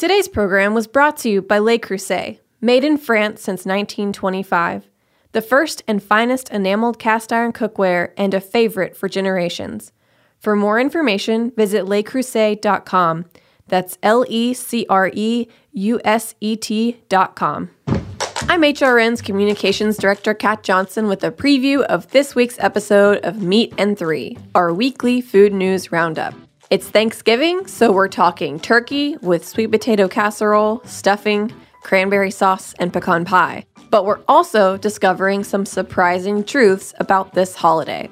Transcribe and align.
Today's 0.00 0.28
program 0.28 0.72
was 0.72 0.86
brought 0.86 1.18
to 1.18 1.28
you 1.28 1.42
by 1.42 1.58
Le 1.58 1.78
Creuset, 1.78 2.38
made 2.62 2.84
in 2.84 2.96
France 2.96 3.42
since 3.42 3.66
1925. 3.66 4.88
The 5.32 5.42
first 5.42 5.82
and 5.86 6.02
finest 6.02 6.48
enameled 6.48 6.98
cast 6.98 7.34
iron 7.34 7.52
cookware 7.52 8.12
and 8.16 8.32
a 8.32 8.40
favorite 8.40 8.96
for 8.96 9.10
generations. 9.10 9.92
For 10.38 10.56
more 10.56 10.80
information, 10.80 11.50
visit 11.50 11.84
lecreuset.com. 11.84 13.26
That's 13.68 13.98
L 14.02 14.24
E 14.26 14.54
C 14.54 14.86
R 14.88 15.10
E 15.12 15.48
U 15.72 16.00
S 16.02 16.34
E 16.40 16.56
T.com. 16.56 17.68
I'm 17.86 18.62
HRN's 18.62 19.20
Communications 19.20 19.98
Director 19.98 20.32
Kat 20.32 20.62
Johnson 20.62 21.08
with 21.08 21.22
a 21.22 21.30
preview 21.30 21.82
of 21.82 22.10
this 22.10 22.34
week's 22.34 22.58
episode 22.58 23.18
of 23.22 23.42
Meat 23.42 23.74
and 23.76 23.98
Three, 23.98 24.38
our 24.54 24.72
weekly 24.72 25.20
food 25.20 25.52
news 25.52 25.92
roundup. 25.92 26.32
It's 26.70 26.88
Thanksgiving, 26.88 27.66
so 27.66 27.90
we're 27.90 28.06
talking 28.06 28.60
turkey 28.60 29.16
with 29.22 29.44
sweet 29.44 29.72
potato 29.72 30.06
casserole, 30.06 30.80
stuffing, 30.84 31.52
cranberry 31.82 32.30
sauce, 32.30 32.74
and 32.78 32.92
pecan 32.92 33.24
pie. 33.24 33.66
But 33.90 34.04
we're 34.04 34.20
also 34.28 34.76
discovering 34.76 35.42
some 35.42 35.66
surprising 35.66 36.44
truths 36.44 36.94
about 37.00 37.34
this 37.34 37.56
holiday. 37.56 38.08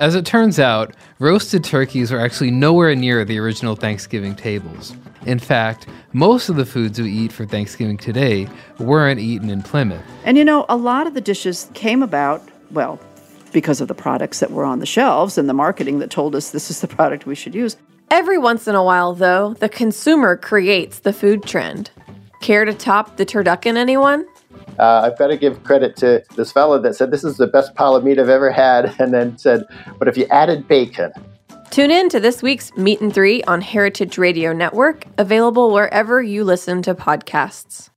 As 0.00 0.16
it 0.16 0.26
turns 0.26 0.58
out, 0.58 0.96
roasted 1.20 1.62
turkeys 1.62 2.10
are 2.10 2.18
actually 2.18 2.50
nowhere 2.50 2.96
near 2.96 3.24
the 3.24 3.38
original 3.38 3.76
Thanksgiving 3.76 4.34
tables. 4.34 4.92
In 5.24 5.38
fact, 5.38 5.86
most 6.12 6.48
of 6.48 6.56
the 6.56 6.66
foods 6.66 7.00
we 7.00 7.12
eat 7.12 7.30
for 7.30 7.46
Thanksgiving 7.46 7.96
today 7.96 8.48
weren't 8.80 9.20
eaten 9.20 9.48
in 9.50 9.62
Plymouth. 9.62 10.02
And 10.24 10.36
you 10.36 10.44
know, 10.44 10.66
a 10.68 10.76
lot 10.76 11.06
of 11.06 11.14
the 11.14 11.20
dishes 11.20 11.70
came 11.74 12.02
about, 12.02 12.42
well, 12.72 12.98
because 13.52 13.80
of 13.80 13.86
the 13.86 13.94
products 13.94 14.40
that 14.40 14.50
were 14.50 14.64
on 14.64 14.80
the 14.80 14.86
shelves 14.86 15.38
and 15.38 15.48
the 15.48 15.54
marketing 15.54 16.00
that 16.00 16.10
told 16.10 16.34
us 16.34 16.50
this 16.50 16.72
is 16.72 16.80
the 16.80 16.88
product 16.96 17.24
we 17.24 17.36
should 17.36 17.54
use. 17.54 17.76
Every 18.10 18.38
once 18.38 18.66
in 18.66 18.74
a 18.74 18.82
while, 18.82 19.14
though, 19.14 19.54
the 19.54 19.68
consumer 19.68 20.36
creates 20.36 20.98
the 20.98 21.12
food 21.12 21.44
trend. 21.44 21.92
Care 22.40 22.64
to 22.64 22.74
top 22.74 23.16
the 23.16 23.24
turducken, 23.24 23.76
anyone? 23.76 24.26
Uh, 24.80 25.02
I've 25.04 25.16
got 25.16 25.28
to 25.28 25.36
give 25.36 25.62
credit 25.62 25.94
to 25.98 26.24
this 26.34 26.50
fellow 26.50 26.80
that 26.80 26.96
said 26.96 27.12
this 27.12 27.22
is 27.22 27.36
the 27.36 27.46
best 27.46 27.76
pile 27.76 27.94
of 27.94 28.02
meat 28.02 28.18
I've 28.18 28.28
ever 28.28 28.50
had, 28.50 28.96
and 28.98 29.14
then 29.14 29.38
said, 29.38 29.64
"But 29.98 30.08
if 30.08 30.16
you 30.16 30.26
added 30.30 30.66
bacon." 30.66 31.12
Tune 31.70 31.92
in 31.92 32.08
to 32.08 32.18
this 32.18 32.42
week's 32.42 32.76
Meat 32.76 33.00
and 33.00 33.14
Three 33.14 33.44
on 33.44 33.60
Heritage 33.60 34.18
Radio 34.18 34.52
Network, 34.52 35.04
available 35.16 35.70
wherever 35.70 36.20
you 36.20 36.42
listen 36.42 36.82
to 36.82 36.96
podcasts. 36.96 37.89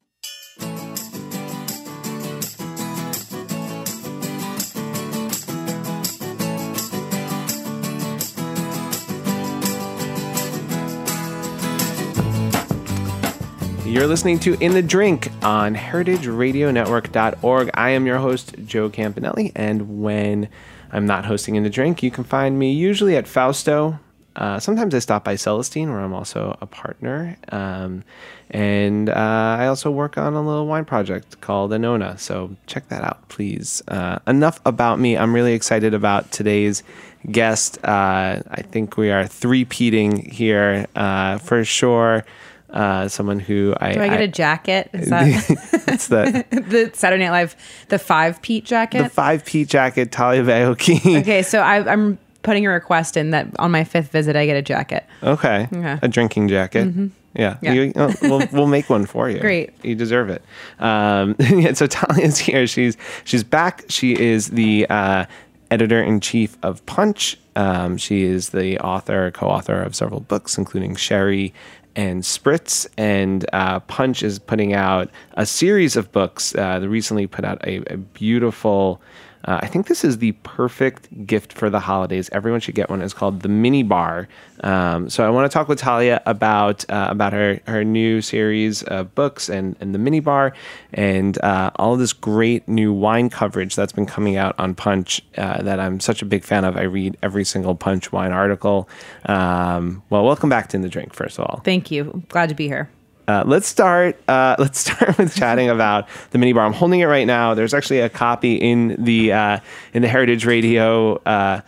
You're 13.93 14.07
listening 14.07 14.39
to 14.39 14.55
In 14.55 14.73
the 14.73 14.81
Drink 14.81 15.29
on 15.43 15.75
heritageradionetwork.org. 15.75 17.69
I 17.75 17.89
am 17.91 18.07
your 18.07 18.17
host, 18.17 18.55
Joe 18.65 18.89
Campanale, 18.89 19.51
and 19.55 20.01
when 20.01 20.49
I'm 20.91 21.05
not 21.05 21.25
hosting 21.25 21.53
In 21.57 21.61
the 21.61 21.69
Drink, 21.69 22.01
you 22.01 22.09
can 22.09 22.23
find 22.23 22.57
me 22.57 22.73
usually 22.73 23.15
at 23.15 23.27
Fausto. 23.27 23.99
Uh, 24.35 24.59
sometimes 24.59 24.95
I 24.95 24.99
stop 24.99 25.23
by 25.23 25.35
Celestine, 25.35 25.91
where 25.91 25.99
I'm 25.99 26.11
also 26.11 26.57
a 26.59 26.65
partner. 26.65 27.37
Um, 27.49 28.03
and 28.49 29.09
uh, 29.09 29.57
I 29.59 29.67
also 29.67 29.91
work 29.91 30.17
on 30.17 30.33
a 30.33 30.41
little 30.41 30.65
wine 30.65 30.85
project 30.85 31.39
called 31.41 31.69
Annona. 31.69 32.19
So 32.19 32.55
check 32.65 32.89
that 32.89 33.03
out, 33.03 33.29
please. 33.29 33.83
Uh, 33.87 34.17
enough 34.25 34.59
about 34.65 34.99
me. 34.99 35.15
I'm 35.15 35.35
really 35.35 35.53
excited 35.53 35.93
about 35.93 36.31
today's 36.31 36.81
guest. 37.29 37.77
Uh, 37.83 38.41
I 38.49 38.63
think 38.63 38.97
we 38.97 39.11
are 39.11 39.27
three-peating 39.27 40.31
here 40.31 40.87
uh, 40.95 41.37
for 41.37 41.63
sure 41.63 42.25
uh, 42.73 43.07
someone 43.07 43.39
who 43.39 43.73
I 43.79 43.93
do 43.93 44.01
I 44.01 44.09
get 44.09 44.19
I, 44.19 44.23
a 44.23 44.27
jacket? 44.27 44.89
Is 44.93 45.09
that 45.09 45.27
it's 45.87 46.07
the 46.07 46.43
the 46.51 46.91
Saturday 46.93 47.23
Night 47.23 47.31
Live 47.31 47.55
the 47.89 47.99
five 47.99 48.41
Pete 48.41 48.65
jacket? 48.65 49.03
the 49.03 49.09
five 49.09 49.45
Pete 49.45 49.67
jacket 49.69 50.11
Talia 50.11 50.43
Baiocchi. 50.43 51.19
okay, 51.21 51.43
so 51.43 51.59
I, 51.59 51.89
I'm 51.91 52.17
putting 52.41 52.65
a 52.65 52.69
request 52.69 53.15
in 53.15 53.29
that 53.31 53.47
on 53.59 53.71
my 53.71 53.83
fifth 53.83 54.11
visit 54.11 54.35
I 54.35 54.45
get 54.45 54.57
a 54.57 54.61
jacket. 54.61 55.05
Okay, 55.21 55.67
Okay. 55.71 55.99
a 56.01 56.07
drinking 56.07 56.49
jacket. 56.49 56.93
Yeah, 57.35 57.57
Yeah. 57.61 57.73
You- 57.73 57.93
oh, 57.95 58.13
we'll, 58.21 58.47
we'll 58.51 58.67
make 58.67 58.89
one 58.89 59.05
for 59.07 59.27
you. 59.29 59.39
Great. 59.39 59.71
you 59.83 59.95
deserve 59.95 60.29
it. 60.29 60.43
Um, 60.79 61.35
yeah, 61.39 61.73
so 61.73 61.87
Talia's 61.87 62.37
here. 62.37 62.67
She's 62.67 62.95
she's 63.23 63.43
back. 63.43 63.85
She 63.89 64.19
is 64.19 64.49
the 64.49 64.85
uh, 64.89 65.25
editor 65.71 66.01
in 66.03 66.19
chief 66.19 66.57
of 66.61 66.85
Punch. 66.85 67.37
Um, 67.55 67.97
she 67.97 68.23
is 68.23 68.49
the 68.49 68.79
author, 68.79 69.31
co-author 69.31 69.81
of 69.81 69.95
several 69.95 70.19
books, 70.19 70.57
including 70.57 70.95
Sherry 70.95 71.53
and 71.95 72.23
Spritz. 72.23 72.87
And 72.97 73.45
uh, 73.53 73.79
Punch 73.81 74.23
is 74.23 74.39
putting 74.39 74.73
out 74.73 75.09
a 75.33 75.45
series 75.45 75.95
of 75.95 76.11
books. 76.11 76.55
Uh, 76.55 76.79
they 76.79 76.87
recently 76.87 77.27
put 77.27 77.45
out 77.45 77.65
a, 77.65 77.83
a 77.93 77.97
beautiful. 77.97 79.01
Uh, 79.45 79.59
I 79.61 79.67
think 79.67 79.87
this 79.87 80.03
is 80.03 80.19
the 80.19 80.31
perfect 80.43 81.25
gift 81.27 81.53
for 81.53 81.69
the 81.69 81.79
holidays. 81.79 82.29
Everyone 82.31 82.61
should 82.61 82.75
get 82.75 82.89
one. 82.89 83.01
It's 83.01 83.13
called 83.13 83.41
the 83.41 83.49
Mini 83.49 83.83
Bar. 83.83 84.27
Um, 84.61 85.09
so 85.09 85.25
I 85.25 85.29
want 85.29 85.51
to 85.51 85.53
talk 85.53 85.67
with 85.67 85.79
Talia 85.79 86.21
about 86.25 86.89
uh, 86.89 87.07
about 87.09 87.33
her 87.33 87.59
her 87.67 87.83
new 87.83 88.21
series 88.21 88.83
of 88.83 89.13
books 89.15 89.49
and 89.49 89.75
and 89.81 89.93
the 89.93 89.99
Mini 89.99 90.21
Bar 90.21 90.53
and 90.93 91.41
uh, 91.43 91.71
all 91.75 91.97
this 91.97 92.13
great 92.13 92.67
new 92.67 92.93
wine 92.93 93.29
coverage 93.29 93.75
that's 93.75 93.91
been 93.91 94.05
coming 94.05 94.37
out 94.37 94.55
on 94.57 94.75
Punch 94.75 95.21
uh, 95.37 95.61
that 95.61 95.79
I'm 95.79 95.99
such 95.99 96.21
a 96.21 96.25
big 96.25 96.43
fan 96.43 96.63
of. 96.63 96.77
I 96.77 96.83
read 96.83 97.17
every 97.21 97.43
single 97.43 97.75
Punch 97.75 98.11
wine 98.11 98.31
article. 98.31 98.87
Um, 99.25 100.03
well, 100.09 100.23
welcome 100.23 100.49
back 100.49 100.69
to 100.69 100.77
In 100.77 100.83
the 100.83 100.89
Drink. 100.89 101.13
First 101.13 101.37
of 101.37 101.45
all, 101.45 101.61
Thank 101.65 101.91
you. 101.91 102.23
Glad 102.29 102.49
to 102.49 102.55
be 102.55 102.67
here. 102.67 102.89
Uh, 103.27 103.43
let's 103.45 103.67
start. 103.67 104.21
Uh, 104.27 104.55
let's 104.59 104.79
start 104.79 105.17
with 105.17 105.35
chatting 105.35 105.69
about 105.69 106.07
the 106.31 106.37
mini 106.37 106.53
bar. 106.53 106.65
I'm 106.65 106.73
holding 106.73 106.99
it 106.99 107.05
right 107.05 107.27
now. 107.27 107.53
There's 107.53 107.73
actually 107.73 107.99
a 107.99 108.09
copy 108.09 108.55
in 108.55 109.03
the 109.03 109.33
uh, 109.33 109.59
in 109.93 110.01
the 110.01 110.07
Heritage 110.07 110.45
Radio. 110.45 111.15
Uh, 111.17 111.61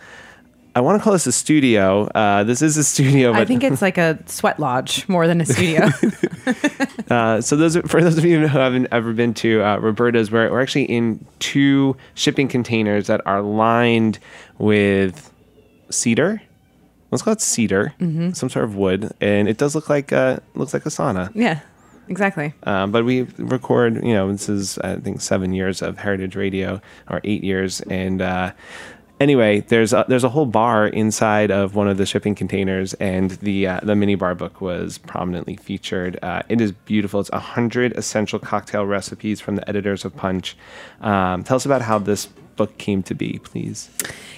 I 0.76 0.80
want 0.80 1.00
to 1.00 1.02
call 1.02 1.14
this 1.14 1.26
a 1.26 1.32
studio. 1.32 2.04
Uh, 2.08 2.44
this 2.44 2.60
is 2.60 2.76
a 2.76 2.84
studio, 2.84 3.32
but 3.32 3.40
I 3.40 3.44
think 3.46 3.64
it's 3.64 3.80
like 3.80 3.96
a 3.96 4.18
sweat 4.26 4.60
lodge 4.60 5.08
more 5.08 5.26
than 5.26 5.40
a 5.40 5.46
studio. 5.46 5.88
uh, 7.10 7.40
so 7.40 7.56
those 7.56 7.78
for 7.86 8.02
those 8.02 8.18
of 8.18 8.26
you 8.26 8.46
who 8.46 8.58
haven't 8.58 8.88
ever 8.92 9.14
been 9.14 9.32
to 9.34 9.62
uh, 9.62 9.78
Roberta's, 9.78 10.30
we're, 10.30 10.50
we're 10.50 10.60
actually 10.60 10.84
in 10.84 11.24
two 11.38 11.96
shipping 12.14 12.46
containers 12.46 13.06
that 13.06 13.22
are 13.26 13.40
lined 13.40 14.18
with 14.58 15.32
cedar. 15.88 16.42
Let's 17.10 17.22
call 17.22 17.32
it 17.34 17.40
cedar, 17.40 17.94
some 18.00 18.50
sort 18.50 18.64
of 18.64 18.76
wood, 18.76 19.12
and 19.20 19.48
it 19.48 19.58
does 19.58 19.74
look 19.74 19.88
like 19.88 20.12
uh, 20.12 20.38
looks 20.54 20.74
like 20.74 20.86
a 20.86 20.90
sauna. 20.90 21.30
yeah, 21.34 21.60
exactly. 22.08 22.52
Um, 22.64 22.90
but 22.90 23.04
we 23.04 23.22
record, 23.38 24.04
you 24.04 24.12
know, 24.12 24.30
this 24.32 24.48
is 24.48 24.78
I 24.78 24.96
think 24.96 25.20
seven 25.20 25.52
years 25.54 25.82
of 25.82 25.98
Heritage 25.98 26.34
Radio 26.36 26.80
or 27.08 27.20
eight 27.24 27.44
years, 27.44 27.80
and 27.82 28.20
uh, 28.20 28.52
anyway, 29.20 29.60
there's 29.60 29.92
a, 29.92 30.04
there's 30.08 30.24
a 30.24 30.28
whole 30.28 30.46
bar 30.46 30.86
inside 30.88 31.50
of 31.50 31.74
one 31.74 31.88
of 31.88 31.96
the 31.96 32.06
shipping 32.06 32.34
containers, 32.34 32.94
and 32.94 33.32
the 33.32 33.66
uh, 33.66 33.80
the 33.82 33.94
mini 33.94 34.14
bar 34.14 34.34
book 34.34 34.60
was 34.60 34.98
prominently 34.98 35.56
featured. 35.56 36.18
Uh, 36.22 36.42
it 36.48 36.60
is 36.60 36.72
beautiful. 36.72 37.20
It's 37.20 37.30
hundred 37.30 37.92
essential 37.96 38.38
cocktail 38.38 38.84
recipes 38.84 39.40
from 39.40 39.56
the 39.56 39.68
editors 39.68 40.04
of 40.04 40.16
Punch. 40.16 40.56
Um, 41.00 41.44
tell 41.44 41.56
us 41.56 41.66
about 41.66 41.82
how 41.82 41.98
this 41.98 42.28
book 42.56 42.76
came 42.78 43.02
to 43.04 43.14
be, 43.14 43.40
please. 43.44 43.90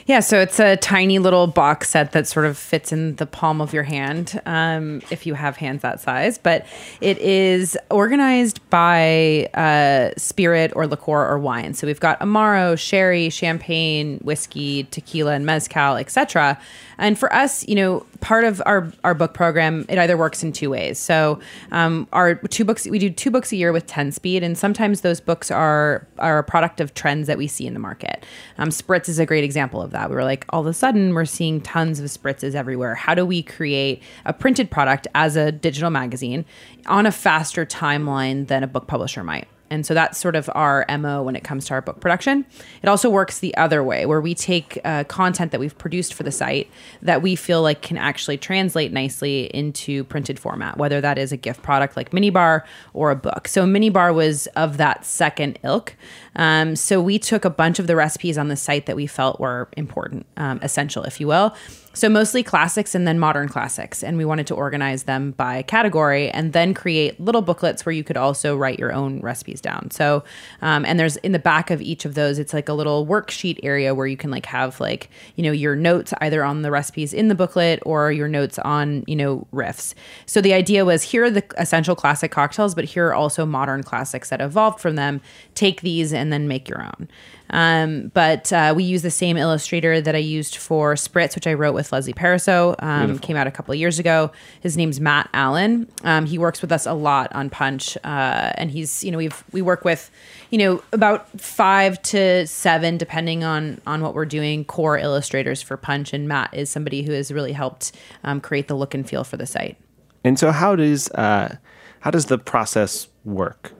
Yeah, 0.06 0.21
so 0.21 0.41
it's 0.41 0.59
a 0.59 0.77
tiny 0.77 1.19
little 1.19 1.47
box 1.47 1.91
set 1.91 2.12
that 2.12 2.27
sort 2.27 2.47
of 2.47 2.56
fits 2.56 2.93
in 2.93 3.17
the 3.17 3.27
palm 3.27 3.61
of 3.61 3.75
your 3.75 3.83
hand 3.83 4.41
um, 4.47 5.03
if 5.11 5.27
you 5.27 5.34
have 5.34 5.56
hands 5.56 5.83
that 5.83 6.01
size. 6.01 6.39
But 6.39 6.67
it 7.01 7.19
is 7.19 7.77
organized 7.91 8.61
by 8.71 9.51
uh, 9.55 10.15
spirit 10.17 10.73
or 10.75 10.87
liqueur 10.87 11.27
or 11.29 11.39
wine. 11.39 11.75
So 11.75 11.87
we've 11.87 12.01
got 12.01 12.19
Amaro, 12.21 12.79
sherry, 12.79 13.29
champagne, 13.29 14.19
whiskey, 14.19 14.85
tequila, 14.85 15.35
and 15.35 15.45
mezcal, 15.45 15.97
etc. 15.97 16.59
And 16.99 17.19
for 17.19 17.33
us, 17.33 17.67
you 17.69 17.75
know, 17.75 18.05
part 18.21 18.45
of 18.45 18.61
our 18.67 18.93
our 19.05 19.15
book 19.15 19.35
program, 19.35 19.87
it 19.89 19.99
either 19.99 20.17
works 20.17 20.43
in 20.43 20.53
two 20.53 20.71
ways. 20.71 20.99
So 20.99 21.41
um, 21.71 22.09
our 22.13 22.35
two 22.35 22.65
books, 22.65 22.87
we 22.87 22.99
do 22.99 23.11
two 23.11 23.31
books 23.31 23.53
a 23.53 23.56
year 23.56 23.73
with 23.73 23.87
Ten 23.87 24.12
Speed, 24.12 24.43
and 24.43 24.59
sometimes 24.59 25.03
those 25.03 25.21
books 25.21 25.50
are 25.50 26.06
are 26.19 26.39
a 26.39 26.45
product 26.45 26.81
of 26.81 26.95
trends 26.95 27.27
that 27.29 27.39
we 27.39 27.47
see 27.47 27.67
in 27.67 27.75
the 27.75 27.81
market. 27.81 28.25
Um, 28.59 28.71
Spritz 28.71 29.09
is 29.09 29.19
a 29.19 29.27
great 29.27 29.45
example 29.45 29.81
of 29.81 29.93
that. 29.93 30.11
We 30.11 30.17
were 30.17 30.25
like, 30.25 30.45
all 30.50 30.61
of 30.61 30.67
a 30.67 30.75
sudden, 30.75 31.15
we're 31.15 31.25
seeing 31.25 31.61
tons 31.61 32.00
of 32.00 32.06
spritzes 32.06 32.55
everywhere. 32.55 32.95
How 32.95 33.15
do 33.15 33.25
we 33.25 33.43
create 33.43 34.03
a 34.25 34.33
printed 34.33 34.71
product 34.71 35.06
as 35.15 35.37
a 35.37 35.53
digital 35.53 35.91
magazine 35.91 36.44
on 36.87 37.06
a 37.06 37.12
faster 37.12 37.65
timeline 37.65 38.49
than 38.49 38.62
a 38.62 38.67
book 38.67 38.87
publisher 38.87 39.23
might? 39.23 39.49
And 39.70 39.85
so 39.85 39.94
that's 39.94 40.19
sort 40.19 40.37
of 40.37 40.49
our 40.55 40.85
MO 40.99 41.23
when 41.23 41.37
it 41.37 41.44
comes 41.44 41.67
to 41.67 41.75
our 41.75 41.81
book 41.81 42.00
production. 42.00 42.47
It 42.82 42.88
also 42.88 43.11
works 43.11 43.38
the 43.38 43.56
other 43.56 43.82
way, 43.82 44.06
where 44.06 44.20
we 44.20 44.35
take 44.35 44.79
uh, 44.85 45.05
content 45.05 45.53
that 45.53 45.61
we've 45.61 45.76
produced 45.76 46.15
for 46.15 46.23
the 46.23 46.32
site 46.32 46.70
that 47.03 47.23
we 47.23 47.37
feel 47.37 47.62
like 47.62 47.82
can 47.82 47.97
actually 47.97 48.38
translate 48.38 48.93
nicely 48.93 49.44
into 49.55 50.05
printed 50.05 50.38
format, 50.38 50.79
whether 50.79 51.00
that 51.00 51.19
is 51.19 51.32
a 51.32 51.37
gift 51.37 51.62
product 51.62 51.97
like 51.97 52.11
Minibar 52.11 52.65
or 52.94 53.11
a 53.11 53.17
book. 53.17 53.49
So 53.49 53.65
Minibar 53.65 54.15
was 54.15 54.47
of 54.49 54.76
that 54.79 55.05
second 55.05 55.59
ilk. 55.62 55.94
Um, 56.37 56.76
so 56.76 57.00
we 57.00 57.19
took 57.19 57.44
a 57.44 57.50
bunch 57.50 57.79
of 57.79 57.87
the 57.87 57.97
recipes 57.97 58.38
on 58.38 58.49
the 58.49 58.56
site 58.56 58.87
that 58.87 58.97
we 58.97 59.06
felt 59.06 59.41
were 59.41 59.69
important, 59.76 60.26
um, 60.37 60.61
essential, 60.62 61.05
if 61.05 61.20
you 61.20 61.26
will. 61.26 61.55
So 61.99 62.09
mostly 62.09 62.45
classics 62.45 62.95
and 62.95 63.09
then 63.09 63.19
modern 63.19 63.49
classics. 63.49 64.05
And 64.05 64.17
we 64.17 64.25
wanted 64.25 64.47
to 64.47 64.55
organize 64.55 65.03
them 65.03 65.33
by 65.33 65.62
category 65.62 66.31
and 66.31 66.53
then 66.53 66.73
create 66.73 67.19
little 67.19 67.43
booklets 67.43 67.85
where 67.85 67.93
you 67.93 68.05
could 68.05 68.17
also 68.17 68.56
write 68.56 68.79
your 68.79 68.93
own 68.93 69.21
recipes 69.21 69.61
down. 69.61 69.91
So, 69.91 70.23
um, 70.62 70.85
and 70.85 71.00
there's 71.00 71.17
in 71.17 71.33
the 71.33 71.41
back 71.41 71.73
of 71.73 71.83
each 71.83 72.05
of 72.05 72.15
those, 72.15 72.39
it's 72.39 72.55
like 72.55 72.69
a 72.69 72.73
little 72.73 73.05
worksheet 73.05 73.59
area 73.65 73.97
where 73.97 74.06
you 74.06 74.17
can 74.17 74.31
like 74.31 74.47
have 74.47 74.79
like, 74.79 75.11
you 75.35 75.43
know, 75.43 75.50
your 75.50 75.75
notes 75.75 76.15
either 76.21 76.45
on 76.45 76.62
the 76.62 76.71
recipes 76.71 77.12
in 77.12 77.27
the 77.27 77.35
booklet 77.35 77.81
or 77.85 78.12
your 78.12 78.29
notes 78.29 78.61
on, 78.61 79.03
you 79.09 79.17
know, 79.17 79.44
riffs. 79.53 79.93
So 80.25 80.41
the 80.41 80.53
idea 80.53 80.85
was 80.85 81.03
here 81.03 81.25
are 81.25 81.31
the 81.31 81.43
essential 81.56 81.97
classic 81.97 82.31
cocktails, 82.31 82.77
but 82.77 82.85
here 82.85 83.09
are 83.09 83.15
also 83.15 83.44
modern 83.44 83.83
classics 83.83 84.31
that 84.31 84.41
evolved 84.41 84.79
from 84.79 84.94
them. 84.94 85.21
Take 85.56 85.81
these 85.81 86.12
and 86.12 86.33
then 86.33 86.47
make 86.47 86.69
your 86.69 86.81
own. 86.81 87.09
Um, 87.50 88.09
but 88.15 88.53
uh, 88.53 88.75
we 88.77 88.85
use 88.85 89.03
the 89.03 89.11
same 89.11 89.37
illustrator 89.37 90.00
that 90.00 90.15
I 90.15 90.19
used 90.19 90.56
for 90.56 90.95
Spritz, 90.95 91.35
which 91.35 91.47
I 91.47 91.55
wrote 91.55 91.75
with 91.75 91.93
Leslie 91.93 92.12
Pariseau. 92.12 92.75
Um, 92.83 93.19
came 93.19 93.37
out 93.37 93.47
a 93.47 93.50
couple 93.50 93.73
of 93.73 93.79
years 93.79 93.99
ago. 93.99 94.31
His 94.61 94.77
name's 94.77 95.00
Matt 95.00 95.29
Allen. 95.33 95.91
Um, 96.05 96.27
he 96.27 96.39
works 96.39 96.61
with 96.61 96.73
us 96.73 96.87
a 96.87 96.93
lot 96.93 97.33
on 97.35 97.50
Punch, 97.50 97.97
uh, 98.05 98.53
and 98.56 98.71
he's 98.71 99.03
you 99.03 99.11
know 99.11 99.19
we've 99.19 99.45
we 99.53 99.62
work 99.62 99.85
with 99.85 100.11
you 100.50 100.59
know 100.59 100.83
about 100.93 101.29
five 101.41 102.00
to 102.03 102.47
seven 102.47 102.99
depending 102.99 103.45
on 103.45 103.81
on 103.87 104.03
what 104.03 104.15
we're 104.15 104.27
doing 104.27 104.65
core 104.65 104.99
illustrators 104.99 105.62
for 105.62 105.77
Punch, 105.77 106.12
and 106.12 106.29
Matt 106.29 106.55
is 106.55 106.71
somebody 106.71 107.03
who 107.03 107.12
has 107.12 107.33
really 107.33 107.53
helped 107.53 107.93
um, 108.25 108.41
create 108.41 108.69
the 108.69 108.75
look 108.75 108.94
and 108.94 109.09
feel 109.09 109.25
for 109.25 109.37
the 109.37 109.47
site. 109.47 109.77
And 110.25 110.39
so, 110.39 110.53
how 110.53 110.77
does 110.77 111.11
uh, 111.12 111.56
how 112.01 112.11
does 112.11 112.27
the 112.27 112.39
process 112.39 113.09
work? 113.25 113.73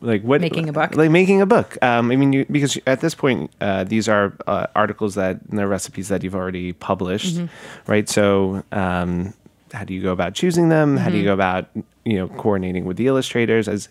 Like 0.00 0.22
what 0.22 0.40
Making 0.40 0.68
a 0.68 0.72
book? 0.72 0.94
like 0.94 1.10
making 1.10 1.40
a 1.40 1.46
book 1.46 1.76
um, 1.82 2.10
i 2.12 2.16
mean 2.16 2.32
you, 2.32 2.44
because 2.50 2.78
at 2.86 3.00
this 3.00 3.14
point 3.16 3.50
uh, 3.60 3.82
these 3.84 4.08
are 4.08 4.32
uh, 4.46 4.66
articles 4.76 5.14
that 5.16 5.40
and 5.50 5.58
they're 5.58 5.66
recipes 5.68 6.06
that 6.08 6.22
you've 6.22 6.34
already 6.36 6.72
published 6.72 7.36
Mm-hmm. 7.36 7.90
right 7.90 8.08
so 8.08 8.62
um, 8.70 9.34
how 9.72 9.82
do 9.84 9.92
you 9.94 10.00
go 10.02 10.12
about 10.12 10.34
choosing 10.34 10.68
them 10.68 10.96
how 10.96 11.06
do 11.08 11.12
Mm-hmm. 11.12 11.18
you 11.18 11.24
go 11.24 11.32
about 11.34 11.66
you 12.04 12.16
know 12.16 12.28
coordinating 12.28 12.84
with 12.84 12.96
the 12.96 13.06
illustrators 13.06 13.68
as 13.68 13.88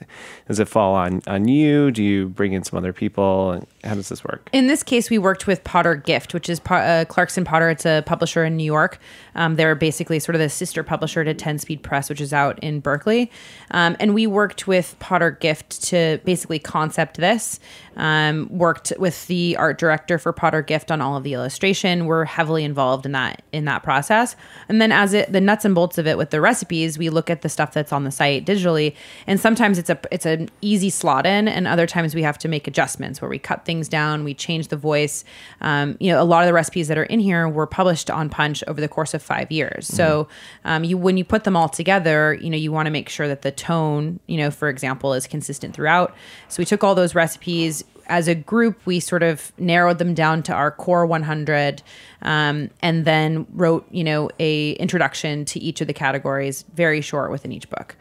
does 0.48 0.60
it 0.60 0.68
fall 0.68 0.94
on 0.96 1.22
on 1.28 1.48
you 1.48 1.92
do 1.92 2.04
you 2.04 2.28
bring 2.28 2.54
in 2.54 2.64
some 2.64 2.78
other 2.78 2.94
people 2.94 3.66
how 3.84 3.96
does 3.96 4.10
this 4.10 4.24
work 4.24 4.50
In 4.54 4.68
this 4.68 4.84
case, 4.84 5.10
we 5.10 5.18
worked 5.18 5.48
with 5.48 5.64
Potter 5.64 5.96
Gift, 5.96 6.34
which 6.34 6.50
is 6.50 6.62
uh, 6.70 7.06
Clarkson 7.08 7.46
Potter. 7.46 7.70
It's 7.70 7.86
a 7.86 8.04
publisher 8.06 8.44
in 8.44 8.58
New 8.58 8.64
York. 8.64 9.00
Um, 9.34 9.56
they're 9.56 9.76
basically 9.76 10.20
sort 10.20 10.36
of 10.36 10.40
the 10.40 10.50
sister 10.50 10.84
publisher 10.84 11.24
to 11.24 11.34
10 11.34 11.60
Speed 11.60 11.82
Press, 11.82 12.10
which 12.10 12.22
is 12.22 12.34
out 12.34 12.60
in 12.60 12.80
Berkeley. 12.80 13.32
Um, 13.72 13.96
and 14.00 14.14
we 14.14 14.28
worked 14.28 14.68
with 14.68 14.96
Potter 15.00 15.32
Gift 15.32 15.84
to 15.86 16.20
basically 16.26 16.60
concept 16.60 17.18
this. 17.18 17.60
Um, 17.98 18.48
worked 18.50 18.94
with 18.98 19.28
the 19.28 19.58
art 19.58 19.78
director 19.78 20.18
for 20.18 20.32
Potter 20.32 20.62
Gift 20.62 20.92
on 20.92 21.02
all 21.02 21.18
of 21.18 21.24
the 21.24 21.34
illustration. 21.34 22.06
We're 22.06 22.26
heavily 22.26 22.64
involved 22.64 23.06
in 23.06 23.12
that 23.14 23.42
in 23.52 23.66
that 23.66 23.84
process. 23.84 24.36
And 24.70 24.82
then 24.82 24.92
as 24.92 25.14
it 25.14 25.32
the 25.32 25.42
nuts 25.42 25.66
and 25.66 25.76
bolts 25.76 25.98
of 25.98 26.08
it 26.08 26.18
with 26.18 26.30
the 26.30 26.40
recipes, 26.40 26.98
we 26.98 27.10
look 27.10 27.30
at 27.30 27.42
the 27.42 27.50
stuff 27.50 27.74
that's 27.74 27.92
on 27.92 28.01
the 28.04 28.12
site 28.12 28.46
digitally. 28.46 28.96
And 29.28 29.40
sometimes 29.40 29.78
it's 29.78 29.90
a 29.90 30.00
it's 30.12 30.26
an 30.26 30.50
easy 30.62 30.90
slot 30.90 31.26
in, 31.26 31.48
and 31.48 31.68
other 31.68 31.88
times 31.88 32.16
we 32.16 32.24
have 32.24 32.38
to 32.40 32.48
make 32.48 32.68
adjustments 32.68 33.22
where 33.22 33.30
we 33.30 33.40
cut 33.40 33.66
things 33.66 33.88
down, 33.88 34.24
we 34.24 34.34
change 34.34 34.70
the 34.70 34.78
voice. 34.78 35.24
Um, 35.62 35.98
you 36.00 36.12
know, 36.12 36.22
a 36.22 36.26
lot 36.26 36.42
of 36.44 36.48
the 36.48 36.54
recipes 36.54 36.88
that 36.88 36.98
are 36.98 37.04
in 37.04 37.20
here 37.20 37.48
were 37.48 37.68
published 37.68 38.10
on 38.10 38.30
Punch 38.30 38.64
over 38.68 38.82
the 38.82 38.88
course 38.88 39.14
of 39.14 39.22
five 39.22 39.52
years. 39.52 39.88
So 39.88 40.28
um, 40.66 40.84
you 40.84 40.98
when 40.98 41.18
you 41.18 41.24
put 41.24 41.44
them 41.44 41.56
all 41.56 41.70
together, 41.70 42.34
you 42.34 42.50
know, 42.50 42.58
you 42.58 42.72
want 42.72 42.88
to 42.88 42.92
make 42.92 43.10
sure 43.10 43.28
that 43.28 43.42
the 43.42 43.52
tone, 43.52 44.20
you 44.28 44.38
know, 44.38 44.52
for 44.52 44.70
example, 44.70 45.14
is 45.14 45.28
consistent 45.28 45.74
throughout. 45.74 46.16
So 46.50 46.62
we 46.62 46.66
took 46.66 46.84
all 46.84 46.96
those 46.96 47.16
recipes 47.16 47.84
as 48.12 48.28
a 48.28 48.36
group, 48.36 48.86
we 48.86 49.00
sort 49.00 49.24
of 49.24 49.54
narrowed 49.58 49.98
them 49.98 50.14
down 50.14 50.44
to 50.44 50.54
our 50.54 50.70
core 50.70 51.06
100, 51.06 51.82
um, 52.22 52.70
and 52.82 53.06
then 53.06 53.48
wrote, 53.54 53.88
you 53.90 54.04
know, 54.04 54.30
a 54.38 54.74
introduction 54.74 55.46
to 55.46 55.60
each 55.62 55.80
of 55.80 55.88
the 55.88 55.94
categories, 55.94 56.66
very 56.76 57.00
short 57.00 57.32
within 57.32 57.54
each 57.54 57.70
book. 57.70 57.96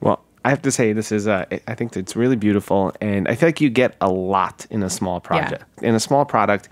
Well, 0.00 0.22
I 0.44 0.50
have 0.50 0.60
to 0.62 0.70
say 0.70 0.92
this 0.92 1.10
is 1.10 1.26
uh, 1.26 1.46
I 1.66 1.74
think 1.74 1.96
it's 1.96 2.14
really 2.14 2.36
beautiful, 2.36 2.92
and 3.00 3.26
I 3.26 3.34
feel 3.36 3.48
like 3.48 3.60
you 3.62 3.70
get 3.70 3.96
a 4.02 4.10
lot 4.10 4.66
in 4.70 4.82
a 4.82 4.90
small 4.90 5.18
project. 5.18 5.64
In 5.82 5.94
a 5.94 6.00
small 6.00 6.26
product, 6.26 6.68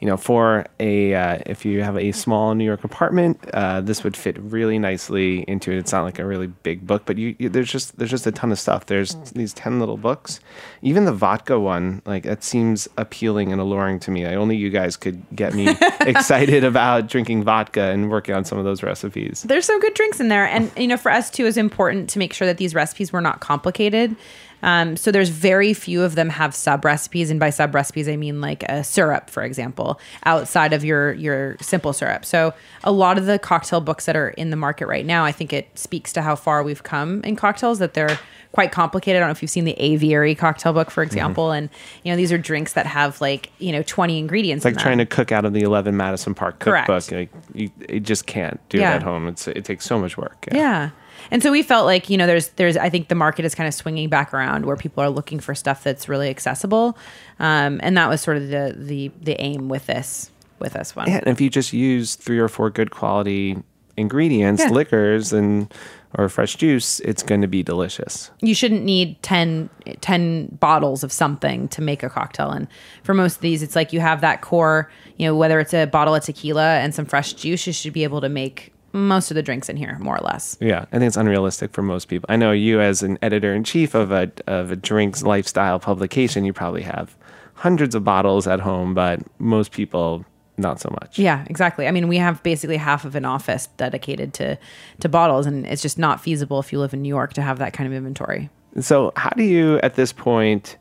you 0.00 0.06
know, 0.06 0.16
for 0.16 0.64
a 0.80 1.14
uh, 1.14 1.38
if 1.44 1.66
you 1.66 1.82
have 1.82 1.96
a 1.98 2.10
small 2.12 2.54
New 2.54 2.64
York 2.64 2.84
apartment, 2.84 3.38
uh, 3.52 3.82
this 3.82 4.02
would 4.02 4.16
fit 4.16 4.38
really 4.38 4.78
nicely 4.78 5.44
into 5.46 5.70
it. 5.70 5.78
It's 5.78 5.92
not 5.92 6.04
like 6.04 6.18
a 6.18 6.24
really 6.24 6.46
big 6.46 6.86
book, 6.86 7.02
but 7.04 7.18
you, 7.18 7.36
you 7.38 7.50
there's 7.50 7.70
just 7.70 7.98
there's 7.98 8.10
just 8.10 8.26
a 8.26 8.32
ton 8.32 8.50
of 8.50 8.58
stuff. 8.58 8.86
There's 8.86 9.14
these 9.32 9.52
ten 9.52 9.78
little 9.78 9.98
books. 9.98 10.40
Even 10.80 11.04
the 11.04 11.12
vodka 11.12 11.60
one, 11.60 12.00
like 12.06 12.22
that 12.22 12.42
seems 12.42 12.88
appealing 12.96 13.52
and 13.52 13.60
alluring 13.60 14.00
to 14.00 14.10
me. 14.10 14.24
I 14.24 14.36
only 14.36 14.56
you 14.56 14.70
guys 14.70 14.96
could 14.96 15.22
get 15.36 15.52
me 15.52 15.68
excited 16.00 16.64
about 16.64 17.06
drinking 17.06 17.44
vodka 17.44 17.82
and 17.82 18.10
working 18.10 18.34
on 18.34 18.46
some 18.46 18.56
of 18.56 18.64
those 18.64 18.82
recipes. 18.82 19.42
There's 19.42 19.66
some 19.66 19.80
good 19.80 19.92
drinks 19.92 20.18
in 20.18 20.28
there, 20.28 20.46
and 20.46 20.72
you 20.78 20.88
know, 20.88 20.96
for 20.96 21.12
us 21.12 21.30
too, 21.30 21.44
it's 21.44 21.58
important 21.58 22.08
to 22.10 22.18
make 22.18 22.32
sure 22.32 22.46
that 22.46 22.56
these 22.56 22.74
recipes 22.74 23.12
were 23.12 23.20
not 23.20 23.40
complicated. 23.40 24.16
Um, 24.62 24.96
so 24.96 25.10
there's 25.10 25.28
very 25.30 25.72
few 25.74 26.02
of 26.02 26.14
them 26.14 26.28
have 26.30 26.54
sub 26.54 26.84
recipes, 26.84 27.30
and 27.30 27.40
by 27.40 27.50
sub 27.50 27.74
recipes 27.74 28.08
I 28.08 28.16
mean 28.16 28.40
like 28.40 28.62
a 28.64 28.84
syrup, 28.84 29.30
for 29.30 29.42
example, 29.42 29.98
outside 30.24 30.72
of 30.72 30.84
your 30.84 31.12
your 31.14 31.56
simple 31.60 31.92
syrup. 31.92 32.24
So 32.24 32.52
a 32.84 32.92
lot 32.92 33.18
of 33.18 33.26
the 33.26 33.38
cocktail 33.38 33.80
books 33.80 34.06
that 34.06 34.16
are 34.16 34.30
in 34.30 34.50
the 34.50 34.56
market 34.56 34.86
right 34.86 35.06
now, 35.06 35.24
I 35.24 35.32
think 35.32 35.52
it 35.52 35.68
speaks 35.78 36.12
to 36.14 36.22
how 36.22 36.36
far 36.36 36.62
we've 36.62 36.82
come 36.82 37.22
in 37.24 37.36
cocktails 37.36 37.78
that 37.78 37.94
they're 37.94 38.18
quite 38.52 38.72
complicated. 38.72 39.16
I 39.18 39.20
don't 39.20 39.28
know 39.28 39.32
if 39.32 39.42
you've 39.42 39.50
seen 39.50 39.64
the 39.64 39.78
aviary 39.80 40.34
cocktail 40.34 40.72
book, 40.72 40.90
for 40.90 41.02
example, 41.02 41.52
and 41.52 41.68
you 42.02 42.12
know 42.12 42.16
these 42.16 42.32
are 42.32 42.38
drinks 42.38 42.72
that 42.74 42.86
have 42.86 43.20
like 43.20 43.50
you 43.58 43.72
know 43.72 43.82
20 43.82 44.18
ingredients. 44.18 44.64
It's 44.66 44.76
like 44.76 44.82
trying 44.82 44.98
to 44.98 45.06
cook 45.06 45.32
out 45.32 45.44
of 45.44 45.52
the 45.52 45.62
11 45.62 45.96
Madison 45.96 46.34
Park 46.34 46.58
Correct. 46.58 46.86
cookbook. 46.86 47.12
Like, 47.12 47.30
you, 47.54 47.70
you 47.88 48.00
just 48.00 48.26
can't 48.26 48.60
do 48.68 48.78
Yeah. 48.78 48.92
it 48.92 48.96
at 48.96 49.02
home. 49.02 49.28
It's 49.28 49.46
it 49.48 49.64
takes 49.64 49.84
so 49.84 49.98
much 49.98 50.16
work. 50.16 50.46
Yeah. 50.52 50.90
And 51.30 51.42
so 51.42 51.50
we 51.52 51.62
felt 51.62 51.86
like, 51.86 52.10
you 52.10 52.16
know, 52.16 52.26
there's 52.26 52.48
there's 52.50 52.76
I 52.76 52.90
think 52.90 53.08
the 53.08 53.14
market 53.14 53.44
is 53.44 53.54
kind 53.54 53.68
of 53.68 53.74
swinging 53.74 54.08
back 54.08 54.34
around 54.34 54.66
where 54.66 54.76
people 54.76 55.02
are 55.02 55.10
looking 55.10 55.40
for 55.40 55.54
stuff 55.54 55.84
that's 55.84 56.08
really 56.08 56.28
accessible. 56.28 56.96
Um, 57.38 57.80
and 57.82 57.96
that 57.96 58.08
was 58.08 58.20
sort 58.20 58.36
of 58.36 58.48
the 58.48 58.74
the 58.76 59.10
the 59.20 59.40
aim 59.40 59.68
with 59.68 59.86
this 59.86 60.30
with 60.58 60.72
this 60.74 60.94
one. 60.94 61.08
Yeah, 61.08 61.18
and 61.18 61.28
if 61.28 61.40
you 61.40 61.48
just 61.50 61.72
use 61.72 62.14
three 62.16 62.38
or 62.38 62.48
four 62.48 62.70
good 62.70 62.90
quality 62.90 63.56
ingredients, 63.96 64.62
Yeah. 64.62 64.70
liquors, 64.70 65.32
and 65.32 65.72
or 66.18 66.28
fresh 66.28 66.56
juice, 66.56 66.98
it's 67.00 67.22
going 67.22 67.40
to 67.40 67.46
be 67.46 67.62
delicious. 67.62 68.30
You 68.40 68.52
shouldn't 68.54 68.82
need 68.82 69.22
10, 69.22 69.70
10 70.00 70.56
bottles 70.58 71.04
of 71.04 71.12
something 71.12 71.68
to 71.68 71.80
make 71.80 72.02
a 72.02 72.08
cocktail. 72.10 72.50
And 72.50 72.66
for 73.04 73.14
most 73.14 73.36
of 73.36 73.42
these, 73.42 73.62
it's 73.62 73.76
like 73.76 73.92
you 73.92 74.00
have 74.00 74.20
that 74.22 74.40
core, 74.40 74.90
you 75.18 75.26
know, 75.28 75.36
whether 75.36 75.60
it's 75.60 75.72
a 75.72 75.84
bottle 75.86 76.14
of 76.14 76.24
tequila 76.24 76.78
and 76.80 76.92
some 76.92 77.04
fresh 77.04 77.34
juice, 77.34 77.64
you 77.64 77.72
should 77.72 77.92
be 77.92 78.02
able 78.02 78.20
to 78.22 78.28
make 78.28 78.72
most 78.92 79.30
of 79.30 79.34
the 79.34 79.42
drinks 79.42 79.68
in 79.68 79.76
here, 79.76 79.96
more 80.00 80.16
or 80.16 80.24
less. 80.24 80.56
Yeah, 80.60 80.86
I 80.92 80.98
think 80.98 81.08
it's 81.08 81.16
unrealistic 81.16 81.72
for 81.72 81.82
most 81.82 82.08
people. 82.08 82.26
I 82.28 82.36
know 82.36 82.52
you, 82.52 82.80
as 82.80 83.02
an 83.02 83.18
editor 83.22 83.54
in 83.54 83.64
chief 83.64 83.94
of 83.94 84.10
a 84.10 84.30
of 84.46 84.72
a 84.72 84.76
drinks 84.76 85.22
lifestyle 85.22 85.78
publication, 85.78 86.44
you 86.44 86.52
probably 86.52 86.82
have 86.82 87.16
hundreds 87.54 87.94
of 87.94 88.04
bottles 88.04 88.46
at 88.46 88.60
home, 88.60 88.94
but 88.94 89.20
most 89.38 89.72
people 89.72 90.24
not 90.56 90.80
so 90.80 90.90
much. 91.00 91.18
Yeah, 91.18 91.44
exactly. 91.48 91.86
I 91.86 91.90
mean, 91.90 92.08
we 92.08 92.18
have 92.18 92.42
basically 92.42 92.76
half 92.76 93.04
of 93.04 93.14
an 93.14 93.24
office 93.24 93.68
dedicated 93.76 94.34
to 94.34 94.58
to 95.00 95.08
bottles, 95.08 95.46
and 95.46 95.66
it's 95.66 95.82
just 95.82 95.98
not 95.98 96.20
feasible 96.20 96.60
if 96.60 96.72
you 96.72 96.78
live 96.78 96.94
in 96.94 97.02
New 97.02 97.08
York 97.08 97.32
to 97.34 97.42
have 97.42 97.58
that 97.58 97.72
kind 97.72 97.86
of 97.86 97.92
inventory. 97.92 98.50
So, 98.80 99.12
how 99.16 99.30
do 99.30 99.42
you 99.42 99.78
at 99.82 99.94
this 99.94 100.12
point 100.12 100.76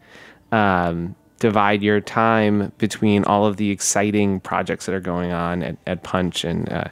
um, 0.51 1.15
divide 1.39 1.81
your 1.81 2.01
time 2.01 2.71
between 2.77 3.23
all 3.23 3.45
of 3.45 3.57
the 3.57 3.71
exciting 3.71 4.39
projects 4.39 4.85
that 4.85 4.93
are 4.93 4.99
going 4.99 5.31
on 5.31 5.63
at, 5.63 5.77
at 5.87 6.03
Punch? 6.03 6.43
And 6.43 6.71
uh, 6.71 6.85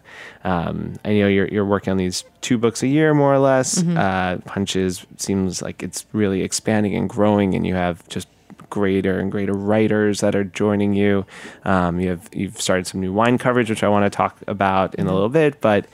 um, 0.44 0.96
I 1.06 1.10
know 1.10 1.28
you're, 1.28 1.48
you're 1.48 1.66
working 1.66 1.92
on 1.92 1.98
these 1.98 2.24
two 2.42 2.58
books 2.58 2.82
a 2.82 2.88
year, 2.88 3.14
more 3.14 3.34
or 3.34 3.40
less. 3.40 3.84
Uh, 3.98 4.38
Punch 4.46 4.76
is, 4.76 5.06
seems 5.18 5.62
like 5.62 5.84
it's 5.84 6.06
really 6.14 6.42
expanding 6.42 6.96
and 6.96 7.10
growing, 7.10 7.54
and 7.54 7.68
you 7.68 7.76
have 7.76 8.08
just 8.08 8.28
greater 8.70 9.20
and 9.20 9.32
greater 9.32 9.54
writers 9.54 10.20
that 10.22 10.36
are 10.36 10.44
joining 10.44 10.94
you. 10.94 11.26
Um, 11.66 12.00
you 12.00 12.10
have 12.10 12.30
you've 12.34 12.60
started 12.60 12.88
some 12.88 13.02
new 13.02 13.14
wine 13.14 13.38
coverage, 13.38 13.70
which 13.70 13.84
I 13.84 13.88
want 13.90 14.12
to 14.12 14.16
talk 14.16 14.38
about 14.48 14.96
in 14.96 15.08
a 15.08 15.14
little 15.14 15.30
bit. 15.30 15.62
But 15.62 15.86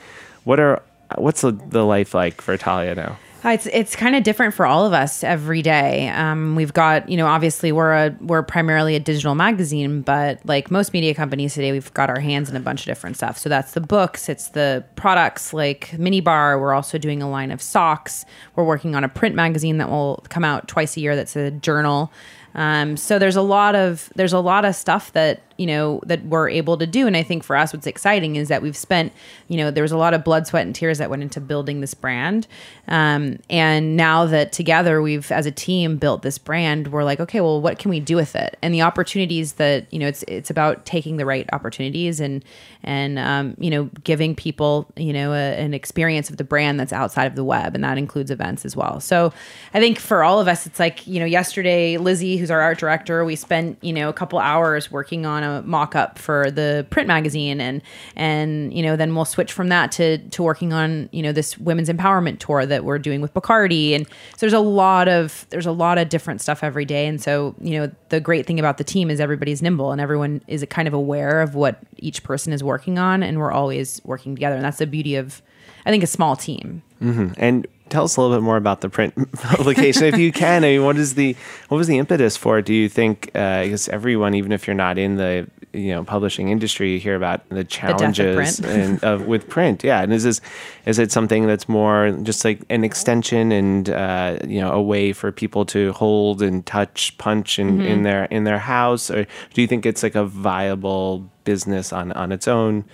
what 0.44 0.60
are 0.60 0.82
what's 1.18 1.42
the, 1.42 1.52
the 1.52 1.84
life 1.84 2.14
like 2.14 2.42
for 2.42 2.58
Talia 2.58 2.96
now? 2.96 3.18
It's 3.46 3.66
it's 3.68 3.96
kind 3.96 4.16
of 4.16 4.24
different 4.24 4.54
for 4.54 4.66
all 4.66 4.86
of 4.86 4.94
us 4.94 5.24
every 5.24 5.62
day. 5.62 6.10
Um, 6.10 6.56
we've 6.56 6.72
got 6.74 7.10
you 7.10 7.18
know 7.18 7.28
obviously 7.28 7.72
we're 7.72 7.92
a 7.92 8.16
we're 8.22 8.44
primarily 8.44 8.96
a 8.96 9.00
digital 9.00 9.36
magazine, 9.36 10.02
but 10.02 10.40
like 10.46 10.72
most 10.72 10.94
media 10.94 11.14
companies 11.14 11.54
today, 11.54 11.72
we've 11.72 11.94
got 11.94 12.10
our 12.10 12.20
hands 12.20 12.50
in 12.50 12.56
a 12.56 12.62
bunch 12.62 12.82
of 12.82 12.86
different 12.86 13.18
stuff. 13.18 13.38
So 13.38 13.50
that's 13.50 13.74
the 13.74 13.82
books, 13.82 14.30
it's 14.30 14.50
the 14.50 14.86
products 14.96 15.54
like 15.54 15.98
Mini 15.98 16.22
Bar. 16.22 16.60
We're 16.60 16.74
also 16.74 16.98
doing 16.98 17.22
a 17.22 17.30
line 17.30 17.52
of 17.52 17.62
socks. 17.62 18.26
We're 18.56 18.64
working 18.64 18.96
on 18.96 19.04
a 19.04 19.10
print 19.10 19.36
magazine 19.36 19.78
that 19.80 19.90
will 19.90 20.24
come 20.30 20.46
out 20.46 20.68
twice 20.68 20.96
a 20.96 21.02
year. 21.02 21.16
That's 21.16 21.36
a 21.36 21.52
journal. 21.52 22.12
Um, 22.56 22.98
so 22.98 23.18
there's 23.18 23.36
a 23.36 23.42
lot 23.42 23.76
of 23.76 24.12
there's 24.16 24.34
a 24.34 24.40
lot 24.40 24.64
of 24.64 24.76
stuff 24.76 25.12
that 25.14 25.42
you 25.58 25.68
know 25.68 26.02
that 26.06 26.24
we're 26.26 26.50
able 26.50 26.78
to 26.78 26.88
do, 26.88 27.08
and 27.08 27.16
I 27.16 27.24
think 27.24 27.44
for 27.44 27.56
us, 27.56 27.74
what's 27.74 27.88
exciting 27.88 28.36
is 28.36 28.48
that 28.48 28.62
we've 28.62 28.78
spent 28.78 29.14
you 29.48 29.58
know 29.58 29.72
there 29.72 29.84
was 29.84 29.92
a 29.92 29.98
lot 29.98 30.14
of 30.14 30.24
blood, 30.24 30.48
sweat, 30.48 30.66
and 30.66 30.76
tears 30.76 30.98
that 30.98 31.10
went 31.10 31.24
into 31.24 31.40
building 31.40 31.82
this 31.82 31.94
brand, 31.94 32.48
um, 32.88 33.40
and 33.50 33.96
now 33.96 34.26
that 34.26 34.52
together 34.52 35.02
we've 35.02 35.32
as 35.32 35.46
a 35.46 35.52
team 35.52 35.98
built 35.98 36.22
this 36.22 36.38
brand, 36.38 36.92
we're 36.92 37.04
like, 37.04 37.20
okay, 37.20 37.42
well, 37.42 37.62
what 37.62 37.80
can 37.80 37.90
we 37.90 38.00
do 38.00 38.16
with 38.16 38.36
it? 38.36 38.58
And 38.62 38.74
the 38.74 38.82
opportunities 38.82 39.54
that 39.54 39.92
you 39.94 40.00
know 40.00 40.08
it's 40.08 40.24
it's 40.28 40.50
about 40.50 40.86
taking 40.86 41.18
the 41.18 41.26
right 41.26 41.48
opportunities 41.54 42.20
and 42.20 42.44
and 42.84 43.20
um, 43.20 43.56
you 43.60 43.70
know 43.70 43.90
giving 44.04 44.36
people 44.36 44.92
you 44.96 45.14
know 45.14 45.34
a, 45.34 45.56
an 45.56 45.74
experience 45.74 46.30
of 46.30 46.38
the 46.38 46.44
brand 46.44 46.80
that's 46.80 46.94
outside 46.94 47.26
of 47.26 47.36
the 47.36 47.44
web, 47.44 47.76
and 47.76 47.84
that 47.84 47.98
includes 47.98 48.32
events 48.32 48.66
as 48.66 48.76
well. 48.76 49.00
So 49.00 49.34
I 49.74 49.80
think 49.80 50.00
for 50.00 50.24
all 50.24 50.40
of 50.40 50.48
us, 50.48 50.66
it's 50.66 50.80
like 50.80 51.06
you 51.08 51.20
know 51.20 51.26
yesterday 51.26 51.98
Lizzie 51.98 52.38
who's 52.38 52.52
our 52.52 52.62
art 52.62 52.78
director, 52.78 53.24
we 53.24 53.36
spent 53.36 53.78
you 53.82 53.94
know 53.94 54.10
a 54.10 54.14
couple 54.14 54.40
hours 54.40 54.92
working 54.92 55.26
on 55.26 55.43
a 55.44 55.62
mock 55.64 55.96
up 55.96 56.18
for 56.18 56.50
the 56.50 56.86
print 56.90 57.08
magazine, 57.08 57.62
and 57.62 57.82
and 58.16 58.74
you 58.74 58.82
know 58.82 58.96
then 58.96 59.16
we'll 59.16 59.26
switch 59.26 59.52
from 59.52 59.70
that 59.70 59.92
to 59.94 60.18
to 60.30 60.44
working 60.44 60.74
on 60.74 61.10
you 61.12 61.22
know 61.22 61.32
this 61.32 61.58
women's 61.58 61.90
empowerment 61.90 62.40
tour 62.40 62.66
that 62.66 62.84
we're 62.84 63.00
doing 63.00 63.22
with 63.22 63.34
Bacardi, 63.34 63.96
and 63.96 64.08
so 64.08 64.38
there's 64.40 64.54
a 64.54 64.60
lot 64.60 65.08
of 65.08 65.46
there's 65.50 65.66
a 65.66 65.72
lot 65.72 65.98
of 65.98 66.10
different 66.10 66.42
stuff 66.42 66.64
every 66.64 66.86
day, 66.86 67.06
and 67.08 67.22
so 67.22 67.56
you 67.60 67.80
know 67.80 67.92
the 68.10 68.20
great 68.20 68.46
thing 68.46 68.60
about 68.60 68.78
the 68.78 68.84
team 68.84 69.10
is 69.10 69.20
everybody's 69.20 69.62
nimble 69.62 69.92
and 69.92 70.02
everyone 70.02 70.42
is 70.48 70.66
kind 70.70 70.88
of 70.88 70.94
aware 70.94 71.42
of 71.42 71.56
what 71.56 71.80
each 71.98 72.24
person 72.24 72.54
is 72.54 72.64
working 72.64 72.98
on, 72.98 73.24
and 73.24 73.40
we're 73.40 73.52
always 73.52 74.02
working 74.04 74.36
together, 74.36 74.56
and 74.56 74.66
that's 74.66 74.78
the 74.78 74.88
beauty 74.88 75.16
of 75.16 75.42
I 75.86 75.92
think 75.92 76.04
a 76.04 76.08
small 76.08 76.36
team. 76.36 76.82
Mm-hmm. 77.02 77.34
And 77.38 77.68
tell 77.94 78.04
us 78.06 78.18
a 78.18 78.22
little 78.22 78.36
bit 78.36 78.44
more 78.44 78.58
about 78.58 78.82
the 78.82 78.90
print 78.90 79.14
publication, 79.34 80.04
if 80.06 80.18
you 80.18 80.32
can. 80.32 80.64
I 80.66 80.72
mean, 80.74 80.84
what 80.84 80.98
is 80.98 81.14
the 81.16 81.36
what 81.70 81.78
was 81.78 81.88
the 81.88 81.98
impetus 82.00 82.36
for 82.36 82.58
it? 82.58 82.66
Do 82.66 82.74
you 82.74 82.90
think? 82.90 83.32
Uh, 83.36 83.40
I 83.64 83.68
guess 83.70 83.88
everyone, 83.88 84.34
even 84.34 84.52
if 84.52 84.68
you're 84.68 84.76
not 84.76 84.98
in 84.98 85.16
the 85.18 85.48
you 85.74 85.90
know 85.94 86.04
publishing 86.04 86.50
industry, 86.50 86.94
you 86.94 87.00
hear 87.00 87.16
about 87.16 87.48
the 87.50 87.64
challenges 87.64 88.60
print. 88.60 88.78
and 88.78 89.04
of 89.04 89.26
with 89.28 89.48
print. 89.48 89.84
Yeah, 89.84 90.02
and 90.04 90.12
is 90.14 90.24
this 90.24 90.42
is 90.86 91.00
it 91.00 91.12
something 91.12 91.48
that's 91.48 91.70
more 91.70 92.12
just 92.24 92.44
like 92.44 92.62
an 92.70 92.84
extension 92.84 93.52
and 93.52 93.90
uh, 93.90 94.38
you 94.48 94.60
know 94.60 94.72
a 94.72 94.82
way 94.82 95.14
for 95.14 95.32
people 95.32 95.66
to 95.68 95.94
hold 95.94 96.42
and 96.42 96.66
touch 96.66 97.18
punch 97.18 97.60
in, 97.60 97.78
Mm-hmm. 97.78 97.82
in 97.94 98.04
their 98.04 98.26
in 98.26 98.44
their 98.44 98.60
house, 98.60 99.10
or 99.12 99.26
do 99.54 99.62
you 99.62 99.68
think 99.68 99.86
it's 99.86 100.04
like 100.04 100.16
a 100.16 100.26
viable 100.26 101.30
business 101.44 101.94
on 101.94 102.12
on 102.14 102.32
its 102.32 102.48
own? 102.48 102.86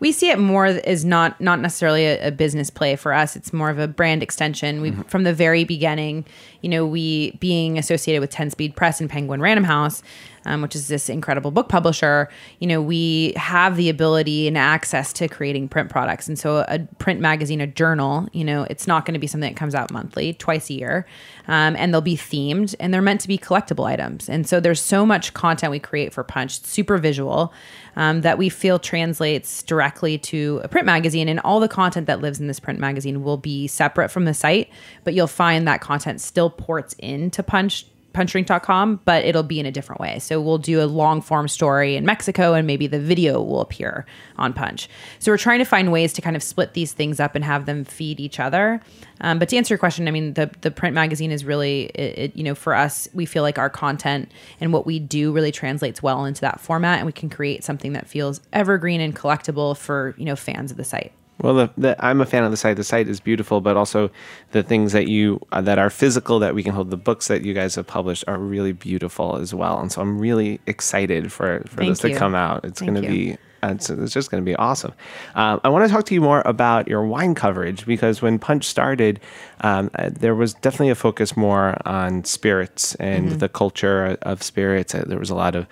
We 0.00 0.12
see 0.12 0.30
it 0.30 0.38
more 0.38 0.66
as 0.66 1.04
not 1.04 1.40
not 1.40 1.60
necessarily 1.60 2.06
a, 2.06 2.28
a 2.28 2.30
business 2.30 2.70
play 2.70 2.96
for 2.96 3.12
us. 3.12 3.36
It's 3.36 3.52
more 3.52 3.70
of 3.70 3.78
a 3.78 3.86
brand 3.86 4.22
extension. 4.22 4.80
We 4.80 4.90
mm-hmm. 4.90 5.02
from 5.02 5.24
the 5.24 5.34
very 5.34 5.64
beginning, 5.64 6.24
you 6.62 6.68
know, 6.68 6.86
we 6.86 7.32
being 7.32 7.78
associated 7.78 8.20
with 8.20 8.30
Ten 8.30 8.50
Speed 8.50 8.74
Press 8.74 9.00
and 9.00 9.08
Penguin 9.08 9.40
Random 9.40 9.64
House, 9.64 10.02
um, 10.44 10.62
which 10.62 10.74
is 10.74 10.88
this 10.88 11.08
incredible 11.08 11.50
book 11.50 11.68
publisher. 11.68 12.28
You 12.58 12.66
know, 12.66 12.80
we 12.80 13.32
have 13.36 13.76
the 13.76 13.88
ability 13.88 14.48
and 14.48 14.56
access 14.56 15.12
to 15.14 15.28
creating 15.28 15.68
print 15.68 15.90
products, 15.90 16.28
and 16.28 16.38
so 16.38 16.64
a 16.68 16.80
print 16.98 17.20
magazine, 17.20 17.60
a 17.60 17.66
journal, 17.66 18.28
you 18.32 18.44
know, 18.44 18.66
it's 18.70 18.86
not 18.86 19.06
going 19.06 19.14
to 19.14 19.20
be 19.20 19.26
something 19.26 19.50
that 19.50 19.56
comes 19.56 19.74
out 19.74 19.90
monthly, 19.90 20.34
twice 20.34 20.70
a 20.70 20.74
year, 20.74 21.06
um, 21.48 21.76
and 21.76 21.92
they'll 21.92 22.00
be 22.00 22.16
themed 22.16 22.74
and 22.78 22.92
they're 22.94 23.02
meant 23.02 23.20
to 23.22 23.28
be 23.28 23.38
collectible 23.38 23.84
items. 23.86 24.28
And 24.28 24.46
so 24.46 24.60
there's 24.60 24.80
so 24.80 25.04
much 25.04 25.34
content 25.34 25.70
we 25.70 25.80
create 25.80 26.12
for 26.12 26.22
Punch, 26.22 26.62
super 26.62 26.98
visual 26.98 27.52
um, 27.96 28.20
that 28.22 28.38
we 28.38 28.48
feel 28.48 28.78
translates 28.78 29.62
directly 29.62 30.16
to 30.18 30.60
a 30.62 30.68
print 30.68 30.86
magazine. 30.86 31.28
And 31.28 31.40
all 31.40 31.60
the 31.60 31.68
content 31.68 32.06
that 32.06 32.20
lives 32.20 32.40
in 32.40 32.46
this 32.46 32.60
print 32.60 32.78
magazine 32.78 33.22
will 33.22 33.36
be 33.36 33.66
separate 33.66 34.10
from 34.10 34.24
the 34.24 34.34
site, 34.34 34.70
but 35.04 35.14
you'll 35.14 35.26
find 35.26 35.66
that 35.66 35.80
content 35.80 36.20
still 36.20 36.50
ports 36.50 36.94
into 36.98 37.42
Punch 37.42 37.86
punchdrink.com, 38.12 39.00
but 39.04 39.24
it'll 39.24 39.42
be 39.42 39.60
in 39.60 39.66
a 39.66 39.72
different 39.72 40.00
way. 40.00 40.18
So 40.18 40.40
we'll 40.40 40.58
do 40.58 40.82
a 40.82 40.86
long 40.86 41.20
form 41.20 41.48
story 41.48 41.96
in 41.96 42.04
Mexico 42.04 42.54
and 42.54 42.66
maybe 42.66 42.86
the 42.86 42.98
video 42.98 43.42
will 43.42 43.60
appear 43.60 44.06
on 44.36 44.52
Punch. 44.52 44.88
So 45.18 45.30
we're 45.30 45.38
trying 45.38 45.58
to 45.60 45.64
find 45.64 45.92
ways 45.92 46.12
to 46.14 46.22
kind 46.22 46.36
of 46.36 46.42
split 46.42 46.74
these 46.74 46.92
things 46.92 47.20
up 47.20 47.34
and 47.34 47.44
have 47.44 47.66
them 47.66 47.84
feed 47.84 48.20
each 48.20 48.40
other. 48.40 48.80
Um, 49.20 49.38
but 49.38 49.48
to 49.50 49.56
answer 49.56 49.74
your 49.74 49.78
question, 49.78 50.08
I 50.08 50.10
mean, 50.10 50.34
the, 50.34 50.50
the 50.62 50.70
print 50.70 50.94
magazine 50.94 51.30
is 51.30 51.44
really, 51.44 51.84
it, 51.94 52.18
it, 52.18 52.36
you 52.36 52.42
know, 52.42 52.54
for 52.54 52.74
us, 52.74 53.08
we 53.12 53.26
feel 53.26 53.42
like 53.42 53.58
our 53.58 53.70
content 53.70 54.32
and 54.60 54.72
what 54.72 54.86
we 54.86 54.98
do 54.98 55.32
really 55.32 55.52
translates 55.52 56.02
well 56.02 56.24
into 56.24 56.40
that 56.40 56.60
format 56.60 56.98
and 56.98 57.06
we 57.06 57.12
can 57.12 57.28
create 57.28 57.64
something 57.64 57.92
that 57.92 58.08
feels 58.08 58.40
evergreen 58.52 59.00
and 59.00 59.14
collectible 59.14 59.76
for, 59.76 60.14
you 60.16 60.24
know, 60.24 60.36
fans 60.36 60.70
of 60.70 60.76
the 60.76 60.84
site. 60.84 61.12
Well, 61.42 61.54
the, 61.54 61.70
the, 61.78 62.04
I'm 62.04 62.20
a 62.20 62.26
fan 62.26 62.44
of 62.44 62.50
the 62.50 62.56
site. 62.56 62.76
The 62.76 62.84
site 62.84 63.08
is 63.08 63.20
beautiful, 63.20 63.60
but 63.60 63.76
also 63.76 64.10
the 64.52 64.62
things 64.62 64.92
that 64.92 65.08
you 65.08 65.40
uh, 65.52 65.60
that 65.62 65.78
are 65.78 65.90
physical 65.90 66.38
that 66.40 66.54
we 66.54 66.62
can 66.62 66.74
hold. 66.74 66.90
The 66.90 66.96
books 66.96 67.28
that 67.28 67.42
you 67.42 67.54
guys 67.54 67.74
have 67.76 67.86
published 67.86 68.24
are 68.28 68.38
really 68.38 68.72
beautiful 68.72 69.36
as 69.36 69.54
well, 69.54 69.80
and 69.80 69.90
so 69.90 70.00
I'm 70.02 70.18
really 70.18 70.60
excited 70.66 71.32
for 71.32 71.62
for 71.66 71.76
Thank 71.78 71.90
this 71.90 71.98
to 72.00 72.14
come 72.14 72.34
out. 72.34 72.64
It's 72.64 72.80
going 72.80 72.94
to 72.94 73.02
be. 73.02 73.32
uh, 73.62 73.74
It's, 73.74 73.90
it's 73.90 74.14
just 74.14 74.30
going 74.30 74.42
to 74.42 74.50
be 74.50 74.56
awesome. 74.56 74.92
Um, 75.34 75.60
I 75.64 75.68
want 75.68 75.86
to 75.86 75.92
talk 75.94 76.04
to 76.06 76.14
you 76.14 76.22
more 76.22 76.42
about 76.46 76.88
your 76.88 77.04
wine 77.04 77.34
coverage 77.34 77.84
because 77.84 78.22
when 78.22 78.38
Punch 78.38 78.64
started, 78.64 79.20
um, 79.60 79.90
uh, 79.94 80.08
there 80.10 80.34
was 80.34 80.54
definitely 80.54 80.88
a 80.88 80.94
focus 80.94 81.36
more 81.36 81.76
on 81.86 82.24
spirits 82.24 82.94
and 82.96 83.28
Mm-hmm. 83.28 83.38
the 83.38 83.48
culture 83.50 84.16
of 84.22 84.42
spirits. 84.42 84.94
Uh, 84.94 85.04
there 85.06 85.18
was 85.18 85.28
a 85.30 85.34
lot 85.34 85.54
of 85.54 85.66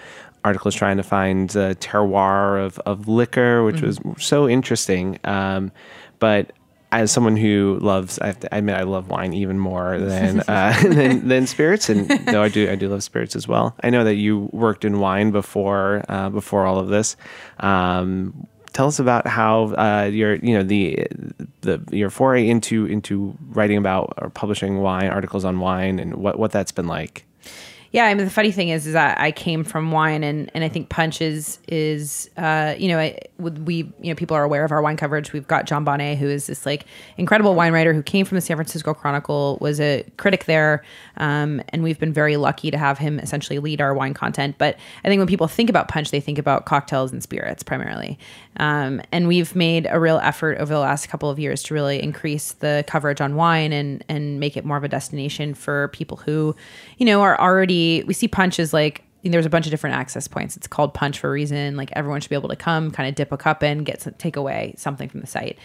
articles 0.45 0.75
trying 0.75 0.97
to 0.97 1.03
find 1.03 1.51
the 1.51 1.77
terroir 1.81 2.65
of, 2.65 2.79
of 2.81 3.09
liquor, 3.09 3.65
which 3.65 3.83
was 3.83 4.01
so 4.19 4.49
interesting. 4.49 5.19
Um, 5.25 5.73
but 6.19 6.53
as 6.91 7.11
someone 7.11 7.37
who 7.37 7.79
loves, 7.81 8.19
I 8.19 8.27
have 8.27 8.41
to 8.41 8.57
admit, 8.57 8.77
I 8.77 8.83
love 8.83 9.09
wine 9.09 9.35
even 9.35 9.59
more 9.59 9.99
than 9.99 10.41
uh, 10.49 10.79
than, 10.83 11.29
than 11.29 11.47
spirits, 11.47 11.89
and 11.89 12.09
no, 12.27 12.43
I 12.43 12.49
do, 12.49 12.71
I 12.71 12.77
do 12.77 12.89
love 12.89 13.03
spirits 13.03 13.37
as 13.37 13.47
well. 13.47 13.77
I 13.83 13.91
know 13.91 14.05
that 14.05 14.15
you 14.15 14.49
worked 14.53 14.85
in 14.85 15.01
wine 15.01 15.31
before 15.31 16.05
uh, 16.09 16.31
before 16.31 16.67
all 16.67 16.79
of 16.79 16.89
this. 16.89 17.17
Um, 17.61 18.47
tell 18.73 18.87
us 18.87 18.99
about 18.99 19.27
how 19.27 19.75
uh, 19.75 20.09
your, 20.11 20.37
you 20.37 20.55
know, 20.55 20.63
the 20.63 21.07
the 21.61 21.83
your 21.91 22.11
foray 22.11 22.49
into 22.49 22.87
into 22.87 23.37
writing 23.49 23.77
about 23.77 24.15
or 24.19 24.31
publishing 24.31 24.79
wine 24.79 25.11
articles 25.11 25.45
on 25.45 25.61
wine, 25.61 25.99
and 25.99 26.15
what 26.15 26.39
what 26.39 26.53
that's 26.53 26.73
been 26.73 26.87
like. 26.87 27.27
Yeah, 27.91 28.05
I 28.05 28.15
mean 28.15 28.25
the 28.25 28.31
funny 28.31 28.53
thing 28.53 28.69
is, 28.69 28.87
is 28.87 28.93
that 28.93 29.19
I 29.19 29.33
came 29.33 29.65
from 29.65 29.91
wine, 29.93 30.23
and 30.23 30.51
and 30.53 30.63
I 30.63 30.69
think 30.69 30.91
Punch 30.91 31.23
is 31.23 31.59
is 31.69 32.29
uh, 32.37 32.75
you 32.79 32.89
know 32.89 32.99
I, 32.99 33.19
we 33.39 33.77
you 33.77 34.11
know 34.11 34.15
people 34.15 34.37
are 34.37 34.45
aware 34.45 34.65
of 34.65 34.73
our 34.73 34.83
wine 34.83 34.99
coverage. 34.99 35.33
We've 35.33 35.49
got 35.49 35.65
Jon 35.65 35.87
Bonné, 35.87 36.17
who 36.17 36.29
is 36.29 36.49
this 36.49 36.67
like 36.67 36.85
incredible 37.17 37.55
wine 37.55 37.73
writer 37.73 37.95
who 37.95 38.03
came 38.03 38.27
from 38.27 38.37
the 38.37 38.43
San 38.43 38.57
Francisco 38.57 38.93
Chronicle, 38.93 39.57
was 39.63 39.81
a 39.81 40.05
critic 40.19 40.45
there, 40.45 40.85
um, 41.17 41.63
and 41.71 41.83
we've 41.83 41.99
been 41.99 42.13
very 42.13 42.37
lucky 42.37 42.71
to 42.71 42.77
have 42.77 42.99
him 42.99 43.19
essentially 43.21 43.59
lead 43.59 43.81
our 43.81 43.95
wine 43.95 44.13
content. 44.13 44.57
But 44.59 44.77
I 45.03 45.09
think 45.09 45.19
when 45.19 45.29
people 45.29 45.49
think 45.49 45.71
about 45.71 45.89
Punch, 45.89 46.11
they 46.11 46.21
think 46.21 46.39
about 46.39 46.67
cocktails 46.67 47.11
and 47.11 47.23
spirits 47.23 47.63
primarily, 47.63 48.19
um, 48.59 49.01
and 49.13 49.29
we've 49.29 49.55
made 49.55 49.87
a 49.91 50.01
real 50.01 50.19
effort 50.19 50.59
over 50.59 50.73
the 50.73 50.81
last 50.81 51.09
couple 51.09 51.31
of 51.31 51.39
years 51.39 51.63
to 51.65 51.75
really 51.75 52.03
increase 52.03 52.53
the 52.53 52.85
coverage 52.87 53.21
on 53.21 53.37
wine 53.37 53.73
and 53.73 54.05
and 54.09 54.41
make 54.41 54.57
it 54.57 54.65
more 54.65 54.77
of 54.77 54.85
a 54.85 54.89
destination 54.89 55.55
for 55.55 55.89
people 55.89 56.17
who, 56.19 56.55
you 56.99 57.07
know, 57.07 57.23
are 57.23 57.39
already 57.41 58.03
we 58.05 58.15
see 58.15 58.29
Punch 58.29 58.59
as 58.59 58.73
like 58.73 59.05
there's 59.25 59.47
a 59.47 59.51
bunch 59.51 59.67
of 59.67 59.71
different 59.71 59.97
access 59.97 60.29
points. 60.29 60.57
It's 60.57 60.67
called 60.67 60.95
Punch 60.95 61.19
for 61.19 61.29
a 61.29 61.33
reason. 61.33 61.77
Like 61.77 61.91
everyone 61.95 62.21
should 62.21 62.31
be 62.31 62.37
able 62.37 62.49
to 62.49 62.57
come, 62.57 62.91
kind 62.91 63.09
of 63.09 63.15
dip 63.15 63.33
a 63.33 63.37
cup 63.37 63.63
in, 63.63 63.85
get 63.85 64.03
some, 64.03 64.15
take 64.15 64.37
away 64.37 64.75
something 64.77 65.09
from 65.09 65.21
the 65.21 65.27
site. 65.27 65.59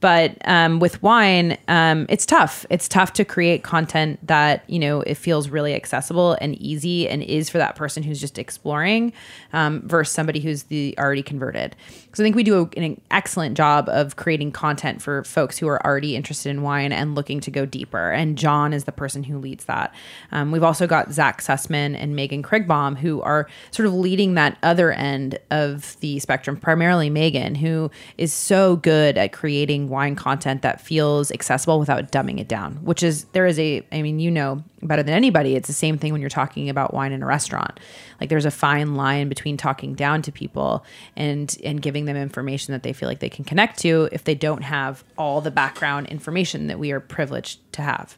But 0.00 0.36
um, 0.46 0.80
with 0.80 1.02
wine, 1.02 1.58
um, 1.68 2.06
it's 2.08 2.24
tough. 2.24 2.64
It's 2.70 2.88
tough 2.88 3.12
to 3.14 3.24
create 3.24 3.62
content 3.62 4.26
that 4.26 4.64
you 4.68 4.78
know 4.78 5.02
it 5.02 5.14
feels 5.14 5.48
really 5.48 5.74
accessible 5.74 6.36
and 6.40 6.54
easy, 6.56 7.08
and 7.08 7.22
is 7.22 7.50
for 7.50 7.58
that 7.58 7.76
person 7.76 8.02
who's 8.02 8.20
just 8.20 8.38
exploring, 8.38 9.12
um, 9.52 9.82
versus 9.86 10.14
somebody 10.14 10.40
who's 10.40 10.64
the 10.64 10.94
already 10.98 11.22
converted. 11.22 11.76
Because 12.06 12.20
I 12.20 12.22
think 12.24 12.34
we 12.34 12.42
do 12.42 12.62
a, 12.62 12.78
an 12.80 13.00
excellent 13.10 13.56
job 13.56 13.88
of 13.88 14.16
creating 14.16 14.52
content 14.52 15.02
for 15.02 15.22
folks 15.24 15.58
who 15.58 15.68
are 15.68 15.84
already 15.86 16.16
interested 16.16 16.50
in 16.50 16.62
wine 16.62 16.92
and 16.92 17.14
looking 17.14 17.40
to 17.40 17.50
go 17.50 17.66
deeper. 17.66 18.10
And 18.10 18.38
John 18.38 18.72
is 18.72 18.84
the 18.84 18.92
person 18.92 19.22
who 19.22 19.38
leads 19.38 19.66
that. 19.66 19.94
Um, 20.32 20.50
we've 20.50 20.64
also 20.64 20.86
got 20.86 21.12
Zach 21.12 21.42
Sussman 21.42 21.94
and 21.94 22.16
Megan 22.16 22.42
Krigbaum 22.42 22.96
who 22.96 23.20
are 23.22 23.48
sort 23.70 23.86
of 23.86 23.94
leading 23.94 24.34
that 24.34 24.56
other 24.62 24.92
end 24.92 25.38
of 25.50 25.98
the 26.00 26.18
spectrum. 26.18 26.56
Primarily 26.56 27.10
Megan, 27.10 27.54
who 27.54 27.90
is 28.16 28.32
so 28.32 28.76
good 28.76 29.18
at 29.18 29.32
creating 29.32 29.89
wine 29.90 30.16
content 30.16 30.62
that 30.62 30.80
feels 30.80 31.30
accessible 31.30 31.78
without 31.78 32.10
dumbing 32.10 32.40
it 32.40 32.48
down. 32.48 32.76
Which 32.76 33.02
is 33.02 33.24
there 33.32 33.46
is 33.46 33.58
a, 33.58 33.86
I 33.92 34.02
mean, 34.02 34.18
you 34.18 34.30
know 34.30 34.62
better 34.82 35.02
than 35.02 35.14
anybody. 35.14 35.56
It's 35.56 35.66
the 35.66 35.74
same 35.74 35.98
thing 35.98 36.12
when 36.12 36.20
you're 36.20 36.30
talking 36.30 36.70
about 36.70 36.94
wine 36.94 37.12
in 37.12 37.22
a 37.22 37.26
restaurant. 37.26 37.78
Like 38.20 38.30
there's 38.30 38.46
a 38.46 38.50
fine 38.50 38.94
line 38.94 39.28
between 39.28 39.56
talking 39.56 39.94
down 39.94 40.22
to 40.22 40.32
people 40.32 40.84
and 41.16 41.56
and 41.64 41.82
giving 41.82 42.06
them 42.06 42.16
information 42.16 42.72
that 42.72 42.82
they 42.82 42.92
feel 42.92 43.08
like 43.08 43.20
they 43.20 43.28
can 43.28 43.44
connect 43.44 43.78
to 43.80 44.08
if 44.12 44.24
they 44.24 44.34
don't 44.34 44.62
have 44.62 45.04
all 45.18 45.40
the 45.40 45.50
background 45.50 46.06
information 46.08 46.68
that 46.68 46.78
we 46.78 46.92
are 46.92 47.00
privileged 47.00 47.60
to 47.72 47.82
have. 47.82 48.16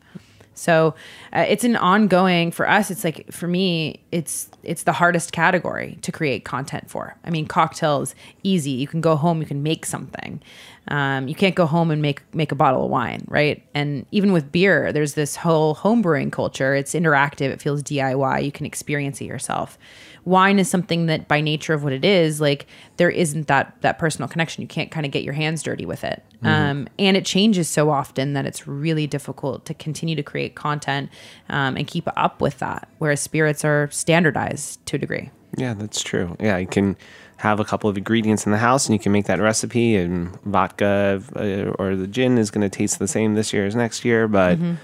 So 0.54 0.94
uh, 1.34 1.44
it's 1.48 1.64
an 1.64 1.76
ongoing 1.76 2.50
for 2.50 2.68
us. 2.68 2.90
It's 2.90 3.04
like 3.04 3.32
for 3.32 3.48
me, 3.48 4.00
it's 4.12 4.48
it's 4.62 4.82
the 4.82 4.92
hardest 4.92 5.32
category 5.32 5.98
to 6.02 6.12
create 6.12 6.44
content 6.44 6.90
for. 6.90 7.16
I 7.24 7.30
mean, 7.30 7.46
cocktails 7.46 8.14
easy. 8.42 8.72
You 8.72 8.86
can 8.86 9.00
go 9.00 9.16
home, 9.16 9.40
you 9.40 9.46
can 9.46 9.62
make 9.62 9.86
something. 9.86 10.42
Um, 10.88 11.28
you 11.28 11.34
can't 11.34 11.54
go 11.54 11.66
home 11.66 11.90
and 11.90 12.02
make 12.02 12.22
make 12.34 12.50
a 12.50 12.56
bottle 12.56 12.84
of 12.84 12.90
wine, 12.90 13.24
right? 13.28 13.64
And 13.74 14.04
even 14.10 14.32
with 14.32 14.50
beer, 14.50 14.92
there's 14.92 15.14
this 15.14 15.36
whole 15.36 15.74
home 15.74 16.02
brewing 16.02 16.30
culture. 16.30 16.74
It's 16.74 16.92
interactive. 16.94 17.50
It 17.50 17.62
feels 17.62 17.82
DIY. 17.82 18.44
You 18.44 18.52
can 18.52 18.66
experience 18.66 19.20
it 19.20 19.26
yourself. 19.26 19.78
Wine 20.24 20.58
is 20.58 20.68
something 20.68 21.06
that, 21.06 21.26
by 21.26 21.40
nature 21.40 21.74
of 21.74 21.82
what 21.82 21.92
it 21.92 22.04
is, 22.04 22.40
like 22.40 22.66
there 22.96 23.10
isn't 23.10 23.46
that 23.46 23.76
that 23.82 23.98
personal 23.98 24.28
connection. 24.28 24.62
You 24.62 24.68
can't 24.68 24.90
kind 24.90 25.06
of 25.06 25.12
get 25.12 25.22
your 25.22 25.34
hands 25.34 25.62
dirty 25.62 25.86
with 25.86 26.02
it, 26.02 26.24
um, 26.42 26.88
and 26.98 27.16
it 27.16 27.24
changes 27.24 27.68
so 27.68 27.90
often 27.90 28.32
that 28.32 28.44
it's 28.44 28.66
really 28.66 29.06
difficult 29.06 29.64
to 29.66 29.74
continue 29.74 30.16
to 30.16 30.22
create 30.22 30.56
content 30.56 31.10
um, 31.48 31.76
and 31.76 31.86
keep 31.86 32.08
up 32.16 32.40
with 32.40 32.58
that. 32.58 32.88
Whereas 32.98 33.20
spirits 33.20 33.64
are 33.64 33.88
standardized 33.92 34.84
to 34.86 34.96
a 34.96 34.98
degree. 34.98 35.30
Yeah, 35.56 35.74
that's 35.74 36.02
true. 36.02 36.36
Yeah, 36.40 36.58
you 36.58 36.66
can 36.66 36.96
have 37.42 37.58
a 37.58 37.64
couple 37.64 37.90
of 37.90 37.98
ingredients 37.98 38.46
in 38.46 38.52
the 38.52 38.58
house 38.58 38.86
and 38.86 38.92
you 38.92 39.00
can 39.00 39.10
make 39.10 39.26
that 39.26 39.40
recipe 39.40 39.96
and 39.96 40.40
vodka 40.42 41.20
uh, 41.34 41.72
or 41.82 41.96
the 41.96 42.06
gin 42.06 42.38
is 42.38 42.52
going 42.52 42.62
to 42.62 42.68
taste 42.68 43.00
the 43.00 43.08
same 43.08 43.34
this 43.34 43.52
year 43.52 43.66
as 43.66 43.74
next 43.74 44.04
year 44.04 44.28
but 44.28 44.56
mm-hmm. 44.56 44.74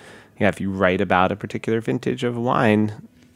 yeah 0.41 0.49
if 0.49 0.61
you 0.61 0.69
write 0.69 1.01
about 1.01 1.31
a 1.31 1.37
particular 1.37 1.81
vintage 1.81 2.25
of 2.25 2.37
wine 2.37 2.93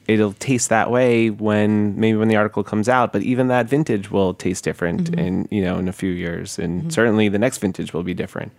it'll 0.08 0.32
taste 0.32 0.70
that 0.70 0.90
way 0.90 1.30
when 1.30 1.98
maybe 2.00 2.18
when 2.18 2.26
the 2.26 2.34
article 2.34 2.64
comes 2.64 2.88
out 2.88 3.12
but 3.12 3.22
even 3.22 3.46
that 3.46 3.66
vintage 3.66 4.10
will 4.10 4.34
taste 4.34 4.64
different 4.64 5.12
mm-hmm. 5.12 5.20
in 5.20 5.48
you 5.52 5.62
know 5.62 5.78
in 5.78 5.86
a 5.86 5.92
few 5.92 6.10
years 6.10 6.58
and 6.58 6.80
mm-hmm. 6.80 6.90
certainly 6.90 7.28
the 7.28 7.38
next 7.38 7.58
vintage 7.58 7.94
will 7.94 8.02
be 8.02 8.14
different 8.14 8.50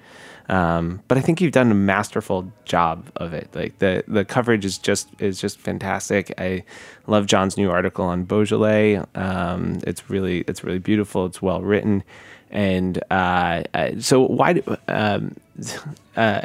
um, 0.50 1.02
but 1.08 1.18
I 1.18 1.22
think 1.22 1.40
you've 1.42 1.52
done 1.54 1.72
a 1.72 1.76
masterful 1.76 2.52
job 2.66 3.10
of 3.16 3.34
it. 3.34 3.50
Like 3.54 3.80
the 3.80 4.04
the 4.08 4.26
coverage 4.26 4.66
is 4.66 4.78
just 4.78 5.08
is 5.20 5.40
just 5.40 5.60
fantastic. 5.60 6.34
I 6.38 6.64
love 7.08 7.26
John's 7.28 7.58
new 7.58 7.70
article 7.72 8.06
on 8.06 8.24
Beaujolais. 8.24 9.02
Um, 9.16 9.80
it's 9.88 10.10
really 10.10 10.40
it's 10.48 10.64
really 10.64 10.80
beautiful. 10.80 11.26
It's 11.26 11.42
well 11.42 11.62
written, 11.62 12.04
and 12.52 13.02
uh, 13.12 13.64
so 14.00 14.22
why? 14.28 14.54
do- 14.54 14.78
Um, 14.88 15.36
uh, 16.18 16.42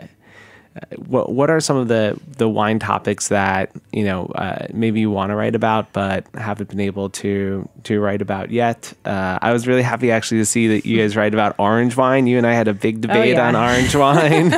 what 0.96 1.32
what 1.32 1.50
are 1.50 1.60
some 1.60 1.76
of 1.76 1.88
the 1.88 2.18
the 2.36 2.48
wine 2.48 2.78
topics 2.78 3.28
that 3.28 3.70
you 3.92 4.04
know 4.04 4.26
uh, 4.34 4.66
maybe 4.72 5.00
you 5.00 5.10
want 5.10 5.30
to 5.30 5.36
write 5.36 5.54
about 5.54 5.92
but 5.92 6.26
haven't 6.34 6.68
been 6.70 6.80
able 6.80 7.10
to 7.10 7.68
to 7.84 8.00
write 8.00 8.22
about 8.22 8.50
yet? 8.50 8.92
Uh, 9.04 9.38
I 9.40 9.52
was 9.52 9.66
really 9.66 9.82
happy 9.82 10.10
actually 10.10 10.38
to 10.38 10.44
see 10.44 10.68
that 10.68 10.86
you 10.86 10.98
guys 10.98 11.16
write 11.16 11.34
about 11.34 11.56
orange 11.58 11.96
wine. 11.96 12.26
You 12.26 12.38
and 12.38 12.46
I 12.46 12.52
had 12.52 12.68
a 12.68 12.74
big 12.74 13.00
debate 13.00 13.34
yeah. 13.34 13.48
on 13.48 13.56
orange 13.56 13.94
wine. 13.96 14.50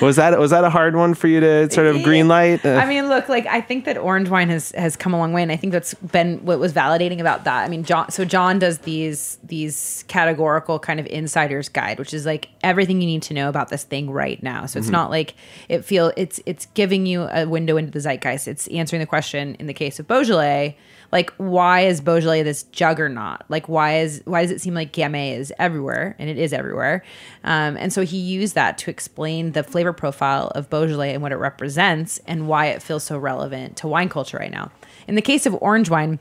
was 0.00 0.16
that 0.16 0.38
was 0.38 0.50
that 0.50 0.64
a 0.64 0.70
hard 0.70 0.96
one 0.96 1.14
for 1.14 1.28
you 1.28 1.40
to 1.40 1.70
sort 1.70 1.86
of 1.86 2.02
green 2.02 2.28
light? 2.28 2.64
I 2.64 2.86
mean, 2.86 3.08
look, 3.08 3.28
like 3.28 3.46
I 3.46 3.60
think 3.60 3.84
that 3.84 3.98
orange 3.98 4.28
wine 4.28 4.48
has 4.48 4.72
has 4.72 4.96
come 4.96 5.14
a 5.14 5.18
long 5.18 5.32
way, 5.32 5.42
and 5.42 5.52
I 5.52 5.56
think 5.56 5.72
that's 5.72 5.94
been 5.94 6.44
what 6.44 6.58
was 6.58 6.72
validating 6.72 7.20
about 7.20 7.44
that. 7.44 7.64
I 7.64 7.68
mean, 7.68 7.84
John. 7.84 8.10
So 8.10 8.24
John 8.24 8.58
does 8.58 8.78
these 8.78 9.38
these 9.42 10.04
categorical 10.08 10.78
kind 10.78 11.00
of 11.00 11.06
insider's 11.06 11.68
guide, 11.68 11.98
which 11.98 12.14
is 12.14 12.26
like 12.26 12.48
everything 12.62 13.00
you 13.00 13.06
need 13.06 13.22
to 13.22 13.34
know 13.34 13.48
about 13.48 13.68
this 13.68 13.84
thing 13.84 14.10
right 14.10 14.42
now. 14.42 14.66
So 14.66 14.78
it's 14.78 14.88
not 14.88 15.10
like 15.10 15.34
it 15.68 15.84
feel 15.84 16.12
it's 16.16 16.40
it's 16.46 16.66
giving 16.74 17.06
you 17.06 17.22
a 17.24 17.46
window 17.46 17.76
into 17.76 17.90
the 17.90 18.00
zeitgeist. 18.00 18.48
It's 18.48 18.66
answering 18.68 19.00
the 19.00 19.06
question 19.06 19.54
in 19.56 19.66
the 19.66 19.74
case 19.74 19.98
of 19.98 20.08
Beaujolais, 20.08 20.76
like 21.12 21.30
why 21.36 21.80
is 21.80 22.00
Beaujolais 22.00 22.42
this 22.42 22.64
juggernaut? 22.64 23.42
Like 23.48 23.68
why 23.68 23.98
is 23.98 24.22
why 24.24 24.42
does 24.42 24.50
it 24.50 24.60
seem 24.60 24.74
like 24.74 24.92
Gamay 24.92 25.38
is 25.38 25.52
everywhere 25.58 26.16
and 26.18 26.28
it 26.28 26.38
is 26.38 26.52
everywhere? 26.52 27.04
Um, 27.44 27.76
and 27.76 27.92
so 27.92 28.02
he 28.04 28.18
used 28.18 28.54
that 28.54 28.78
to 28.78 28.90
explain 28.90 29.52
the 29.52 29.62
flavor 29.62 29.92
profile 29.92 30.48
of 30.54 30.70
Beaujolais 30.70 31.12
and 31.12 31.22
what 31.22 31.32
it 31.32 31.36
represents 31.36 32.18
and 32.26 32.48
why 32.48 32.66
it 32.66 32.82
feels 32.82 33.04
so 33.04 33.18
relevant 33.18 33.76
to 33.78 33.88
wine 33.88 34.08
culture 34.08 34.38
right 34.38 34.50
now. 34.50 34.70
In 35.06 35.14
the 35.14 35.22
case 35.22 35.46
of 35.46 35.54
orange 35.60 35.90
wine, 35.90 36.18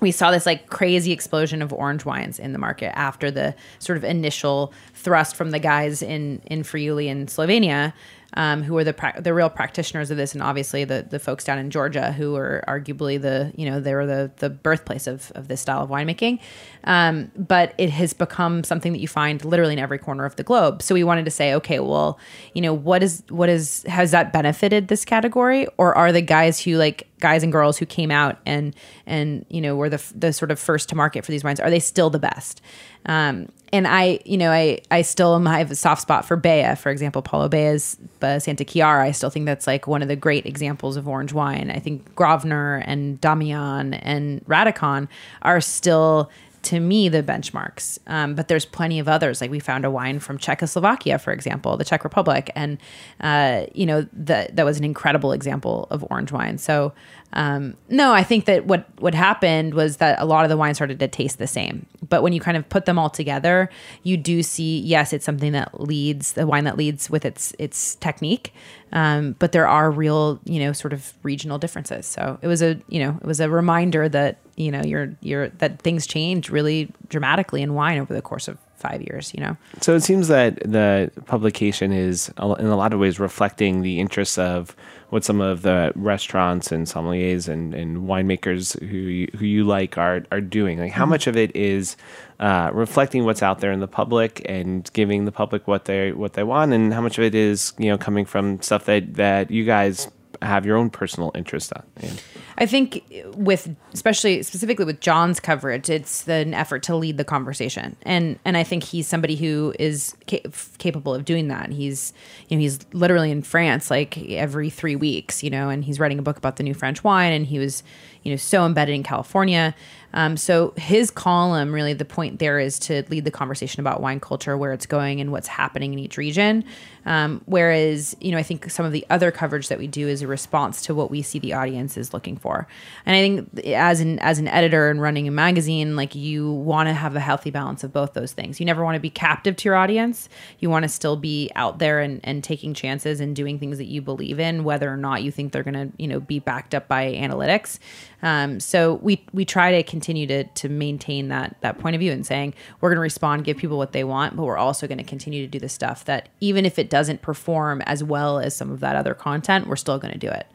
we 0.00 0.10
saw 0.10 0.30
this 0.30 0.44
like 0.44 0.68
crazy 0.68 1.12
explosion 1.12 1.62
of 1.62 1.72
orange 1.72 2.04
wines 2.04 2.38
in 2.38 2.52
the 2.52 2.58
market 2.58 2.96
after 2.98 3.30
the 3.30 3.54
sort 3.78 3.96
of 3.96 4.04
initial 4.04 4.72
thrust 4.94 5.36
from 5.36 5.50
the 5.50 5.58
guys 5.58 6.02
in 6.02 6.42
in 6.46 6.62
Friuli 6.64 7.08
in 7.08 7.26
Slovenia, 7.26 7.92
um, 8.36 8.62
who 8.62 8.76
are 8.76 8.84
the 8.84 8.92
pra- 8.92 9.20
the 9.20 9.32
real 9.32 9.48
practitioners 9.48 10.10
of 10.10 10.18
this, 10.18 10.34
and 10.34 10.42
obviously 10.42 10.84
the 10.84 11.06
the 11.08 11.18
folks 11.18 11.44
down 11.44 11.58
in 11.58 11.70
Georgia 11.70 12.12
who 12.12 12.36
are 12.36 12.62
arguably 12.68 13.20
the 13.20 13.52
you 13.56 13.68
know 13.68 13.80
they 13.80 13.94
were 13.94 14.06
the 14.06 14.30
the 14.36 14.50
birthplace 14.50 15.06
of 15.06 15.32
of 15.34 15.48
this 15.48 15.60
style 15.62 15.82
of 15.82 15.90
winemaking. 15.90 16.38
Um, 16.84 17.32
but 17.36 17.74
it 17.78 17.90
has 17.90 18.12
become 18.12 18.62
something 18.62 18.92
that 18.92 19.00
you 19.00 19.08
find 19.08 19.44
literally 19.44 19.72
in 19.72 19.78
every 19.78 19.98
corner 19.98 20.24
of 20.24 20.36
the 20.36 20.44
globe. 20.44 20.82
So 20.82 20.94
we 20.94 21.02
wanted 21.02 21.24
to 21.24 21.30
say, 21.30 21.54
okay, 21.54 21.80
well, 21.80 22.18
you 22.54 22.62
know, 22.62 22.74
what 22.74 23.02
is 23.02 23.22
what 23.30 23.48
is 23.48 23.82
has 23.88 24.10
that 24.10 24.32
benefited 24.32 24.88
this 24.88 25.04
category, 25.04 25.66
or 25.78 25.94
are 25.96 26.12
the 26.12 26.22
guys 26.22 26.60
who 26.60 26.76
like 26.76 27.08
guys 27.20 27.42
and 27.42 27.50
girls 27.50 27.78
who 27.78 27.86
came 27.86 28.10
out 28.10 28.38
and 28.44 28.74
and 29.06 29.46
you 29.48 29.60
know 29.60 29.74
were 29.74 29.88
the 29.88 30.02
the 30.14 30.32
sort 30.32 30.50
of 30.50 30.58
first 30.58 30.88
to 30.90 30.94
market 30.94 31.24
for 31.24 31.32
these 31.32 31.42
wines 31.42 31.58
are 31.58 31.70
they 31.70 31.80
still 31.80 32.10
the 32.10 32.18
best 32.18 32.60
um, 33.06 33.48
and 33.72 33.86
I, 33.86 34.20
you 34.24 34.36
know, 34.36 34.50
I, 34.50 34.80
I 34.90 35.02
still 35.02 35.34
am, 35.34 35.46
I 35.46 35.58
have 35.58 35.70
a 35.70 35.74
soft 35.74 36.02
spot 36.02 36.24
for 36.24 36.36
Bea, 36.36 36.74
for 36.76 36.90
example, 36.90 37.20
Paolo 37.20 37.48
Bea's 37.48 37.96
uh, 38.22 38.38
Santa 38.38 38.64
Chiara. 38.64 39.04
I 39.04 39.10
still 39.10 39.30
think 39.30 39.46
that's 39.46 39.66
like 39.66 39.86
one 39.86 40.02
of 40.02 40.08
the 40.08 40.16
great 40.16 40.46
examples 40.46 40.96
of 40.96 41.08
orange 41.08 41.32
wine. 41.32 41.70
I 41.70 41.78
think 41.78 42.14
Gravner 42.14 42.82
and 42.86 43.20
Damijan 43.20 43.98
and 44.02 44.44
Radikon 44.46 45.08
are 45.42 45.60
still 45.60 46.30
to 46.66 46.80
me 46.80 47.08
the 47.08 47.22
benchmarks. 47.22 47.98
Um, 48.08 48.34
but 48.34 48.48
there's 48.48 48.64
plenty 48.64 48.98
of 48.98 49.08
others. 49.08 49.40
Like 49.40 49.50
we 49.50 49.60
found 49.60 49.84
a 49.84 49.90
wine 49.90 50.18
from 50.18 50.36
Czechoslovakia, 50.36 51.18
for 51.18 51.32
example, 51.32 51.76
the 51.76 51.84
Czech 51.84 52.02
Republic, 52.02 52.50
and 52.56 52.78
uh, 53.20 53.66
you 53.72 53.86
know 53.86 54.06
that 54.12 54.56
that 54.56 54.64
was 54.64 54.76
an 54.78 54.84
incredible 54.84 55.32
example 55.32 55.86
of 55.90 56.04
orange 56.10 56.32
wine. 56.32 56.58
So 56.58 56.92
um, 57.32 57.76
no, 57.88 58.12
I 58.12 58.22
think 58.22 58.46
that 58.46 58.66
what 58.66 58.86
what 58.98 59.14
happened 59.14 59.74
was 59.74 59.98
that 59.98 60.20
a 60.20 60.24
lot 60.24 60.44
of 60.44 60.48
the 60.48 60.56
wine 60.56 60.74
started 60.74 60.98
to 60.98 61.08
taste 61.08 61.38
the 61.38 61.46
same. 61.46 61.86
But 62.08 62.22
when 62.22 62.32
you 62.32 62.40
kind 62.40 62.56
of 62.56 62.68
put 62.68 62.86
them 62.86 62.98
all 62.98 63.10
together, 63.10 63.68
you 64.02 64.16
do 64.16 64.42
see 64.42 64.80
yes, 64.80 65.12
it's 65.12 65.24
something 65.24 65.52
that 65.52 65.80
leads 65.80 66.32
the 66.32 66.46
wine 66.46 66.64
that 66.64 66.76
leads 66.76 67.08
with 67.08 67.24
its 67.24 67.54
its 67.58 67.94
technique. 67.96 68.52
Um, 68.92 69.36
but 69.38 69.52
there 69.52 69.68
are 69.68 69.90
real, 69.90 70.40
you 70.44 70.60
know, 70.60 70.72
sort 70.72 70.92
of 70.92 71.12
regional 71.22 71.58
differences. 71.58 72.06
So 72.06 72.38
it 72.42 72.46
was 72.48 72.62
a, 72.62 72.80
you 72.88 73.00
know, 73.00 73.18
it 73.20 73.26
was 73.26 73.40
a 73.40 73.50
reminder 73.50 74.08
that 74.08 74.38
you 74.56 74.70
know 74.70 74.82
you're 74.82 75.14
you're 75.20 75.48
that 75.48 75.80
things 75.80 76.06
change 76.06 76.50
really 76.50 76.90
dramatically 77.08 77.62
in 77.62 77.74
wine 77.74 77.98
over 77.98 78.12
the 78.12 78.22
course 78.22 78.48
of 78.48 78.58
five 78.76 79.02
years. 79.02 79.32
You 79.34 79.40
know. 79.40 79.56
So 79.80 79.94
it 79.94 80.00
seems 80.00 80.28
that 80.28 80.58
the 80.60 81.10
publication 81.26 81.92
is, 81.92 82.28
in 82.38 82.66
a 82.66 82.76
lot 82.76 82.92
of 82.92 83.00
ways, 83.00 83.18
reflecting 83.18 83.82
the 83.82 84.00
interests 84.00 84.38
of 84.38 84.76
what 85.10 85.24
some 85.24 85.40
of 85.40 85.62
the 85.62 85.92
restaurants 85.94 86.72
and 86.72 86.86
sommeliers 86.86 87.48
and, 87.48 87.74
and 87.74 88.08
winemakers 88.08 88.78
who 88.80 88.96
you, 88.96 89.30
who 89.38 89.46
you 89.46 89.64
like 89.64 89.96
are 89.98 90.24
are 90.30 90.40
doing. 90.40 90.78
Like, 90.78 90.92
how 90.92 91.06
much 91.06 91.26
of 91.26 91.36
it 91.36 91.54
is 91.54 91.96
uh, 92.40 92.70
reflecting 92.72 93.24
what's 93.24 93.42
out 93.42 93.60
there 93.60 93.72
in 93.72 93.80
the 93.80 93.88
public 93.88 94.42
and 94.46 94.90
giving 94.92 95.24
the 95.24 95.32
public 95.32 95.66
what 95.66 95.86
they 95.86 96.12
what 96.12 96.34
they 96.34 96.44
want, 96.44 96.72
and 96.72 96.92
how 96.92 97.00
much 97.00 97.18
of 97.18 97.24
it 97.24 97.34
is 97.34 97.72
you 97.78 97.88
know 97.88 97.98
coming 97.98 98.24
from 98.24 98.60
stuff 98.62 98.84
that 98.86 99.14
that 99.14 99.50
you 99.50 99.64
guys 99.64 100.08
have 100.42 100.66
your 100.66 100.76
own 100.76 100.90
personal 100.90 101.30
interest 101.34 101.72
in. 102.00 102.12
I 102.58 102.66
think 102.66 103.04
with 103.34 103.74
especially 103.92 104.42
specifically 104.42 104.84
with 104.84 105.00
John's 105.00 105.40
coverage, 105.40 105.90
it's 105.90 106.26
an 106.28 106.54
effort 106.54 106.82
to 106.84 106.96
lead 106.96 107.18
the 107.18 107.24
conversation, 107.24 107.96
and 108.02 108.38
and 108.44 108.56
I 108.56 108.62
think 108.62 108.82
he's 108.82 109.06
somebody 109.06 109.36
who 109.36 109.74
is 109.78 110.16
ca- 110.28 110.44
capable 110.78 111.14
of 111.14 111.24
doing 111.24 111.48
that. 111.48 111.70
He's 111.70 112.12
you 112.48 112.56
know 112.56 112.60
he's 112.60 112.80
literally 112.92 113.30
in 113.30 113.42
France 113.42 113.90
like 113.90 114.18
every 114.30 114.70
three 114.70 114.96
weeks, 114.96 115.42
you 115.42 115.50
know, 115.50 115.68
and 115.68 115.84
he's 115.84 116.00
writing 116.00 116.18
a 116.18 116.22
book 116.22 116.36
about 116.38 116.56
the 116.56 116.62
new 116.62 116.74
French 116.74 117.04
wine, 117.04 117.32
and 117.32 117.46
he 117.46 117.58
was 117.58 117.82
you 118.22 118.32
know 118.32 118.36
so 118.36 118.66
embedded 118.66 118.94
in 118.94 119.02
California. 119.02 119.74
Um, 120.12 120.36
so 120.36 120.72
his 120.76 121.10
column 121.10 121.72
really 121.72 121.92
the 121.92 122.04
point 122.04 122.38
there 122.38 122.58
is 122.58 122.78
to 122.80 123.04
lead 123.08 123.24
the 123.24 123.30
conversation 123.30 123.80
about 123.80 124.00
wine 124.00 124.18
culture, 124.18 124.56
where 124.56 124.72
it's 124.72 124.86
going, 124.86 125.20
and 125.20 125.30
what's 125.30 125.48
happening 125.48 125.92
in 125.92 125.98
each 125.98 126.16
region. 126.16 126.64
Um, 127.04 127.40
whereas 127.46 128.16
you 128.20 128.32
know 128.32 128.38
I 128.38 128.42
think 128.42 128.68
some 128.70 128.84
of 128.84 128.92
the 128.92 129.06
other 129.10 129.30
coverage 129.30 129.68
that 129.68 129.78
we 129.78 129.86
do 129.86 130.08
is 130.08 130.24
a 130.26 130.28
response 130.28 130.82
to 130.82 130.94
what 130.94 131.10
we 131.10 131.22
see 131.22 131.38
the 131.38 131.52
audience 131.52 131.96
is 131.96 132.12
looking 132.12 132.36
for. 132.36 132.66
And 133.06 133.16
I 133.16 133.20
think 133.20 133.66
as 133.66 134.00
an 134.00 134.18
as 134.18 134.38
an 134.38 134.48
editor 134.48 134.90
and 134.90 135.00
running 135.00 135.28
a 135.28 135.30
magazine, 135.30 135.96
like 135.96 136.14
you 136.14 136.50
want 136.52 136.88
to 136.88 136.92
have 136.92 137.16
a 137.16 137.20
healthy 137.20 137.50
balance 137.50 137.84
of 137.84 137.92
both 137.92 138.12
those 138.12 138.32
things. 138.32 138.60
You 138.60 138.66
never 138.66 138.84
want 138.84 138.96
to 138.96 139.00
be 139.00 139.10
captive 139.10 139.56
to 139.56 139.68
your 139.68 139.76
audience. 139.76 140.28
You 140.58 140.68
want 140.68 140.82
to 140.82 140.88
still 140.88 141.16
be 141.16 141.50
out 141.54 141.78
there 141.78 142.00
and, 142.00 142.20
and 142.24 142.42
taking 142.42 142.74
chances 142.74 143.20
and 143.20 143.34
doing 143.34 143.58
things 143.58 143.78
that 143.78 143.86
you 143.86 144.02
believe 144.02 144.40
in, 144.40 144.64
whether 144.64 144.92
or 144.92 144.96
not 144.96 145.22
you 145.22 145.30
think 145.30 145.52
they're 145.52 145.62
to 145.62 145.92
you 145.96 146.08
know 146.08 146.20
be 146.20 146.40
backed 146.40 146.74
up 146.74 146.88
by 146.88 147.12
analytics. 147.12 147.78
Um, 148.22 148.58
so 148.58 148.94
we 148.94 149.24
we 149.32 149.44
try 149.44 149.70
to 149.72 149.82
continue 149.82 150.26
to 150.26 150.44
to 150.44 150.68
maintain 150.68 151.28
that 151.28 151.56
that 151.60 151.78
point 151.78 151.94
of 151.94 152.00
view 152.00 152.10
and 152.10 152.26
saying 152.26 152.54
we're 152.80 152.94
to 152.94 153.00
respond, 153.00 153.44
give 153.44 153.56
people 153.56 153.78
what 153.78 153.92
they 153.92 154.04
want, 154.04 154.36
but 154.36 154.42
we're 154.42 154.56
also 154.56 154.86
to 154.98 155.04
continue 155.04 155.44
to 155.44 155.50
do 155.50 155.58
the 155.58 155.68
stuff 155.68 156.04
that 156.06 156.28
even 156.40 156.64
if 156.64 156.78
it 156.78 156.90
doesn't 156.90 157.22
perform 157.22 157.82
as 157.82 158.02
well 158.02 158.38
as 158.38 158.56
some 158.56 158.70
of 158.70 158.80
that 158.80 158.96
other 158.96 159.14
content, 159.14 159.66
we're 159.66 159.76
still 159.76 159.98
going 159.98 160.12
to 160.20 160.26
do 160.26 160.32
it. 160.32 160.46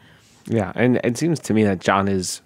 Yeah, 0.47 0.71
and 0.75 0.99
it 1.03 1.17
seems 1.17 1.39
to 1.41 1.53
me 1.53 1.63
that 1.65 1.79
John 1.79 2.07
is, 2.07 2.41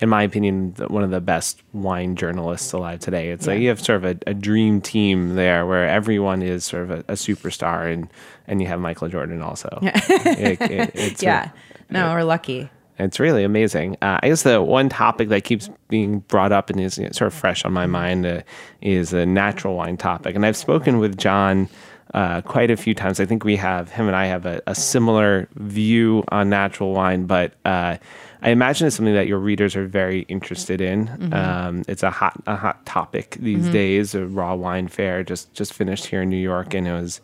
in 0.00 0.08
my 0.08 0.22
opinion, 0.22 0.74
one 0.88 1.02
of 1.04 1.10
the 1.10 1.20
best 1.20 1.62
wine 1.72 2.16
journalists 2.16 2.72
alive 2.72 3.00
today. 3.00 3.30
It's 3.30 3.46
like 3.46 3.60
you 3.60 3.68
have 3.68 3.80
sort 3.80 4.02
of 4.02 4.16
a, 4.16 4.30
a 4.30 4.34
dream 4.34 4.80
team 4.80 5.34
there 5.34 5.66
where 5.66 5.86
everyone 5.88 6.42
is 6.42 6.64
sort 6.64 6.84
of 6.84 6.90
a, 6.90 6.98
a 7.00 7.14
superstar, 7.14 7.92
and 7.92 8.08
and 8.46 8.60
you 8.60 8.66
have 8.68 8.80
Michael 8.80 9.08
Jordan 9.08 9.42
also. 9.42 9.78
It- 9.82 10.60
it- 10.60 10.90
it's 10.94 11.22
Yeah. 11.22 11.50
No, 11.90 12.12
we're 12.12 12.24
lucky. 12.24 12.70
It's 12.98 13.18
really 13.18 13.42
amazing. 13.44 13.96
Uh, 14.00 14.18
I 14.22 14.28
guess 14.28 14.42
the 14.44 14.62
one 14.62 14.88
topic 14.88 15.28
that 15.30 15.42
keeps 15.44 15.68
being 15.88 16.20
brought 16.20 16.52
up 16.52 16.70
and 16.70 16.80
is 16.80 16.96
you 16.96 17.04
know, 17.04 17.10
sort 17.10 17.26
of 17.26 17.34
fresh 17.34 17.64
on 17.64 17.72
my 17.72 17.86
mind 17.86 18.24
uh, 18.24 18.42
is 18.80 19.12
a 19.12 19.26
natural 19.26 19.74
wine 19.74 19.96
topic. 19.96 20.36
And 20.36 20.46
I've 20.46 20.56
spoken 20.56 20.98
with 20.98 21.18
John 21.18 21.68
uh, 22.12 22.42
quite 22.42 22.70
a 22.70 22.76
few 22.76 22.94
times. 22.94 23.18
I 23.20 23.24
think 23.24 23.44
we 23.44 23.56
have, 23.56 23.90
him 23.90 24.06
and 24.06 24.16
I 24.16 24.26
have 24.26 24.46
a, 24.46 24.60
a 24.66 24.74
similar 24.74 25.48
view 25.54 26.24
on 26.28 26.50
natural 26.50 26.92
wine, 26.92 27.26
but 27.26 27.54
uh, 27.64 27.96
I 28.42 28.50
imagine 28.50 28.86
it's 28.86 28.96
something 28.96 29.14
that 29.14 29.26
your 29.26 29.38
readers 29.38 29.74
are 29.74 29.86
very 29.86 30.20
interested 30.22 30.80
in. 30.80 31.08
Um, 31.32 31.84
it's 31.88 32.02
a 32.02 32.10
hot, 32.10 32.40
a 32.46 32.56
hot 32.56 32.84
topic 32.84 33.36
these 33.40 33.68
days. 33.70 34.14
A 34.14 34.26
raw 34.26 34.54
wine 34.54 34.88
fair 34.88 35.22
just, 35.22 35.52
just 35.54 35.72
finished 35.72 36.06
here 36.06 36.22
in 36.22 36.28
New 36.28 36.36
York, 36.36 36.74
and 36.74 36.86
it 36.86 36.92
was 36.92 37.20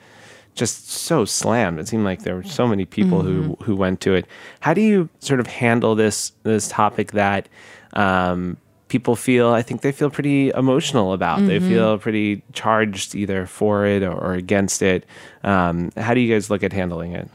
just 0.54 0.90
so 0.90 1.24
slammed. 1.24 1.78
It 1.78 1.88
seemed 1.88 2.04
like 2.04 2.22
there 2.22 2.34
were 2.34 2.42
so 2.42 2.66
many 2.66 2.84
people 2.84 3.22
who 3.22 3.56
who 3.62 3.76
went 3.76 4.00
to 4.00 4.14
it. 4.14 4.26
How 4.60 4.74
do 4.74 4.80
you 4.80 5.08
sort 5.20 5.40
of 5.40 5.46
handle 5.46 5.94
this 5.94 6.32
this 6.42 6.68
topic 6.68 7.12
that 7.12 7.48
um, 7.92 8.56
people 8.90 9.16
feel? 9.16 9.48
I 9.48 9.62
think 9.62 9.80
they 9.80 9.92
feel 9.92 10.10
pretty 10.10 10.50
emotional 10.50 11.14
about. 11.14 11.46
They 11.46 11.58
feel 11.60 11.96
pretty 11.96 12.42
charged 12.52 13.14
either 13.14 13.46
for 13.46 13.86
it 13.86 14.02
or, 14.02 14.12
or 14.12 14.34
against 14.34 14.82
it. 14.82 15.06
Um, 15.42 15.90
how 15.96 16.12
do 16.12 16.20
you 16.20 16.34
guys 16.34 16.50
look 16.50 16.62
at 16.62 16.74
handling 16.74 17.12
it? 17.14 17.30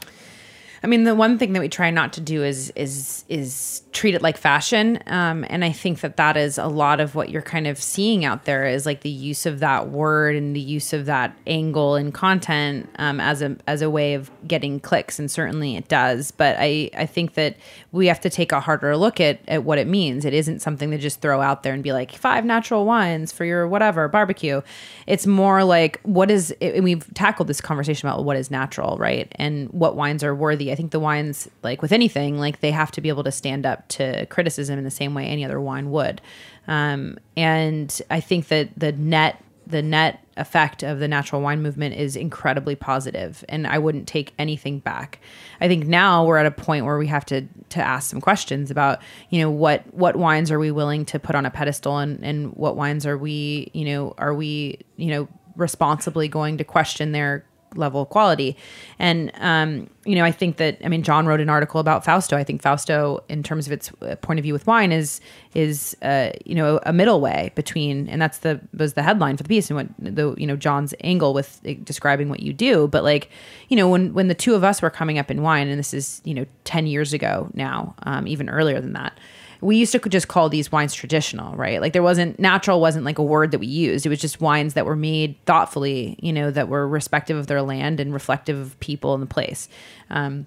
I 0.86 0.88
mean, 0.88 1.02
the 1.02 1.16
one 1.16 1.36
thing 1.36 1.52
that 1.54 1.58
we 1.58 1.68
try 1.68 1.90
not 1.90 2.12
to 2.12 2.20
do 2.20 2.44
is 2.44 2.70
is 2.76 3.24
is 3.28 3.82
treat 3.90 4.14
it 4.14 4.22
like 4.22 4.36
fashion, 4.36 5.02
um, 5.08 5.44
and 5.48 5.64
I 5.64 5.72
think 5.72 6.00
that 6.02 6.16
that 6.16 6.36
is 6.36 6.58
a 6.58 6.68
lot 6.68 7.00
of 7.00 7.16
what 7.16 7.28
you're 7.28 7.42
kind 7.42 7.66
of 7.66 7.82
seeing 7.82 8.24
out 8.24 8.44
there 8.44 8.66
is 8.66 8.86
like 8.86 9.00
the 9.00 9.10
use 9.10 9.46
of 9.46 9.58
that 9.58 9.88
word 9.88 10.36
and 10.36 10.54
the 10.54 10.60
use 10.60 10.92
of 10.92 11.06
that 11.06 11.36
angle 11.44 11.96
in 11.96 12.12
content 12.12 12.88
um, 13.00 13.18
as 13.18 13.42
a 13.42 13.56
as 13.66 13.82
a 13.82 13.90
way 13.90 14.14
of 14.14 14.30
getting 14.46 14.78
clicks, 14.78 15.18
and 15.18 15.28
certainly 15.28 15.74
it 15.74 15.88
does. 15.88 16.30
But 16.30 16.54
I 16.56 16.88
I 16.96 17.04
think 17.04 17.34
that 17.34 17.56
we 17.90 18.06
have 18.06 18.20
to 18.20 18.30
take 18.30 18.52
a 18.52 18.60
harder 18.60 18.96
look 18.96 19.20
at 19.20 19.40
at 19.48 19.64
what 19.64 19.78
it 19.78 19.88
means. 19.88 20.24
It 20.24 20.34
isn't 20.34 20.60
something 20.60 20.92
to 20.92 20.98
just 20.98 21.20
throw 21.20 21.40
out 21.40 21.64
there 21.64 21.74
and 21.74 21.82
be 21.82 21.92
like 21.92 22.12
five 22.12 22.44
natural 22.44 22.84
wines 22.84 23.32
for 23.32 23.44
your 23.44 23.66
whatever 23.66 24.06
barbecue. 24.06 24.62
It's 25.08 25.26
more 25.26 25.64
like 25.64 26.00
what 26.04 26.30
is, 26.30 26.54
and 26.60 26.84
we've 26.84 27.12
tackled 27.14 27.48
this 27.48 27.60
conversation 27.60 28.08
about 28.08 28.24
what 28.24 28.36
is 28.36 28.52
natural, 28.52 28.96
right, 28.98 29.32
and 29.34 29.68
what 29.70 29.96
wines 29.96 30.22
are 30.22 30.32
worthy. 30.32 30.75
I 30.76 30.78
think 30.78 30.90
the 30.90 31.00
wines, 31.00 31.48
like 31.62 31.80
with 31.80 31.90
anything, 31.90 32.38
like 32.38 32.60
they 32.60 32.70
have 32.70 32.90
to 32.92 33.00
be 33.00 33.08
able 33.08 33.24
to 33.24 33.32
stand 33.32 33.64
up 33.64 33.88
to 33.88 34.26
criticism 34.26 34.76
in 34.76 34.84
the 34.84 34.90
same 34.90 35.14
way 35.14 35.24
any 35.24 35.42
other 35.42 35.58
wine 35.58 35.90
would. 35.90 36.20
Um, 36.68 37.16
and 37.34 37.98
I 38.10 38.20
think 38.20 38.48
that 38.48 38.78
the 38.78 38.92
net 38.92 39.42
the 39.66 39.80
net 39.80 40.22
effect 40.36 40.82
of 40.82 40.98
the 40.98 41.08
natural 41.08 41.40
wine 41.40 41.62
movement 41.62 41.94
is 41.96 42.14
incredibly 42.14 42.76
positive 42.76 43.42
and 43.48 43.66
I 43.66 43.78
wouldn't 43.78 44.06
take 44.06 44.34
anything 44.38 44.80
back. 44.80 45.18
I 45.62 45.66
think 45.66 45.86
now 45.86 46.26
we're 46.26 46.36
at 46.36 46.44
a 46.44 46.50
point 46.50 46.84
where 46.84 46.98
we 46.98 47.06
have 47.06 47.24
to 47.26 47.46
to 47.70 47.80
ask 47.80 48.10
some 48.10 48.20
questions 48.20 48.70
about, 48.70 49.00
you 49.30 49.40
know, 49.40 49.50
what 49.50 49.82
what 49.94 50.16
wines 50.16 50.50
are 50.50 50.58
we 50.58 50.70
willing 50.70 51.06
to 51.06 51.18
put 51.18 51.34
on 51.34 51.46
a 51.46 51.50
pedestal 51.50 51.96
and 51.96 52.22
and 52.22 52.52
what 52.52 52.76
wines 52.76 53.06
are 53.06 53.16
we, 53.16 53.70
you 53.72 53.86
know, 53.86 54.14
are 54.18 54.34
we, 54.34 54.80
you 54.96 55.06
know, 55.06 55.26
responsibly 55.56 56.28
going 56.28 56.58
to 56.58 56.64
question 56.64 57.12
their 57.12 57.46
level 57.76 58.02
of 58.02 58.08
quality. 58.08 58.56
And 58.98 59.30
um, 59.36 59.88
you 60.04 60.14
know, 60.14 60.24
I 60.24 60.32
think 60.32 60.56
that 60.56 60.78
I 60.84 60.88
mean, 60.88 61.02
John 61.02 61.26
wrote 61.26 61.40
an 61.40 61.48
article 61.48 61.80
about 61.80 62.04
Fausto. 62.04 62.36
I 62.36 62.44
think 62.44 62.62
Fausto, 62.62 63.22
in 63.28 63.42
terms 63.42 63.66
of 63.66 63.72
its 63.72 63.90
uh, 64.02 64.16
point 64.16 64.38
of 64.38 64.44
view 64.44 64.52
with 64.52 64.66
wine, 64.66 64.92
is 64.92 65.20
is 65.54 65.96
uh, 66.02 66.30
you 66.44 66.54
know 66.54 66.80
a 66.84 66.92
middle 66.92 67.20
way 67.20 67.52
between, 67.54 68.08
and 68.08 68.20
that's 68.20 68.38
the 68.38 68.60
was 68.76 68.94
the 68.94 69.02
headline 69.02 69.36
for 69.36 69.42
the 69.42 69.48
piece 69.48 69.70
and 69.70 69.76
what 69.76 69.88
the 69.98 70.34
you 70.38 70.46
know 70.46 70.56
John's 70.56 70.94
angle 71.02 71.34
with 71.34 71.60
uh, 71.66 71.74
describing 71.84 72.28
what 72.28 72.40
you 72.40 72.52
do. 72.52 72.88
But 72.88 73.04
like 73.04 73.30
you 73.68 73.76
know, 73.76 73.88
when 73.88 74.14
when 74.14 74.28
the 74.28 74.34
two 74.34 74.54
of 74.54 74.64
us 74.64 74.80
were 74.82 74.90
coming 74.90 75.18
up 75.18 75.30
in 75.30 75.42
wine, 75.42 75.68
and 75.68 75.78
this 75.78 75.92
is 75.92 76.20
you 76.24 76.34
know 76.34 76.46
ten 76.64 76.86
years 76.86 77.12
ago 77.12 77.48
now, 77.54 77.94
um, 78.04 78.26
even 78.26 78.48
earlier 78.48 78.80
than 78.80 78.92
that 78.92 79.18
we 79.60 79.76
used 79.76 79.92
to 79.92 79.98
just 80.00 80.28
call 80.28 80.48
these 80.48 80.70
wines 80.70 80.94
traditional, 80.94 81.54
right? 81.56 81.80
Like 81.80 81.92
there 81.92 82.02
wasn't 82.02 82.38
natural 82.38 82.80
wasn't 82.80 83.04
like 83.04 83.18
a 83.18 83.22
word 83.22 83.50
that 83.52 83.58
we 83.58 83.66
used. 83.66 84.06
It 84.06 84.08
was 84.08 84.20
just 84.20 84.40
wines 84.40 84.74
that 84.74 84.86
were 84.86 84.96
made 84.96 85.36
thoughtfully, 85.46 86.18
you 86.20 86.32
know, 86.32 86.50
that 86.50 86.68
were 86.68 86.86
respective 86.86 87.36
of 87.36 87.46
their 87.46 87.62
land 87.62 88.00
and 88.00 88.12
reflective 88.12 88.58
of 88.58 88.80
people 88.80 89.14
and 89.14 89.22
the 89.22 89.26
place. 89.26 89.68
Um, 90.10 90.46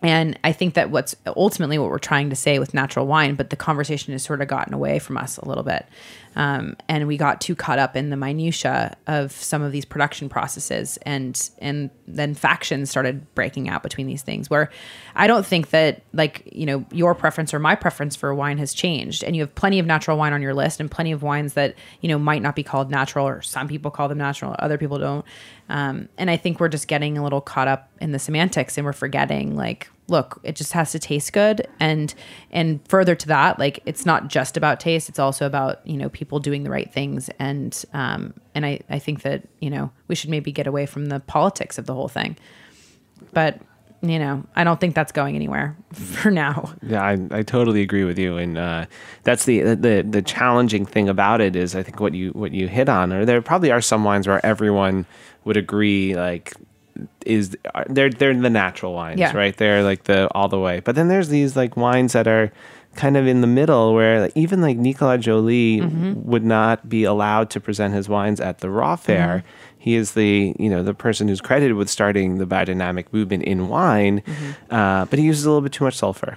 and 0.00 0.38
I 0.44 0.52
think 0.52 0.74
that 0.74 0.90
what's 0.90 1.16
ultimately 1.26 1.78
what 1.78 1.90
we're 1.90 1.98
trying 1.98 2.30
to 2.30 2.36
say 2.36 2.58
with 2.58 2.72
natural 2.72 3.06
wine, 3.06 3.34
but 3.34 3.50
the 3.50 3.56
conversation 3.56 4.12
has 4.12 4.22
sort 4.22 4.40
of 4.40 4.48
gotten 4.48 4.72
away 4.72 4.98
from 4.98 5.16
us 5.16 5.38
a 5.38 5.48
little 5.48 5.64
bit. 5.64 5.86
Um, 6.38 6.76
and 6.88 7.08
we 7.08 7.16
got 7.16 7.40
too 7.40 7.56
caught 7.56 7.80
up 7.80 7.96
in 7.96 8.10
the 8.10 8.16
minutia 8.16 8.96
of 9.08 9.32
some 9.32 9.60
of 9.60 9.72
these 9.72 9.84
production 9.84 10.28
processes, 10.28 10.96
and 11.02 11.50
and 11.58 11.90
then 12.06 12.34
factions 12.34 12.90
started 12.90 13.34
breaking 13.34 13.68
out 13.68 13.82
between 13.82 14.06
these 14.06 14.22
things. 14.22 14.48
Where 14.48 14.70
I 15.16 15.26
don't 15.26 15.44
think 15.44 15.70
that 15.70 16.02
like 16.12 16.48
you 16.52 16.64
know 16.64 16.86
your 16.92 17.16
preference 17.16 17.52
or 17.52 17.58
my 17.58 17.74
preference 17.74 18.14
for 18.14 18.32
wine 18.32 18.58
has 18.58 18.72
changed, 18.72 19.24
and 19.24 19.34
you 19.34 19.42
have 19.42 19.54
plenty 19.56 19.80
of 19.80 19.86
natural 19.86 20.16
wine 20.16 20.32
on 20.32 20.40
your 20.40 20.54
list, 20.54 20.78
and 20.78 20.88
plenty 20.88 21.10
of 21.10 21.24
wines 21.24 21.54
that 21.54 21.74
you 22.00 22.08
know 22.08 22.20
might 22.20 22.40
not 22.40 22.54
be 22.54 22.62
called 22.62 22.88
natural, 22.88 23.26
or 23.26 23.42
some 23.42 23.66
people 23.66 23.90
call 23.90 24.08
them 24.08 24.18
natural, 24.18 24.54
other 24.60 24.78
people 24.78 24.98
don't. 24.98 25.24
Um, 25.68 26.08
and 26.16 26.30
I 26.30 26.36
think 26.36 26.60
we're 26.60 26.68
just 26.68 26.88
getting 26.88 27.18
a 27.18 27.22
little 27.22 27.40
caught 27.40 27.68
up 27.68 27.90
in 28.00 28.12
the 28.12 28.18
semantics, 28.18 28.78
and 28.78 28.84
we're 28.84 28.92
forgetting 28.92 29.56
like 29.56 29.88
look 30.08 30.40
it 30.42 30.56
just 30.56 30.72
has 30.72 30.92
to 30.92 30.98
taste 30.98 31.32
good. 31.32 31.66
And 31.78 32.14
and 32.50 32.80
further 32.88 33.14
to 33.14 33.28
that 33.28 33.58
like 33.58 33.80
it's 33.84 34.06
not 34.06 34.28
just 34.28 34.56
about 34.56 34.80
taste. 34.80 35.08
It's 35.08 35.18
also 35.18 35.46
about 35.46 35.86
you 35.86 35.96
know 35.96 36.08
people 36.08 36.40
doing 36.40 36.64
the 36.64 36.70
right 36.70 36.92
things. 36.92 37.28
And 37.38 37.84
um 37.92 38.34
and 38.54 38.64
i 38.64 38.80
i 38.88 38.98
think 38.98 39.22
that 39.22 39.46
you 39.60 39.70
know 39.70 39.90
we 40.08 40.14
should 40.14 40.30
maybe 40.30 40.50
get 40.50 40.66
away 40.66 40.86
from 40.86 41.06
the 41.06 41.20
politics 41.20 41.78
of 41.78 41.86
the 41.86 41.94
whole 41.94 42.08
thing. 42.08 42.36
But 43.32 43.60
you 44.00 44.18
know 44.18 44.44
i 44.54 44.62
don't 44.62 44.80
think 44.80 44.94
that's 44.94 45.10
going 45.12 45.34
anywhere 45.34 45.76
for 45.92 46.30
now 46.30 46.72
Yeah, 46.82 47.02
I, 47.02 47.18
I 47.30 47.42
totally 47.42 47.82
agree 47.82 48.04
with 48.04 48.18
you, 48.18 48.36
and 48.36 48.56
uh, 48.56 48.86
that's 49.24 49.44
the, 49.44 49.60
the 49.74 50.06
the 50.08 50.22
challenging 50.22 50.86
thing 50.86 51.08
about 51.08 51.40
it 51.40 51.56
is 51.56 51.74
I 51.74 51.82
think 51.82 51.98
what 52.00 52.14
you 52.14 52.30
what 52.30 52.52
you 52.52 52.68
hit 52.68 52.88
on, 52.88 53.12
or 53.12 53.24
there 53.24 53.42
probably 53.42 53.70
are 53.72 53.80
some 53.80 54.04
wines 54.04 54.28
where 54.28 54.44
everyone 54.46 55.04
would 55.44 55.56
agree 55.56 56.14
like 56.14 56.54
is 57.26 57.56
they're 57.88 58.10
they're 58.10 58.34
the 58.34 58.50
natural 58.50 58.92
wines, 58.94 59.18
Yeah. 59.20 59.36
right? 59.36 59.56
They're 59.56 59.82
like 59.82 60.04
the 60.04 60.28
all 60.34 60.48
the 60.48 60.58
way, 60.60 60.80
but 60.80 60.94
then 60.94 61.08
there's 61.08 61.28
these 61.28 61.56
like 61.56 61.76
wines 61.76 62.12
that 62.12 62.26
are 62.28 62.52
kind 62.94 63.16
of 63.16 63.26
in 63.26 63.40
the 63.40 63.46
middle 63.46 63.94
where 63.94 64.22
like, 64.22 64.32
even 64.34 64.60
like 64.60 64.76
Nicolas 64.76 65.24
Joly 65.24 65.80
mm-hmm. 65.80 66.22
would 66.24 66.44
not 66.44 66.88
be 66.88 67.04
allowed 67.04 67.50
to 67.50 67.60
present 67.60 67.94
his 67.94 68.08
wines 68.08 68.40
at 68.40 68.58
the 68.58 68.70
raw 68.70 68.96
fair. 68.96 69.38
Mm-hmm. 69.38 69.74
He 69.78 69.94
is 69.94 70.12
the 70.12 70.54
you 70.58 70.68
know 70.68 70.82
the 70.82 70.94
person 70.94 71.28
who's 71.28 71.40
credited 71.40 71.76
with 71.76 71.88
starting 71.88 72.38
the 72.38 72.46
biodynamic 72.46 73.06
movement 73.12 73.44
in 73.44 73.68
wine, 73.68 74.20
mm-hmm. 74.20 74.74
uh, 74.74 75.04
but 75.06 75.18
he 75.18 75.24
uses 75.24 75.44
a 75.44 75.50
little 75.50 75.62
bit 75.62 75.72
too 75.72 75.84
much 75.84 75.96
sulfur. 75.96 76.36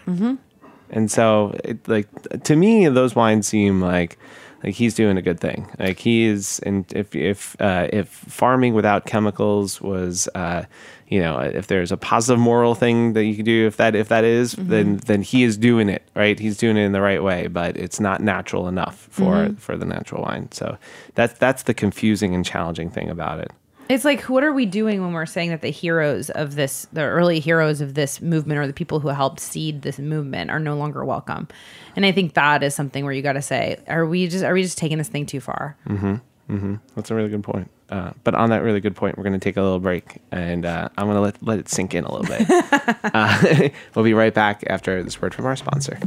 And 0.91 1.09
so, 1.09 1.57
it, 1.63 1.87
like 1.87 2.07
to 2.43 2.55
me, 2.55 2.87
those 2.89 3.15
wines 3.15 3.47
seem 3.47 3.81
like 3.81 4.19
like 4.63 4.75
he's 4.75 4.93
doing 4.93 5.17
a 5.17 5.21
good 5.21 5.39
thing. 5.39 5.69
Like 5.79 5.99
he 5.99 6.23
is, 6.23 6.59
and 6.59 6.85
if 6.93 7.15
if 7.15 7.59
uh, 7.59 7.87
if 7.91 8.07
farming 8.07 8.73
without 8.73 9.05
chemicals 9.05 9.81
was, 9.81 10.27
uh, 10.35 10.65
you 11.07 11.19
know, 11.19 11.39
if 11.39 11.67
there's 11.67 11.91
a 11.91 11.97
positive 11.97 12.39
moral 12.39 12.75
thing 12.75 13.13
that 13.13 13.25
you 13.25 13.35
can 13.35 13.45
do, 13.45 13.67
if 13.67 13.77
that 13.77 13.95
if 13.95 14.07
that 14.09 14.23
is, 14.23 14.53
then 14.53 14.97
then 14.97 15.21
he 15.21 15.43
is 15.43 15.57
doing 15.57 15.89
it 15.89 16.03
right. 16.15 16.37
He's 16.37 16.57
doing 16.57 16.77
it 16.77 16.81
in 16.81 16.91
the 16.91 17.01
right 17.01 17.23
way, 17.23 17.47
but 17.47 17.75
it's 17.77 17.99
not 17.99 18.21
natural 18.21 18.67
enough 18.67 19.07
for 19.09 19.49
for 19.57 19.77
the 19.77 19.85
natural 19.85 20.23
wine. 20.23 20.51
So 20.51 20.77
that's 21.15 21.37
that's 21.39 21.63
the 21.63 21.73
confusing 21.73 22.35
and 22.35 22.45
challenging 22.45 22.89
thing 22.89 23.09
about 23.09 23.39
it. 23.39 23.51
It's 23.89 24.05
like, 24.05 24.23
what 24.23 24.43
are 24.43 24.53
we 24.53 24.65
doing 24.65 25.01
when 25.01 25.11
we're 25.11 25.25
saying 25.25 25.49
that 25.49 25.61
the 25.61 25.69
heroes 25.69 26.29
of 26.29 26.55
this, 26.55 26.87
the 26.93 27.01
early 27.01 27.39
heroes 27.39 27.81
of 27.81 27.93
this 27.93 28.21
movement, 28.21 28.59
or 28.59 28.67
the 28.67 28.73
people 28.73 28.99
who 29.01 29.09
helped 29.09 29.39
seed 29.39 29.81
this 29.81 29.99
movement, 29.99 30.49
are 30.49 30.59
no 30.59 30.75
longer 30.75 31.03
welcome? 31.03 31.47
And 31.95 32.05
I 32.05 32.11
think 32.11 32.33
that 32.35 32.63
is 32.63 32.73
something 32.73 33.03
where 33.03 33.13
you 33.13 33.21
got 33.21 33.33
to 33.33 33.41
say, 33.41 33.77
are 33.87 34.05
we 34.05 34.27
just 34.27 34.43
are 34.43 34.53
we 34.53 34.63
just 34.63 34.77
taking 34.77 34.97
this 34.97 35.09
thing 35.09 35.25
too 35.25 35.41
far? 35.41 35.75
Mm-hmm. 35.87 36.15
Mm-hmm. 36.51 36.75
That's 36.95 37.11
a 37.11 37.15
really 37.15 37.29
good 37.29 37.43
point. 37.43 37.69
Uh, 37.89 38.11
but 38.23 38.35
on 38.35 38.49
that 38.49 38.63
really 38.63 38.79
good 38.79 38.95
point, 38.95 39.17
we're 39.17 39.23
going 39.23 39.33
to 39.33 39.39
take 39.39 39.57
a 39.57 39.61
little 39.61 39.79
break, 39.79 40.21
and 40.31 40.65
uh, 40.65 40.87
I'm 40.97 41.07
going 41.07 41.15
to 41.15 41.21
let 41.21 41.43
let 41.43 41.59
it 41.59 41.67
sink 41.67 41.93
in 41.93 42.05
a 42.05 42.13
little 42.13 42.27
bit. 42.27 42.47
uh, 43.03 43.69
we'll 43.95 44.05
be 44.05 44.13
right 44.13 44.33
back 44.33 44.63
after 44.67 45.03
this 45.03 45.21
word 45.21 45.33
from 45.33 45.45
our 45.45 45.55
sponsor. 45.55 45.99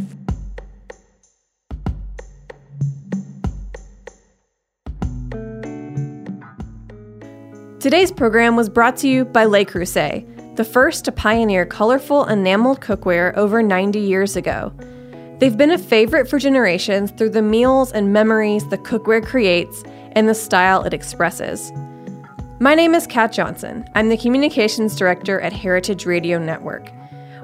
Today's 7.84 8.10
program 8.10 8.56
was 8.56 8.70
brought 8.70 8.96
to 8.96 9.08
you 9.08 9.26
by 9.26 9.44
Le 9.44 9.62
Creuset, 9.62 10.56
the 10.56 10.64
first 10.64 11.04
to 11.04 11.12
pioneer 11.12 11.66
colorful 11.66 12.24
enameled 12.24 12.80
cookware 12.80 13.36
over 13.36 13.62
90 13.62 13.98
years 13.98 14.36
ago. 14.36 14.72
They've 15.38 15.54
been 15.54 15.70
a 15.70 15.76
favorite 15.76 16.26
for 16.26 16.38
generations 16.38 17.10
through 17.10 17.28
the 17.28 17.42
meals 17.42 17.92
and 17.92 18.10
memories 18.10 18.66
the 18.70 18.78
cookware 18.78 19.22
creates 19.22 19.84
and 20.12 20.26
the 20.26 20.34
style 20.34 20.82
it 20.84 20.94
expresses. 20.94 21.72
My 22.58 22.74
name 22.74 22.94
is 22.94 23.06
Kat 23.06 23.32
Johnson. 23.32 23.86
I'm 23.94 24.08
the 24.08 24.16
Communications 24.16 24.96
Director 24.96 25.38
at 25.42 25.52
Heritage 25.52 26.06
Radio 26.06 26.38
Network. 26.38 26.90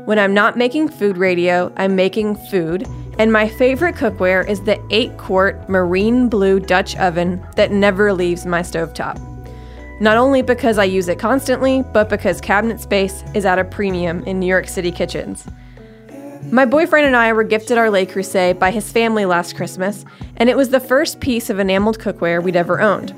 When 0.07 0.18
I'm 0.18 0.33
not 0.33 0.57
making 0.57 0.88
food 0.88 1.18
radio, 1.18 1.70
I'm 1.76 1.94
making 1.94 2.37
food, 2.48 2.88
and 3.18 3.31
my 3.31 3.46
favorite 3.46 3.96
cookware 3.96 4.48
is 4.48 4.62
the 4.62 4.83
8 4.88 5.18
quart 5.18 5.68
marine 5.68 6.31
blue 6.31 6.61
Dutch 6.61 6.96
oven 6.96 7.46
that 7.57 7.72
never 7.72 8.14
leaves 8.14 8.46
my 8.46 8.62
stovetop. 8.62 9.30
Not 10.01 10.17
only 10.17 10.41
because 10.41 10.79
I 10.79 10.85
use 10.85 11.09
it 11.09 11.19
constantly, 11.19 11.85
but 11.93 12.09
because 12.09 12.41
cabinet 12.41 12.81
space 12.81 13.23
is 13.35 13.45
at 13.45 13.59
a 13.59 13.65
premium 13.65 14.25
in 14.25 14.41
New 14.41 14.47
York 14.47 14.67
City 14.67 14.91
kitchens. 14.91 15.47
My 16.51 16.65
boyfriend 16.65 17.07
and 17.07 17.15
I 17.15 17.35
were 17.35 17.45
gifted 17.45 17.77
our 17.77 17.91
Le 17.91 18.07
Creuset 18.07 18.59
by 18.59 18.71
his 18.71 18.91
family 18.91 19.27
last 19.27 19.57
Christmas, 19.57 20.07
and 20.39 20.49
it 20.49 20.57
was 20.57 20.71
the 20.71 20.81
first 20.81 21.21
piece 21.21 21.51
of 21.51 21.59
enameled 21.59 21.99
cookware 21.99 22.43
we'd 22.43 22.57
ever 22.57 22.81
owned. 22.81 23.15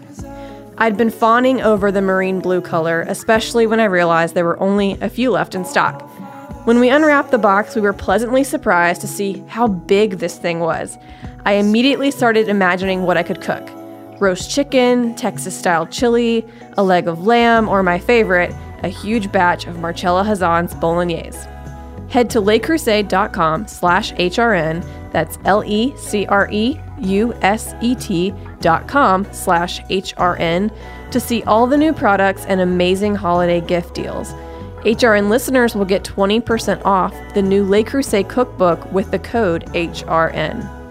I'd 0.76 0.96
been 0.96 1.10
fawning 1.10 1.62
over 1.62 1.92
the 1.92 2.02
marine 2.02 2.40
blue 2.40 2.60
color, 2.60 3.02
especially 3.02 3.64
when 3.64 3.78
I 3.78 3.84
realized 3.84 4.34
there 4.34 4.44
were 4.44 4.58
only 4.58 4.98
a 5.00 5.08
few 5.08 5.30
left 5.30 5.54
in 5.54 5.64
stock. 5.64 6.02
When 6.66 6.80
we 6.80 6.90
unwrapped 6.90 7.30
the 7.30 7.38
box, 7.38 7.76
we 7.76 7.80
were 7.80 7.92
pleasantly 7.92 8.42
surprised 8.42 9.00
to 9.02 9.06
see 9.06 9.44
how 9.46 9.68
big 9.68 10.18
this 10.18 10.36
thing 10.36 10.58
was. 10.58 10.98
I 11.44 11.52
immediately 11.52 12.10
started 12.10 12.48
imagining 12.48 13.02
what 13.02 13.16
I 13.16 13.22
could 13.22 13.40
cook 13.40 13.70
roast 14.22 14.48
chicken, 14.50 15.14
Texas 15.16 15.58
style 15.58 15.86
chili, 15.86 16.46
a 16.78 16.82
leg 16.82 17.08
of 17.08 17.26
lamb, 17.26 17.68
or 17.68 17.82
my 17.82 17.98
favorite, 17.98 18.54
a 18.84 18.88
huge 18.88 19.30
batch 19.32 19.66
of 19.66 19.80
Marcella 19.80 20.22
Hazan's 20.22 20.74
bolognese. 20.74 21.46
Head 22.08 22.30
to 22.30 22.40
lecreuset.com 22.40 23.66
slash 23.66 24.12
HRN, 24.12 24.86
that's 25.12 25.38
L 25.44 25.64
E 25.64 25.94
C 25.96 26.24
R 26.26 26.48
E 26.50 26.78
U 27.00 27.34
S 27.42 27.74
E 27.82 27.94
T 27.94 28.32
dot 28.60 28.86
com 28.86 29.26
slash 29.32 29.80
HRN 29.82 30.74
to 31.10 31.20
see 31.20 31.42
all 31.42 31.66
the 31.66 31.76
new 31.76 31.92
products 31.92 32.46
and 32.46 32.60
amazing 32.60 33.14
holiday 33.14 33.60
gift 33.60 33.94
deals. 33.94 34.32
HRN 34.84 35.28
listeners 35.28 35.74
will 35.74 35.84
get 35.84 36.04
20% 36.04 36.84
off 36.84 37.14
the 37.34 37.42
new 37.42 37.64
Le 37.64 37.82
cookbook 37.84 38.92
with 38.92 39.10
the 39.10 39.18
code 39.18 39.66
HRN. 39.66 40.81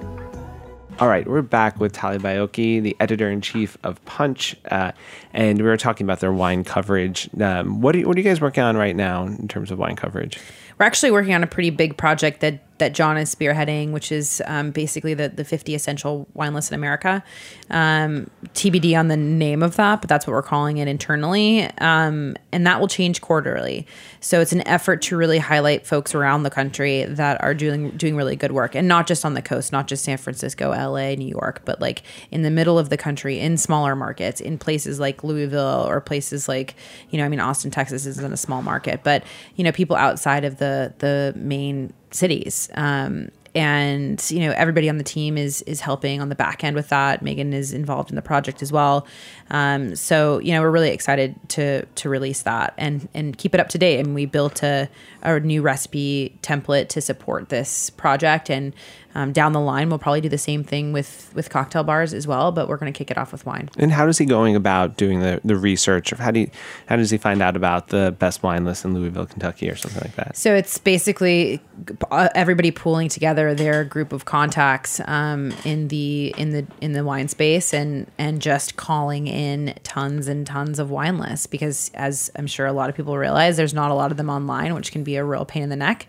All 1.02 1.08
right, 1.08 1.28
we're 1.28 1.42
back 1.42 1.80
with 1.80 1.94
Tali 1.94 2.20
Baiocchi, 2.20 2.80
the 2.80 2.96
editor 3.00 3.28
in 3.28 3.42
chief 3.42 3.76
of 3.84 4.06
Punch, 4.06 4.56
uh, 4.70 4.92
and 5.34 5.60
we 5.60 5.68
were 5.68 5.78
talking 5.78 6.06
about 6.06 6.20
their 6.20 6.34
wine 6.34 6.64
coverage. 6.64 7.30
Um, 7.40 7.82
what, 7.82 7.96
are 7.96 8.02
what 8.02 8.18
are 8.18 8.20
you 8.20 8.26
guys 8.26 8.42
working 8.42 8.64
on 8.64 8.78
right 8.78 8.96
now 8.96 9.26
in 9.26 9.48
terms 9.48 9.72
of 9.72 9.80
wine 9.80 9.96
coverage? 9.96 10.38
We're 10.78 10.86
actually 10.86 11.12
working 11.12 11.34
on 11.34 11.44
a 11.44 11.48
pretty 11.48 11.70
big 11.70 11.98
project 11.98 12.40
that 12.42 12.64
that 12.82 12.94
John 12.94 13.16
is 13.16 13.34
spearheading, 13.34 13.92
which 13.92 14.12
is 14.12 14.42
um, 14.48 14.72
basically 14.72 15.14
the 15.14 15.30
the 15.30 15.46
50 15.46 15.76
essential 15.76 16.28
wine 16.34 16.56
lists 16.56 16.72
in 16.72 16.76
America. 16.76 17.24
Um, 17.70 18.32
TBD 18.56 18.98
on 18.98 19.08
the 19.08 19.16
name 19.16 19.62
of 19.62 19.76
that, 19.76 20.02
but 20.02 20.10
that's 20.10 20.26
what 20.26 20.34
we're 20.34 20.42
calling 20.42 20.78
it 20.78 20.88
internally, 20.88 21.66
um, 21.78 22.36
and 22.52 22.66
that 22.66 22.80
will 22.80 22.88
change 22.88 23.22
quarterly. 23.22 23.86
So 24.20 24.42
it's 24.42 24.52
an 24.52 24.68
effort 24.68 25.04
to 25.04 25.16
really 25.16 25.38
highlight 25.38 25.86
folks 25.86 26.16
around 26.16 26.42
the 26.42 26.50
country 26.50 27.06
that 27.06 27.40
are 27.44 27.54
doing 27.54 27.92
doing 27.92 28.16
really 28.16 28.36
good 28.36 28.52
work, 28.52 28.74
and 28.74 28.88
not 28.88 29.06
just 29.06 29.24
on 29.24 29.36
the 29.36 29.44
coast, 29.44 29.72
not 29.72 29.88
just 29.88 30.04
San 30.04 30.18
Francisco, 30.18 30.72
LA, 30.72 31.14
New 31.14 31.28
York, 31.28 31.62
but 31.64 31.80
like 31.80 32.02
in 32.32 32.42
the 32.42 32.52
middle 32.52 32.80
of 32.80 32.90
the 32.90 32.98
country, 32.98 33.40
in 33.40 33.56
smaller 33.58 33.96
markets, 33.96 34.42
in 34.42 34.58
places 34.58 35.00
like 35.00 35.21
Louisville 35.24 35.86
or 35.88 36.02
places 36.02 36.48
like 36.48 36.76
you 37.10 37.18
know, 37.18 37.26
I 37.26 37.30
mean, 37.30 37.40
Austin, 37.40 37.72
Texas 37.72 38.06
isn't 38.06 38.34
a 38.34 38.38
small 38.38 38.62
market, 38.62 39.02
but 39.04 39.24
you 39.56 39.64
know, 39.64 39.72
people 39.72 39.96
outside 39.96 40.46
of 40.46 40.58
the 40.58 40.94
the 41.00 41.34
main 41.36 41.94
cities. 42.12 42.70
Um, 42.76 43.30
and 43.54 44.24
you 44.32 44.40
know 44.40 44.54
everybody 44.56 44.90
on 44.90 44.98
the 44.98 45.04
team 45.04 45.38
is 45.38 45.62
is 45.64 45.82
helping 45.82 46.22
on 46.22 46.30
the 46.30 46.36
back 46.36 46.64
end 46.64 46.76
with 46.76 46.90
that. 46.90 47.22
Megan 47.22 47.54
is 47.54 47.74
involved 47.74 48.10
in 48.10 48.16
the 48.16 48.22
project 48.22 48.62
as 48.62 48.72
well. 48.72 49.06
Um, 49.50 49.96
so 49.96 50.40
you 50.40 50.54
know 50.54 50.62
we're 50.62 50.72
really 50.72 50.92
excited 50.92 51.36
to 51.50 51.86
to 51.86 52.10
release 52.10 52.44
that 52.44 52.74
and 52.78 53.10
and 53.14 53.38
keep 53.38 53.54
it 53.54 53.60
up 53.60 53.70
to 53.70 53.78
date. 53.78 54.00
And 54.00 54.16
we 54.16 54.26
built 54.26 54.64
a 54.64 54.90
a 55.22 55.40
new 55.40 55.62
recipe 55.62 56.38
template 56.42 56.88
to 56.90 57.02
support 57.02 57.50
this 57.50 57.90
project. 57.90 58.50
And 58.50 58.74
um, 59.16 59.32
down 59.32 59.54
the 59.54 59.60
line, 59.60 59.90
we'll 59.90 60.00
probably 60.00 60.22
do 60.22 60.30
the 60.30 60.38
same 60.38 60.64
thing 60.64 60.94
with 60.94 61.32
with 61.36 61.50
cocktail 61.50 61.84
bars 61.84 62.14
as 62.14 62.28
well. 62.28 62.52
But 62.52 62.68
we're 62.68 62.78
going 62.78 62.92
to 62.92 62.98
kick 62.98 63.12
it 63.12 63.18
off 63.18 63.32
with 63.32 63.46
wine. 63.46 63.70
And 63.78 63.92
how 63.92 64.08
is 64.08 64.18
he 64.18 64.26
going 64.26 64.56
about 64.56 64.98
doing 64.98 65.20
the, 65.20 65.42
the 65.44 65.56
research? 65.56 66.12
Of 66.12 66.20
how 66.20 66.32
do 66.32 66.42
you, 66.42 66.52
how 66.88 66.96
does 66.96 67.10
he 67.10 67.18
find 67.18 67.42
out 67.42 67.56
about 67.56 67.90
the 67.90 68.16
best 68.18 68.44
wine 68.44 68.66
list 68.66 68.86
in 68.86 68.94
Louisville, 68.94 69.26
Kentucky, 69.26 69.70
or 69.70 69.76
something 69.76 70.02
like 70.02 70.16
that? 70.16 70.38
So 70.38 70.54
it's 70.54 70.78
basically 70.78 71.62
uh, 72.10 72.30
everybody 72.36 72.72
pooling 72.72 73.10
together 73.10 73.54
their 73.54 73.84
group 73.84 74.14
of 74.14 74.26
contacts 74.26 75.00
um, 75.06 75.54
in 75.66 75.88
the 75.90 76.34
in 76.38 76.52
the 76.52 76.66
in 76.80 76.94
the 76.94 77.04
wine 77.04 77.28
space 77.28 77.74
and 77.74 78.10
and 78.18 78.42
just 78.42 78.76
calling 78.76 79.28
in 79.28 79.74
tons 79.84 80.28
and 80.28 80.46
tons 80.46 80.80
of 80.80 80.90
wine 80.90 81.18
lists 81.18 81.48
because 81.48 81.92
as 81.94 82.32
I'm 82.36 82.48
sure 82.48 82.66
a 82.66 82.74
lot 82.74 82.90
of 82.90 82.96
people 82.96 83.18
realize, 83.18 83.58
there's 83.58 83.74
not 83.74 83.92
a 83.92 83.94
lot 83.94 84.12
of 84.12 84.18
them 84.18 84.30
online, 84.30 84.74
which 84.74 84.92
can 84.92 85.04
be 85.04 85.16
a 85.16 85.24
real 85.24 85.46
pain 85.46 85.64
in 85.64 85.70
the 85.70 85.76
neck. 85.76 86.08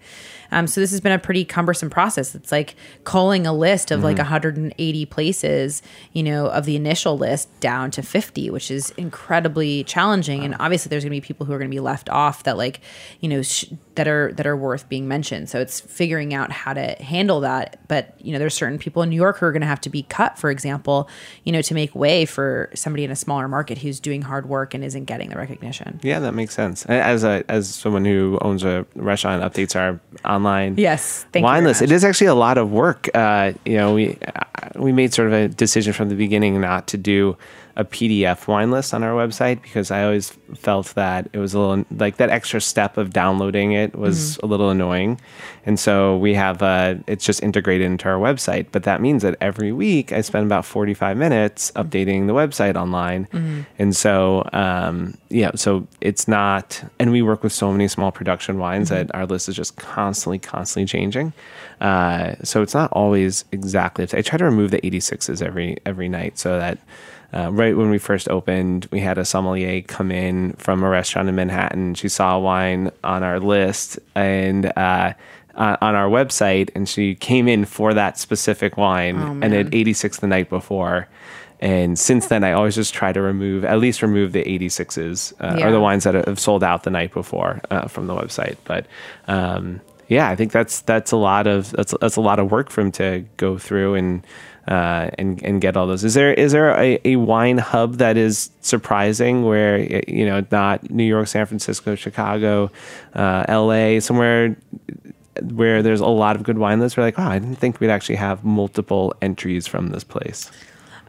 Um, 0.53 0.67
so 0.67 0.81
this 0.81 0.91
has 0.93 1.01
been 1.01 1.13
a 1.13 1.19
pretty 1.19 1.45
cumbersome 1.45 1.91
process. 1.91 2.35
It's 2.35 2.53
like 2.53 2.77
calling 3.05 3.47
a 3.47 3.53
list 3.53 3.91
of 3.91 4.05
like 4.05 4.19
180 4.19 5.07
places, 5.07 5.83
you 6.13 6.23
know, 6.23 6.47
of 6.47 6.67
the 6.67 6.77
initial 6.77 7.19
list 7.19 7.49
down 7.61 7.91
to 7.93 8.03
50, 8.03 8.51
which 8.51 8.71
is 8.71 8.91
incredibly 8.97 9.83
challenging. 9.85 10.45
And 10.45 10.55
obviously, 10.61 10.91
there's 10.91 11.03
going 11.03 11.11
to 11.11 11.21
be 11.21 11.27
people 11.27 11.47
who 11.47 11.53
are 11.53 11.59
going 11.59 11.71
to 11.71 11.75
be 11.75 11.81
left 11.81 12.09
off 12.11 12.45
that 12.45 12.57
like, 12.57 12.81
you 13.21 13.29
know, 13.29 13.43
sh- 13.43 13.65
that 13.95 14.09
are 14.09 14.33
that 14.35 14.47
are 14.47 14.57
worth 14.57 14.89
being 14.89 15.07
mentioned. 15.07 15.49
So 15.49 15.61
it's 15.61 15.81
figuring 15.81 16.33
out 16.33 16.51
how 16.51 16.73
to 16.73 16.95
handle 17.03 17.41
that. 17.41 17.79
But 17.89 18.15
you 18.19 18.33
know, 18.33 18.39
there's 18.39 18.55
certain 18.55 18.79
people 18.79 19.03
in 19.03 19.11
New 19.11 19.17
York 19.17 19.39
who 19.39 19.47
are 19.47 19.53
going 19.53 19.63
to 19.63 19.67
have 19.67 19.81
to 19.83 19.91
be 19.91 20.03
cut, 20.05 20.39
for 20.39 20.51
example, 20.51 21.09
you 21.45 21.53
know, 21.53 21.63
to 21.63 21.75
make 21.75 21.95
way 21.95 22.25
for 22.25 22.71
somebody 22.75 23.05
in 23.05 23.11
a 23.11 23.17
smaller 23.17 23.49
market 23.49 23.79
who's 23.79 24.01
doing 24.01 24.23
hard 24.23 24.49
work 24.49 24.75
and 24.75 24.85
isn't 24.85 25.05
getting 25.05 25.29
the 25.29 25.37
recognition. 25.37 26.01
Yeah, 26.03 26.21
that 26.21 26.33
makes 26.33 26.55
sense. 26.55 26.87
As 26.87 27.25
a 27.25 27.45
as 27.49 27.69
someone 27.69 28.05
who 28.05 28.39
owns 28.41 28.65
a 28.65 28.87
restaurant, 28.95 29.43
and 29.43 29.53
updates 29.53 29.77
our 29.77 30.01
online 30.25 30.75
Yes, 30.77 31.27
thank 31.33 31.45
wine 31.45 31.65
list. 31.65 31.83
It 31.83 31.93
is 31.93 32.05
actually 32.05 32.29
a 32.29 32.35
lot 32.35 32.59
of 32.59 32.71
work. 32.73 33.09
Uh, 33.15 33.53
you 33.65 33.77
know, 33.77 33.95
we 33.95 34.17
uh, 34.27 34.71
we 34.77 34.93
made 34.93 35.13
sort 35.13 35.29
of 35.29 35.35
a 35.35 35.49
decision 35.49 35.93
from 35.93 36.09
the 36.09 36.15
beginning 36.15 36.61
not 36.61 36.87
to 36.89 36.97
do 36.97 37.37
a 37.77 37.85
PDF 37.85 38.47
wine 38.47 38.71
list 38.71 38.93
on 38.93 39.03
our 39.03 39.13
website 39.15 39.63
because 39.63 39.91
I 39.91 40.05
always 40.05 40.31
felt 40.55 40.89
that 40.95 41.29
it 41.33 41.39
was 41.39 41.55
a 41.55 41.59
little 41.59 41.85
like 41.97 42.17
that 42.19 42.29
extra 42.31 42.61
step 42.61 42.97
of 42.99 43.13
downloading 43.13 43.73
it 43.73 43.95
was 43.97 44.37
Mm-hmm. 44.37 44.47
a 44.47 44.49
little 44.49 44.71
annoying, 44.71 45.21
and 45.65 45.79
so 45.81 46.17
we 46.19 46.35
have 46.35 46.63
uh, 46.63 46.97
it's 47.07 47.25
just 47.25 47.43
integrated 47.43 47.87
into 47.87 48.09
our 48.09 48.19
website. 48.19 48.67
But 48.73 48.83
that 48.85 49.01
means 49.01 49.23
that 49.23 49.37
every 49.41 49.73
week 49.73 50.13
I 50.13 50.21
spend 50.21 50.45
about 50.47 50.65
forty 50.67 50.95
five 50.95 51.17
minutes 51.17 51.71
updating 51.77 52.27
the 52.27 52.35
website 52.35 52.77
online, 52.77 53.27
Mm-hmm. 53.33 53.61
and 53.79 53.97
so 53.97 54.49
um, 54.53 55.15
yeah, 55.31 55.53
so 55.55 55.87
it's 56.01 56.29
not. 56.29 56.83
And 56.99 57.11
we 57.13 57.23
work 57.23 57.43
with 57.43 57.53
so 57.53 57.73
many 57.73 57.89
small 57.89 58.13
production 58.13 58.59
wines 58.59 58.91
Mm-hmm. 58.91 59.07
that 59.09 59.15
our 59.15 59.27
list 59.27 59.49
is 59.49 59.57
just 59.57 59.77
constantly, 59.77 60.39
constantly 60.39 60.87
changing. 60.87 61.33
Uh, 61.81 62.35
so 62.45 62.63
it's 62.63 62.75
not 62.75 62.93
always 62.93 63.45
exactly. 63.51 64.05
I 64.13 64.23
try 64.23 64.39
to 64.39 64.45
remove 64.45 64.71
the 64.71 64.81
86s 64.83 65.43
every 65.43 65.79
every 65.87 66.09
night 66.09 66.39
so 66.39 66.59
that 66.59 66.79
uh, 67.35 67.51
right 67.53 67.77
when 67.77 67.91
we 67.91 67.99
first 67.99 68.29
opened, 68.29 68.87
we 68.91 69.01
had 69.01 69.19
a 69.19 69.25
sommelier 69.25 69.83
come 69.83 70.11
in 70.11 70.53
from 70.55 70.83
a 70.83 70.89
restaurant 70.89 71.29
in 71.29 71.35
Manhattan. 71.35 71.95
She 71.95 72.09
saw 72.09 72.37
a 72.37 72.41
wine 72.41 72.91
on 73.03 73.23
our 73.23 73.41
list 73.41 73.99
and 74.15 74.67
uh, 74.77 75.15
on 75.55 75.77
on 75.81 75.95
our 75.95 76.09
website, 76.09 76.71
and 76.75 76.89
she 76.89 77.15
came 77.15 77.49
in 77.49 77.65
for 77.65 77.95
that 77.95 78.19
specific 78.19 78.77
wine 78.77 79.43
and 79.43 79.53
it 79.55 79.75
86 79.75 80.19
the 80.19 80.27
night 80.27 80.49
before. 80.51 81.09
And 81.61 81.97
since 81.97 82.27
then, 82.27 82.43
I 82.43 82.53
always 82.53 82.75
just 82.75 82.93
try 82.93 83.13
to 83.13 83.21
remove, 83.23 83.65
at 83.65 83.79
least 83.79 84.03
remove 84.03 84.33
the 84.33 84.43
86s 84.43 85.33
uh, 85.41 85.59
Yeah. 85.59 85.69
or 85.69 85.71
the 85.71 85.79
wines 85.81 86.03
that 86.03 86.15
have 86.27 86.41
sold 86.41 86.65
out 86.65 86.83
the 86.83 86.91
night 86.91 87.13
before 87.15 87.61
uh, 87.71 87.87
from 87.87 88.09
the 88.09 88.15
website. 88.15 88.57
But 88.65 88.87
um, 89.29 89.81
yeah, 90.09 90.29
I 90.29 90.35
think 90.37 90.51
that's 90.53 90.81
that's 90.81 91.13
a 91.13 91.17
lot 91.17 91.47
of 91.47 91.71
that's 91.71 91.95
that's 92.01 92.17
a 92.17 92.21
lot 92.21 92.39
of 92.41 92.51
work 92.51 92.69
for 92.69 92.81
him 92.81 92.91
to 92.93 93.25
go 93.37 93.59
through 93.59 93.95
and 93.95 94.27
uh, 94.69 95.11
and 95.19 95.43
and 95.43 95.61
get 95.61 95.77
all 95.77 95.87
those. 95.87 96.05
Is 96.05 96.15
there 96.15 96.33
is 96.33 96.53
there 96.53 96.71
a, 96.79 97.01
a 97.05 97.17
wine 97.17 97.59
hub 97.59 97.95
that 97.95 98.17
is 98.17 98.51
surprising 98.61 99.45
where 99.45 99.79
you 100.09 100.27
know 100.27 100.45
not 100.51 100.91
New 100.91 101.05
York, 101.05 101.29
San 101.29 101.47
Francisco, 101.47 101.95
Chicago, 101.95 102.71
uh, 103.15 103.45
L.A. 103.49 104.01
somewhere 104.01 104.57
where 105.41 105.83
there's 105.83 106.01
a 106.01 106.07
lot 106.07 106.37
of 106.37 106.43
good 106.43 106.59
wine 106.59 106.79
lists? 106.81 106.97
We're 106.97 107.05
like, 107.05 107.19
oh, 107.19 107.23
I 107.23 107.39
didn't 107.39 107.57
think 107.57 107.81
we'd 107.81 107.91
actually 107.91 108.17
have 108.17 108.45
multiple 108.45 109.15
entries 109.23 109.67
from 109.67 109.89
this 109.89 110.05
place. 110.05 110.51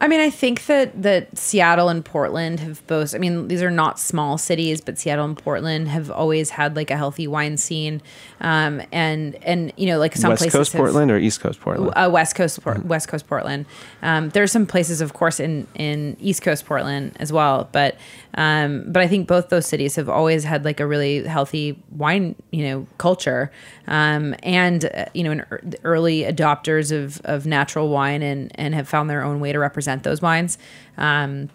I 0.03 0.09
mean, 0.09 0.19
I 0.19 0.29
think 0.29 0.65
that 0.65 1.01
that 1.01 1.37
Seattle 1.37 1.87
and 1.87 2.03
Portland 2.03 2.59
have 2.59 2.85
both. 2.87 3.15
I 3.15 3.19
mean, 3.19 3.47
these 3.47 3.61
are 3.63 3.71
not 3.71 3.97
small 3.97 4.37
cities, 4.37 4.81
but 4.81 4.99
Seattle 4.99 5.23
and 5.23 5.37
Portland 5.37 5.87
have 5.87 6.11
always 6.11 6.49
had 6.49 6.75
like 6.75 6.91
a 6.91 6.97
healthy 6.97 7.25
wine 7.25 7.55
scene, 7.55 8.01
um, 8.41 8.81
and 8.91 9.35
and 9.45 9.71
you 9.77 9.87
know, 9.87 9.99
like 9.99 10.13
some 10.17 10.31
West 10.31 10.41
places 10.41 10.57
Coast 10.57 10.73
have- 10.73 10.79
Portland 10.81 11.09
or 11.09 11.17
East 11.17 11.39
Coast 11.39 11.61
Portland? 11.61 11.93
uh, 11.95 12.09
West 12.11 12.35
Coast 12.35 12.61
Port- 12.61 12.85
West 12.85 13.07
Coast 13.07 13.27
Portland. 13.27 13.65
Um, 14.01 14.27
there 14.31 14.43
are 14.43 14.47
some 14.47 14.65
places, 14.65 14.99
of 14.99 15.13
course, 15.13 15.39
in 15.39 15.67
in 15.73 16.17
East 16.19 16.41
Coast 16.41 16.65
Portland 16.65 17.15
as 17.21 17.31
well. 17.31 17.69
But 17.71 17.95
um, 18.35 18.83
but 18.91 19.01
I 19.01 19.07
think 19.07 19.29
both 19.29 19.47
those 19.47 19.65
cities 19.67 19.95
have 19.95 20.09
always 20.09 20.43
had 20.43 20.65
like 20.65 20.81
a 20.81 20.85
really 20.87 21.25
healthy 21.25 21.81
wine, 21.91 22.35
you 22.51 22.65
know, 22.65 22.87
culture, 22.97 23.51
um, 23.87 24.35
and 24.43 24.83
uh, 24.83 25.05
you 25.13 25.23
know, 25.23 25.31
an 25.31 25.45
ear- 25.49 25.61
early 25.85 26.23
adopters 26.23 26.91
of 26.91 27.21
of 27.23 27.45
natural 27.45 27.87
wine 27.87 28.21
and 28.21 28.51
and 28.59 28.75
have 28.75 28.89
found 28.89 29.09
their 29.09 29.23
own 29.23 29.39
way 29.39 29.53
to 29.53 29.59
represent 29.59 29.92
those 30.01 30.21
wines. 30.21 30.57
Um, 30.97 31.49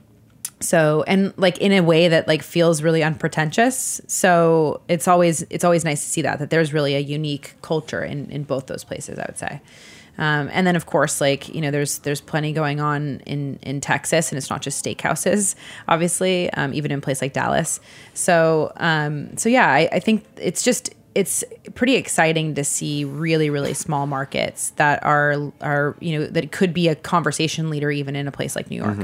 so 0.60 1.04
and 1.06 1.32
like 1.36 1.58
in 1.58 1.72
a 1.72 1.80
way 1.80 2.08
that 2.08 2.26
like 2.26 2.42
feels 2.42 2.82
really 2.82 3.02
unpretentious. 3.02 4.00
So 4.06 4.80
it's 4.88 5.06
always 5.06 5.42
it's 5.50 5.64
always 5.64 5.84
nice 5.84 6.02
to 6.02 6.08
see 6.08 6.22
that 6.22 6.38
that 6.40 6.50
there's 6.50 6.72
really 6.72 6.94
a 6.94 7.00
unique 7.00 7.54
culture 7.62 8.02
in 8.02 8.30
in 8.30 8.42
both 8.42 8.66
those 8.66 8.84
places 8.84 9.18
i 9.18 9.24
would 9.26 9.38
say. 9.38 9.60
Um, 10.20 10.50
and 10.52 10.66
then 10.66 10.74
of 10.74 10.86
course 10.86 11.20
like 11.20 11.48
you 11.54 11.60
know 11.60 11.70
there's 11.70 11.98
there's 12.00 12.20
plenty 12.20 12.52
going 12.52 12.80
on 12.80 13.20
in 13.20 13.60
in 13.62 13.80
texas 13.80 14.32
and 14.32 14.36
it's 14.36 14.50
not 14.50 14.62
just 14.62 14.84
steakhouses 14.84 15.54
obviously 15.86 16.50
um, 16.54 16.74
even 16.74 16.90
in 16.90 17.00
place 17.00 17.22
like 17.22 17.32
dallas. 17.32 17.78
So 18.14 18.72
um, 18.78 19.36
so 19.36 19.48
yeah 19.48 19.68
I, 19.68 19.88
I 19.92 20.00
think 20.00 20.24
it's 20.36 20.64
just 20.64 20.92
it's 21.18 21.42
pretty 21.74 21.96
exciting 21.96 22.54
to 22.54 22.64
see 22.64 23.04
really 23.04 23.50
really 23.50 23.74
small 23.74 24.06
markets 24.06 24.70
that 24.76 25.02
are 25.04 25.50
are 25.60 25.96
you 26.00 26.18
know 26.18 26.26
that 26.26 26.52
could 26.52 26.72
be 26.72 26.88
a 26.88 26.94
conversation 26.94 27.70
leader 27.70 27.90
even 27.90 28.14
in 28.16 28.28
a 28.28 28.32
place 28.32 28.54
like 28.56 28.70
New 28.70 28.76
York. 28.82 28.98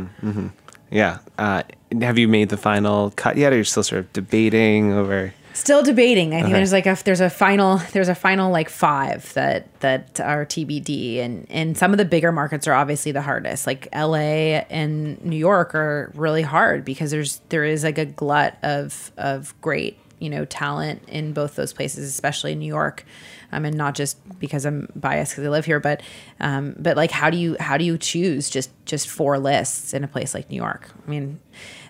Yeah. 0.91 1.19
Uh, 1.39 1.63
have 2.01 2.19
you 2.19 2.29
made 2.29 2.51
the 2.51 2.57
final 2.57 3.11
cut 3.17 3.37
yet, 3.37 3.53
or 3.53 3.57
you're 3.57 3.65
still 3.65 3.83
sort 3.83 4.01
of 4.01 4.13
debating 4.13 4.93
over? 4.93 5.35
Still 5.53 5.83
debating. 5.83 6.35
I 6.35 6.39
think 6.39 6.47
Okay. 6.47 6.53
there's 6.55 6.73
like 6.73 6.87
a 6.87 6.97
there's 7.05 7.21
a 7.21 7.31
final 7.31 7.79
there's 7.93 8.09
a 8.09 8.15
final 8.15 8.51
like 8.51 8.69
five 8.69 9.33
that 9.35 9.73
that 9.81 10.21
are 10.21 10.45
TBD 10.45 11.19
and 11.21 11.47
and 11.51 11.77
some 11.77 11.93
of 11.93 11.99
the 11.99 12.05
bigger 12.05 12.33
markets 12.33 12.67
are 12.69 12.75
obviously 12.75 13.13
the 13.13 13.23
hardest. 13.23 13.67
Like 13.67 13.89
LA 13.95 14.63
and 14.71 15.25
New 15.25 15.37
York 15.37 15.75
are 15.75 16.11
really 16.15 16.43
hard 16.43 16.85
because 16.85 17.11
there's 17.13 17.41
there 17.51 17.65
is 17.65 17.83
like 17.85 17.99
a 17.99 18.05
glut 18.07 18.57
of 18.63 19.13
of 19.17 19.55
great 19.61 19.97
you 20.25 20.31
know 20.31 20.45
talent 20.47 21.03
in 21.07 21.33
both 21.33 21.55
those 21.55 21.73
places, 21.73 22.09
especially 22.09 22.53
in 22.53 22.59
New 22.59 22.67
York. 22.67 23.05
Um, 23.53 23.65
and 23.65 23.77
not 23.77 23.95
just 23.95 24.19
because 24.41 24.65
I'm 24.65 24.89
biased 24.97 25.33
because 25.33 25.45
I 25.45 25.49
live 25.49 25.65
here, 25.65 25.79
but 25.79 26.03
um, 26.41 26.75
but 26.77 26.97
like 26.97 27.13
how 27.13 27.31
do 27.31 27.37
you 27.37 27.57
how 27.61 27.77
do 27.77 27.85
you 27.85 27.97
choose 27.99 28.51
just 28.51 28.71
just 28.85 29.09
four 29.09 29.39
lists 29.39 29.95
in 29.95 30.03
a 30.03 30.09
place 30.09 30.35
like 30.35 30.51
New 30.51 30.57
York? 30.57 30.91
I 31.07 31.11
mean, 31.11 31.39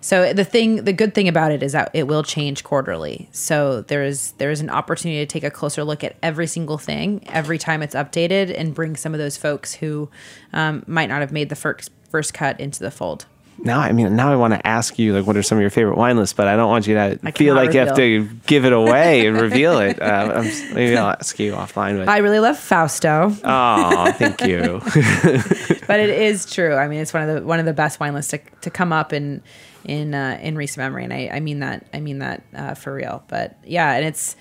so 0.01 0.35
the 0.35 0.45
thing, 0.45 0.85
the 0.85 0.93
good 0.93 1.15
thing 1.15 1.29
about 1.29 1.53
it 1.53 1.63
is 1.63 1.73
that 1.73 1.91
it 1.95 2.07
will 2.07 2.23
change 2.23 2.65
quarterly. 2.65 3.31
So 3.33 3.81
there 3.81 4.05
is 4.05 4.33
there 4.33 4.51
is 4.51 4.61
an 4.61 4.69
opportunity 4.69 5.25
to 5.25 5.27
take 5.27 5.45
a 5.45 5.51
closer 5.51 5.85
look 5.85 6.05
at 6.05 6.17
every 6.23 6.47
single 6.47 6.77
thing 6.77 7.25
every 7.29 7.57
time 7.57 7.83
it's 7.83 7.95
updated 7.95 8.55
and 8.55 8.75
bring 8.75 8.97
some 8.97 9.15
of 9.15 9.19
those 9.19 9.39
folks 9.39 9.73
who 9.73 10.11
um, 10.53 10.85
might 10.87 11.09
not 11.09 11.23
have 11.23 11.33
made 11.33 11.49
the 11.49 11.57
first 11.57 11.91
first 12.11 12.35
cut 12.35 12.61
into 12.61 12.81
the 12.81 12.91
fold. 12.91 13.25
Now, 13.65 13.81
I 13.81 13.93
mean, 13.93 14.15
now 14.15 14.31
I 14.31 14.37
want 14.37 14.53
to 14.53 14.67
ask 14.67 14.99
you, 14.99 15.15
like, 15.15 15.27
what 15.27 15.37
are 15.37 15.43
some 15.43 15.57
of 15.59 15.63
your 15.63 15.71
favorite 15.71 15.97
wine 15.97 16.19
lists? 16.19 16.35
But 16.35 16.49
I 16.49 16.57
don't 16.57 16.69
want 16.69 16.87
you 16.87 16.95
to 16.95 17.19
I 17.25 17.31
feel 17.31 17.55
like 17.55 17.73
you 17.73 17.81
have 17.81 17.97
to 17.97 18.29
give 18.47 18.65
it 18.65 18.73
away 18.73 19.27
and 19.27 19.41
reveal 19.41 19.79
it. 19.79 20.01
Uh, 20.01 20.33
I'm, 20.37 20.75
maybe 20.75 20.97
I'll 20.97 21.09
ask 21.09 21.39
you 21.39 21.53
offline. 21.53 21.99
But 21.99 22.09
I 22.09 22.19
really 22.19 22.41
love 22.41 22.59
Fausto, 22.59 23.35
oh, 23.43 24.13
thank 24.13 24.43
you. 24.43 24.81
but 25.87 26.01
it 26.01 26.11
is 26.11 26.45
true. 26.45 26.75
I 26.75 26.89
mean, 26.89 27.01
it's 27.01 27.15
one 27.15 27.29
of 27.29 27.35
the 27.35 27.47
one 27.47 27.59
of 27.59 27.67
the 27.67 27.73
best 27.73 28.01
wine 28.01 28.15
lists 28.15 28.33
to, 28.33 28.39
to 28.61 28.71
come 28.71 28.93
up 28.93 29.13
in 29.13 29.43
in 29.85 30.15
uh, 30.15 30.39
in 30.43 30.57
recent 30.57 30.79
memory, 30.79 31.05
and 31.05 31.13
I, 31.13 31.31
I 31.33 31.41
mean 31.41 31.61
that 31.61 31.87
I 31.93 32.01
mean 32.01 32.19
that 32.19 32.43
uh, 32.55 32.75
for 32.75 32.95
real. 32.95 33.25
But 33.29 33.57
yeah, 33.65 33.93
and 33.93 34.05
it's 34.05 34.37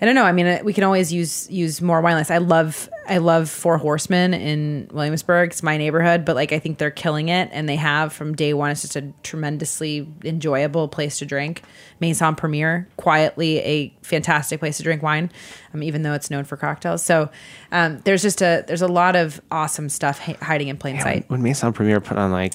I 0.00 0.04
don't 0.04 0.14
know. 0.14 0.24
I 0.24 0.32
mean, 0.32 0.46
uh, 0.46 0.58
we 0.62 0.72
can 0.72 0.84
always 0.84 1.12
use 1.12 1.50
use 1.50 1.80
more 1.80 2.00
wine 2.00 2.16
lists. 2.16 2.30
I 2.30 2.38
love 2.38 2.88
I 3.08 3.18
love 3.18 3.48
Four 3.48 3.78
Horsemen 3.78 4.34
in 4.34 4.88
Williamsburg. 4.92 5.50
It's 5.50 5.62
my 5.62 5.76
neighborhood, 5.78 6.24
but 6.24 6.36
like 6.36 6.52
I 6.52 6.58
think 6.58 6.78
they're 6.78 6.90
killing 6.90 7.28
it, 7.30 7.48
and 7.52 7.68
they 7.68 7.76
have 7.76 8.12
from 8.12 8.34
day 8.34 8.52
one. 8.52 8.70
It's 8.70 8.82
just 8.82 8.96
a 8.96 9.12
tremendously 9.22 10.06
enjoyable 10.24 10.88
place 10.88 11.18
to 11.20 11.26
drink. 11.26 11.62
Maison 12.00 12.34
Premiere, 12.34 12.88
quietly 12.98 13.58
a 13.60 13.94
fantastic 14.02 14.60
place 14.60 14.76
to 14.76 14.82
drink 14.82 15.02
wine, 15.02 15.30
um, 15.72 15.82
even 15.82 16.02
though 16.02 16.12
it's 16.12 16.30
known 16.30 16.44
for 16.44 16.56
cocktails. 16.58 17.02
So 17.02 17.30
um, 17.72 18.00
there's 18.04 18.20
just 18.22 18.42
a 18.42 18.64
there's 18.66 18.82
a 18.82 18.88
lot 18.88 19.16
of 19.16 19.40
awesome 19.50 19.88
stuff 19.88 20.18
hi- 20.18 20.36
hiding 20.42 20.68
in 20.68 20.76
plain 20.76 20.96
when, 20.96 21.02
sight. 21.02 21.30
when 21.30 21.42
Maison 21.42 21.72
Premiere 21.72 22.00
put 22.00 22.18
on 22.18 22.32
like 22.32 22.52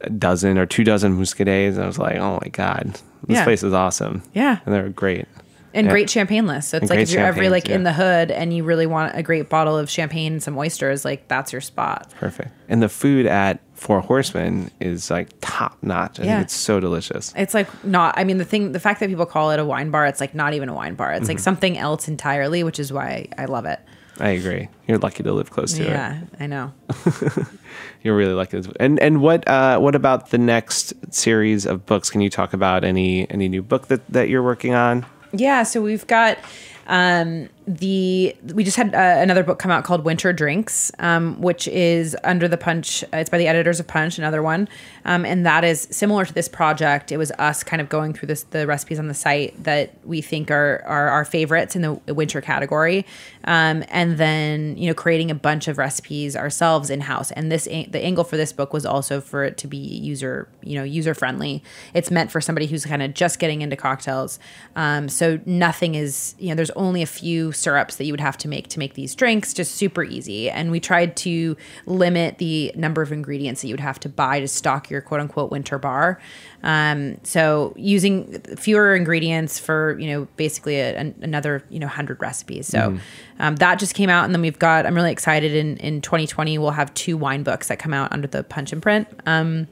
a 0.00 0.08
dozen 0.10 0.56
or 0.56 0.64
two 0.66 0.82
dozen 0.84 1.18
muscadets, 1.18 1.78
I 1.78 1.86
was 1.86 1.98
like, 1.98 2.16
oh 2.16 2.38
my 2.42 2.48
god, 2.48 2.94
this 3.26 3.36
Yeah. 3.36 3.44
place 3.44 3.62
is 3.62 3.72
awesome. 3.74 4.22
Yeah. 4.32 4.60
and 4.64 4.74
they're 4.74 4.88
great. 4.88 5.26
And 5.74 5.86
Yeah. 5.86 5.90
great 5.92 6.08
champagne 6.08 6.46
lists. 6.46 6.70
So 6.70 6.78
it's 6.78 6.82
And 6.84 6.90
like 6.90 7.00
if 7.00 7.10
you're 7.10 7.24
ever 7.26 7.50
like 7.50 7.68
in 7.68 7.82
the 7.82 7.92
hood 7.92 8.30
and 8.30 8.54
you 8.54 8.64
really 8.64 8.86
want 8.86 9.14
a 9.16 9.22
great 9.22 9.48
bottle 9.50 9.76
of 9.76 9.90
champagne 9.90 10.32
and 10.34 10.42
some 10.42 10.56
oysters, 10.56 11.04
like 11.04 11.28
that's 11.28 11.52
your 11.52 11.60
spot. 11.60 12.10
Perfect. 12.18 12.50
And 12.68 12.82
the 12.82 12.88
food 12.88 13.26
at 13.26 13.60
Four 13.74 14.00
Horsemen 14.00 14.70
is 14.80 15.10
like 15.10 15.28
top 15.40 15.76
notch. 15.82 16.18
I 16.20 16.22
Yeah. 16.24 16.36
think 16.36 16.44
it's 16.46 16.54
so 16.54 16.80
delicious. 16.80 17.34
It's 17.36 17.52
like 17.54 17.68
not. 17.84 18.14
I 18.16 18.24
mean, 18.24 18.38
the 18.38 18.44
thing, 18.44 18.72
the 18.72 18.80
fact 18.80 19.00
that 19.00 19.08
people 19.10 19.26
call 19.26 19.50
it 19.50 19.58
a 19.60 19.64
wine 19.64 19.90
bar, 19.90 20.06
it's 20.06 20.20
like 20.20 20.34
not 20.34 20.54
even 20.54 20.68
a 20.70 20.74
wine 20.74 20.94
bar. 20.94 21.12
It's 21.12 21.22
Mm-hmm. 21.22 21.28
like 21.28 21.38
something 21.40 21.76
else 21.76 22.08
entirely, 22.08 22.62
which 22.64 22.78
is 22.78 22.92
why 22.92 23.26
I 23.36 23.44
love 23.46 23.66
it. 23.66 23.80
I 24.20 24.28
agree. 24.28 24.68
You're 24.86 24.98
lucky 24.98 25.24
to 25.24 25.32
live 25.32 25.50
close 25.50 25.72
to 25.72 25.82
it. 25.82 25.88
Yeah, 25.88 26.20
I 26.38 26.46
know. 26.46 26.72
You're 28.02 28.16
really 28.16 28.32
lucky. 28.34 28.62
And 28.78 29.00
and 29.00 29.20
what 29.20 29.46
uh, 29.48 29.78
what 29.80 29.94
about 29.94 30.30
the 30.30 30.38
next 30.38 30.92
series 31.12 31.66
of 31.66 31.84
books? 31.86 32.10
Can 32.10 32.20
you 32.20 32.30
talk 32.30 32.52
about 32.52 32.84
any 32.84 33.28
any 33.30 33.48
new 33.48 33.62
book 33.62 33.88
that, 33.88 34.06
that 34.12 34.28
you're 34.28 34.42
working 34.42 34.74
on? 34.74 35.04
Yeah, 35.36 35.62
so 35.64 35.82
we've 35.82 36.06
got 36.06 36.38
um, 36.86 37.48
the 37.66 38.36
we 38.52 38.62
just 38.62 38.76
had 38.76 38.94
uh, 38.94 39.22
another 39.22 39.42
book 39.42 39.58
come 39.58 39.70
out 39.70 39.84
called 39.84 40.04
Winter 40.04 40.32
Drinks, 40.32 40.92
um, 40.98 41.40
which 41.40 41.66
is 41.68 42.14
under 42.22 42.46
the 42.46 42.58
Punch. 42.58 43.02
uh, 43.04 43.16
It's 43.16 43.30
by 43.30 43.38
the 43.38 43.48
editors 43.48 43.80
of 43.80 43.86
Punch, 43.86 44.18
another 44.18 44.42
one, 44.42 44.68
um, 45.06 45.24
and 45.24 45.46
that 45.46 45.64
is 45.64 45.88
similar 45.90 46.26
to 46.26 46.34
this 46.34 46.46
project. 46.46 47.10
It 47.10 47.16
was 47.16 47.30
us 47.32 47.62
kind 47.62 47.80
of 47.80 47.88
going 47.88 48.12
through 48.12 48.26
this 48.26 48.42
the 48.42 48.66
recipes 48.66 48.98
on 48.98 49.08
the 49.08 49.14
site 49.14 49.62
that 49.64 49.94
we 50.04 50.20
think 50.20 50.50
are 50.50 50.82
are 50.84 51.08
our 51.08 51.24
favorites 51.24 51.74
in 51.74 51.80
the 51.80 51.94
winter 52.12 52.42
category, 52.42 53.06
um, 53.44 53.82
and 53.88 54.18
then 54.18 54.76
you 54.76 54.88
know 54.88 54.94
creating 54.94 55.30
a 55.30 55.34
bunch 55.34 55.66
of 55.66 55.78
recipes 55.78 56.36
ourselves 56.36 56.90
in 56.90 57.00
house. 57.00 57.30
And 57.30 57.50
this 57.50 57.64
the 57.64 58.00
angle 58.04 58.24
for 58.24 58.36
this 58.36 58.52
book 58.52 58.74
was 58.74 58.84
also 58.84 59.22
for 59.22 59.42
it 59.42 59.56
to 59.58 59.66
be 59.66 59.78
user 59.78 60.48
you 60.62 60.76
know 60.76 60.84
user 60.84 61.14
friendly. 61.14 61.62
It's 61.94 62.10
meant 62.10 62.30
for 62.30 62.42
somebody 62.42 62.66
who's 62.66 62.84
kind 62.84 63.02
of 63.02 63.14
just 63.14 63.38
getting 63.38 63.62
into 63.62 63.76
cocktails. 63.76 64.38
Um, 64.76 65.08
so 65.08 65.40
nothing 65.46 65.94
is 65.94 66.34
you 66.38 66.50
know 66.50 66.56
there's 66.56 66.70
only 66.72 67.00
a 67.00 67.06
few 67.06 67.52
syrups 67.54 67.96
that 67.96 68.04
you 68.04 68.12
would 68.12 68.20
have 68.20 68.36
to 68.38 68.48
make 68.48 68.68
to 68.68 68.78
make 68.78 68.94
these 68.94 69.14
drinks, 69.14 69.54
just 69.54 69.74
super 69.74 70.02
easy. 70.02 70.50
And 70.50 70.70
we 70.70 70.80
tried 70.80 71.16
to 71.18 71.56
limit 71.86 72.38
the 72.38 72.72
number 72.74 73.02
of 73.02 73.12
ingredients 73.12 73.62
that 73.62 73.68
you 73.68 73.74
would 73.74 73.80
have 73.80 74.00
to 74.00 74.08
buy 74.08 74.40
to 74.40 74.48
stock 74.48 74.90
your 74.90 75.00
quote 75.00 75.20
unquote 75.20 75.50
winter 75.50 75.78
bar. 75.78 76.20
Um, 76.62 77.18
so 77.24 77.74
using 77.76 78.40
fewer 78.56 78.94
ingredients 78.94 79.58
for 79.58 79.98
you 79.98 80.08
know 80.08 80.28
basically 80.36 80.76
a, 80.76 80.96
an, 80.96 81.14
another 81.20 81.62
you 81.68 81.78
know 81.78 81.88
hundred 81.88 82.20
recipes. 82.20 82.66
So 82.66 82.98
um, 83.38 83.56
that 83.56 83.78
just 83.78 83.94
came 83.94 84.10
out, 84.10 84.24
and 84.24 84.34
then 84.34 84.40
we've 84.40 84.58
got. 84.58 84.86
I'm 84.86 84.94
really 84.94 85.12
excited. 85.12 85.54
In 85.54 85.76
in 85.78 86.00
2020, 86.00 86.58
we'll 86.58 86.70
have 86.70 86.92
two 86.94 87.16
wine 87.16 87.42
books 87.42 87.68
that 87.68 87.78
come 87.78 87.92
out 87.92 88.12
under 88.12 88.26
the 88.26 88.42
Punch 88.42 88.72
imprint. 88.72 89.08
Um, 89.26 89.68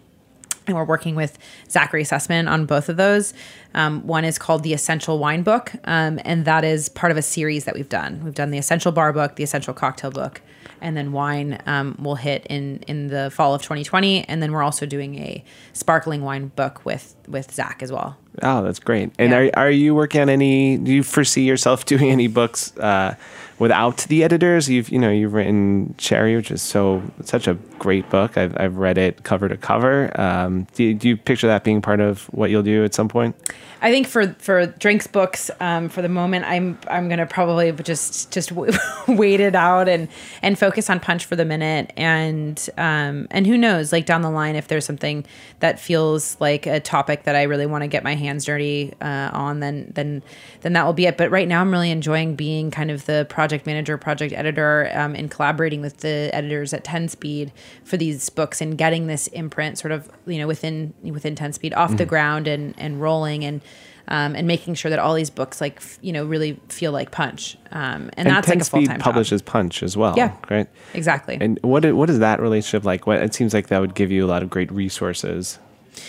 and 0.67 0.77
we're 0.77 0.85
working 0.85 1.15
with 1.15 1.39
Zachary 1.71 2.05
Sussman 2.05 2.51
on 2.51 2.67
both 2.67 2.89
of 2.89 2.97
those. 2.97 3.35
Um, 3.75 4.07
one 4.07 4.25
is 4.25 4.39
called 4.39 4.63
the 4.63 4.75
Essential 4.75 5.19
Wine 5.19 5.43
Book, 5.43 5.73
um, 5.85 6.21
and 6.25 6.45
that 6.45 6.65
is 6.65 6.89
part 6.89 7.11
of 7.11 7.17
a 7.17 7.23
series 7.23 7.65
that 7.65 7.75
we've 7.75 7.89
done. 7.89 8.23
We've 8.25 8.35
done 8.35 8.51
the 8.51 8.59
Essential 8.59 8.93
Bar 8.93 9.13
Book, 9.13 9.37
the 9.37 9.43
Essential 9.43 9.73
Cocktail 9.75 10.11
Book, 10.11 10.41
and 10.81 10.97
then 10.97 11.13
wine 11.13 11.61
um, 11.67 11.97
will 12.01 12.17
hit 12.17 12.47
in 12.51 12.79
in 12.89 13.09
the 13.09 13.31
fall 13.31 13.55
of 13.55 13.63
2020. 13.63 14.25
And 14.25 14.43
then 14.43 14.53
we're 14.53 14.63
also 14.63 14.85
doing 14.85 15.15
a 15.19 15.45
sparkling 15.73 16.23
wine 16.23 16.49
book 16.49 16.85
with 16.85 17.15
with 17.29 17.53
Zach 17.53 17.83
as 17.83 17.91
well. 17.93 18.17
Oh, 18.43 18.63
that's 18.63 18.79
great. 18.81 19.11
And 19.19 19.31
Yeah. 19.31 19.39
are 19.57 19.67
are 19.67 19.71
you 19.71 19.95
working 19.95 20.21
on 20.21 20.29
any? 20.29 20.77
Do 20.77 20.93
you 20.93 21.03
foresee 21.03 21.43
yourself 21.45 21.85
doing 21.93 22.11
any 22.11 22.27
books 22.27 22.77
uh, 22.79 23.15
without 23.63 23.99
the 24.09 24.25
editors? 24.25 24.69
You've 24.69 24.89
you 24.89 24.99
know 24.99 25.11
you've 25.11 25.35
written 25.35 25.95
Sherry, 25.97 26.35
which 26.35 26.51
is 26.51 26.61
so 26.61 27.01
such 27.23 27.47
a 27.47 27.55
great 27.79 28.11
book. 28.11 28.37
I've 28.37 28.55
I've 28.59 28.77
read 28.77 28.99
it 28.99 29.23
cover 29.23 29.49
to 29.49 29.57
cover. 29.57 30.11
Um, 30.21 30.67
do 30.75 30.93
do 30.93 31.09
you 31.09 31.17
picture 31.17 31.47
that 31.47 31.63
being 31.63 31.81
part 31.81 32.01
of 32.01 32.25
what 32.35 32.51
you'll 32.51 32.65
do 32.65 32.85
at 32.85 32.93
some 32.93 33.09
point? 33.09 33.37
I 33.83 33.91
think 33.91 34.07
for 34.07 34.29
for 34.39 34.67
drinks 34.67 35.09
books, 35.09 35.51
um, 35.59 35.89
for 35.89 36.03
the 36.03 36.09
moment, 36.09 36.45
I'm 36.45 36.79
I'm 36.87 37.09
gonna 37.09 37.27
probably 37.27 37.73
just 37.73 38.31
just 38.31 38.51
w- 38.51 38.73
wait 39.09 39.41
it 39.41 39.57
out 39.57 39.89
and 39.89 40.07
and 40.41 40.57
focus 40.57 40.89
on 40.89 41.01
punch 41.01 41.25
for 41.25 41.35
the 41.35 41.45
minute, 41.45 41.93
and 41.97 42.57
um, 42.79 43.27
and 43.33 43.45
who 43.45 43.59
knows, 43.59 43.91
like 43.93 44.07
down 44.07 44.23
the 44.23 44.31
line, 44.31 44.55
if 44.55 44.69
there's 44.69 44.85
something 44.87 45.27
that 45.59 45.81
feels 45.81 46.37
like 46.39 46.65
a 46.67 46.79
topic 46.79 47.25
that 47.25 47.35
I 47.35 47.43
really 47.43 47.67
want 47.67 47.83
to 47.83 47.89
get 47.89 48.05
my 48.05 48.15
hands 48.15 48.45
dirty 48.45 48.95
uh, 49.01 49.31
on, 49.33 49.59
then 49.59 49.91
then 49.97 50.23
then 50.61 50.75
that 50.75 50.87
will 50.87 50.93
be 50.93 51.07
it. 51.07 51.17
But 51.17 51.33
right 51.33 51.49
now, 51.49 51.61
I'm 51.61 51.73
really 51.73 51.91
enjoying 51.91 52.37
being 52.37 52.71
kind 52.71 52.89
of 52.89 53.07
the 53.07 53.27
project 53.29 53.67
manager, 53.67 53.99
project 53.99 54.33
editor, 54.33 54.93
um, 54.95 55.17
and 55.17 55.29
collaborating 55.29 55.81
with 55.81 55.99
the 55.99 56.31
editors 56.33 56.73
at 56.73 56.85
Ten 56.85 57.09
Speed 57.09 57.51
for 57.83 57.97
these 57.97 58.31
books 58.31 58.61
and 58.61 58.79
getting 58.79 59.09
this 59.09 59.27
imprint 59.29 59.77
sort 59.77 59.91
of 59.91 60.09
you 60.25 60.39
know 60.39 60.47
within 60.47 60.95
within 61.03 61.35
Ten 61.35 61.53
Speed 61.53 61.75
off 61.75 61.97
the 61.97 62.07
ground 62.07 62.47
and 62.47 62.77
and 62.79 63.01
rolling. 63.01 63.45
And 63.45 63.61
um, 64.09 64.35
and 64.35 64.47
making 64.47 64.75
sure 64.75 64.91
that 64.91 64.99
all 64.99 65.15
these 65.15 65.31
books 65.31 65.61
like 65.61 65.77
f- 65.77 65.99
you 66.03 66.13
know 66.13 66.25
really 66.25 66.61
feel 66.69 66.93
like 66.93 67.11
punch 67.11 67.57
um, 67.71 68.11
and, 68.17 68.29
that's 68.29 68.49
like 68.49 68.61
a 68.61 68.65
full 68.65 68.85
time 68.85 69.01
publishes 69.01 69.43
Punch 69.43 69.83
as 69.83 69.97
well. 69.97 70.15
Yeah. 70.17 70.37
right. 70.51 70.69
exactly 70.95 71.39
And 71.41 71.59
what 71.63 71.91
what 71.95 72.11
is 72.11 72.19
that 72.21 72.41
relationship 72.41 72.85
like? 72.85 73.07
What 73.07 73.23
it 73.23 73.35
seems 73.35 73.55
like 73.55 73.69
that 73.69 73.81
would 73.81 73.95
give 73.95 74.11
you 74.11 74.25
a 74.25 74.29
lot 74.29 74.43
of 74.43 74.51
great 74.51 74.71
resources. 74.71 75.59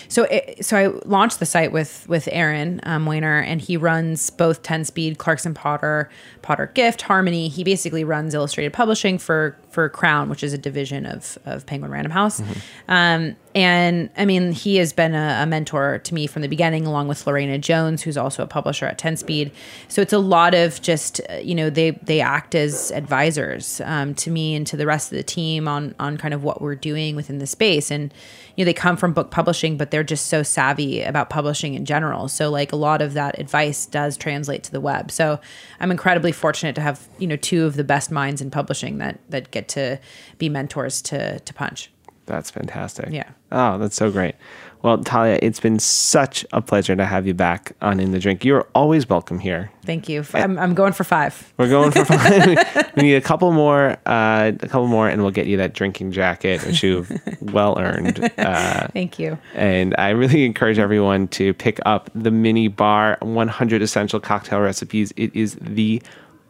So, 0.08 0.24
it, 0.24 0.66
so 0.66 0.78
I 0.78 0.88
launched 1.08 1.40
the 1.40 1.46
site 1.46 1.72
with 1.72 2.08
with 2.08 2.30
Aaron 2.32 2.80
um, 2.84 3.06
Wehner, 3.06 3.44
and 3.44 3.60
he 3.60 3.78
runs 3.78 4.30
both 4.30 4.64
Ten 4.64 4.86
Speed, 4.86 5.18
Clarkson 5.18 5.54
Potter, 5.54 6.10
Potter 6.42 6.72
Gift, 6.74 7.02
Harmony. 7.02 7.50
He 7.50 7.64
basically 7.64 8.04
runs 8.04 8.34
illustrated 8.34 8.74
publishing 8.74 9.18
for 9.18 9.58
for 9.74 9.90
Crown, 9.90 10.30
which 10.30 10.44
is 10.44 10.54
a 10.54 10.58
division 10.58 11.06
of 11.08 11.38
of 11.46 11.66
Penguin 11.66 11.92
Random 11.92 12.12
House. 12.12 12.42
Um, 12.88 13.36
and 13.56 14.10
I 14.18 14.26
mean, 14.26 14.52
he 14.52 14.78
has 14.78 14.94
been 14.94 15.14
a, 15.14 15.40
a 15.42 15.46
mentor 15.46 16.00
to 16.00 16.14
me 16.14 16.26
from 16.26 16.42
the 16.42 16.48
beginning, 16.48 16.88
along 16.88 17.08
with 17.08 17.26
Lorena 17.28 17.58
Jones, 17.58 18.02
who's 18.02 18.18
also 18.18 18.44
a 18.44 18.48
publisher 18.48 18.86
at 18.86 18.98
Ten 18.98 19.16
Speed. 19.16 19.52
So 19.88 20.02
it's 20.02 20.14
a 20.14 20.20
lot 20.20 20.56
of 20.56 20.82
just 20.82 21.22
uh, 21.30 21.36
you 21.36 21.56
know 21.56 21.70
they 21.70 21.92
they 21.92 22.22
act 22.22 22.56
as 22.56 22.92
advisors 22.92 23.82
um, 23.82 24.16
to 24.16 24.32
me 24.32 24.56
and 24.56 24.66
to 24.68 24.78
the 24.78 24.86
rest 24.86 25.12
of 25.12 25.18
the 25.18 25.24
team 25.24 25.68
on 25.68 25.94
on 26.00 26.18
kind 26.18 26.34
of 26.34 26.44
what 26.44 26.62
we're 26.62 26.76
doing 26.76 27.16
within 27.16 27.40
the 27.40 27.48
space. 27.48 27.92
And 27.92 28.14
you 28.56 28.64
know 28.64 28.66
they 28.66 28.74
come 28.74 28.98
from 28.98 29.14
book 29.14 29.32
publishing, 29.32 29.78
but 29.78 29.92
they're 29.92 30.04
just 30.04 30.28
so 30.28 30.44
savvy 30.44 31.02
about 31.02 31.30
publishing 31.30 31.74
in 31.74 31.86
general. 31.86 32.28
So 32.28 32.50
like 32.50 32.72
a 32.72 32.76
lot 32.76 33.02
of 33.02 33.14
that 33.14 33.40
advice 33.40 33.86
does 33.86 34.18
translate 34.18 34.64
to 34.64 34.72
the 34.72 34.82
web. 34.82 35.12
So 35.12 35.40
I'm 35.80 35.92
incredibly 35.92 36.32
fortunate 36.32 36.76
to 36.76 36.82
have 36.82 37.08
you 37.20 37.28
know 37.28 37.36
two 37.36 37.66
of 37.66 37.76
the 37.76 37.84
best 37.84 38.12
minds 38.12 38.42
in 38.42 38.50
publishing 38.50 38.98
that 38.98 39.20
that 39.30 39.52
get 39.52 39.63
to 39.64 40.00
be 40.38 40.50
mentors 40.50 41.02
to 41.04 41.40
to 41.40 41.54
Punch. 41.54 41.90
That's 42.26 42.50
fantastic. 42.50 43.10
Yeah. 43.12 43.30
Oh, 43.52 43.78
that's 43.78 43.98
so 43.98 44.10
great. 44.10 44.36
Well, 44.82 44.98
Talia, 44.98 45.40
it's 45.42 45.60
been 45.62 45.80
such 45.80 46.46
a 46.52 46.62
pleasure 46.62 46.96
to 46.96 47.06
have 47.06 47.26
you 47.28 47.34
back 47.34 47.74
on 47.82 48.00
In 48.02 48.12
the 48.12 48.20
Drink. 48.20 48.44
You're 48.44 48.68
always 48.76 49.08
welcome 49.08 49.40
here. 49.40 49.72
Thank 49.86 50.10
you. 50.10 50.26
I'm, 50.34 50.58
I'm 50.60 50.74
going 50.74 50.92
for 50.94 51.04
five. 51.06 51.54
We're 51.58 51.70
going 51.70 51.92
for 51.92 52.04
five. 52.06 52.92
we 52.96 53.04
need 53.04 53.16
a 53.16 53.22
couple 53.22 53.52
more, 53.54 53.98
uh, 54.06 54.52
a 54.60 54.68
couple 54.68 54.88
more, 54.88 55.08
and 55.08 55.22
we'll 55.22 55.32
get 55.32 55.48
you 55.48 55.58
that 55.58 55.74
drinking 55.74 56.12
jacket, 56.12 56.66
which 56.66 56.84
you've 56.84 57.12
well 57.42 57.78
earned. 57.80 58.30
Uh, 58.38 58.88
Thank 58.88 59.20
you. 59.20 59.38
and 59.54 59.96
I 59.98 60.10
really 60.10 60.46
encourage 60.46 60.80
everyone 60.80 61.28
to 61.30 61.54
pick 61.54 61.80
up 61.86 62.10
the 62.14 62.32
mini 62.32 62.68
bar 62.68 63.18
100 63.22 63.82
essential 63.82 64.20
cocktail 64.20 64.60
recipes. 64.60 65.14
It 65.16 65.34
is 65.36 65.56
the 65.62 66.02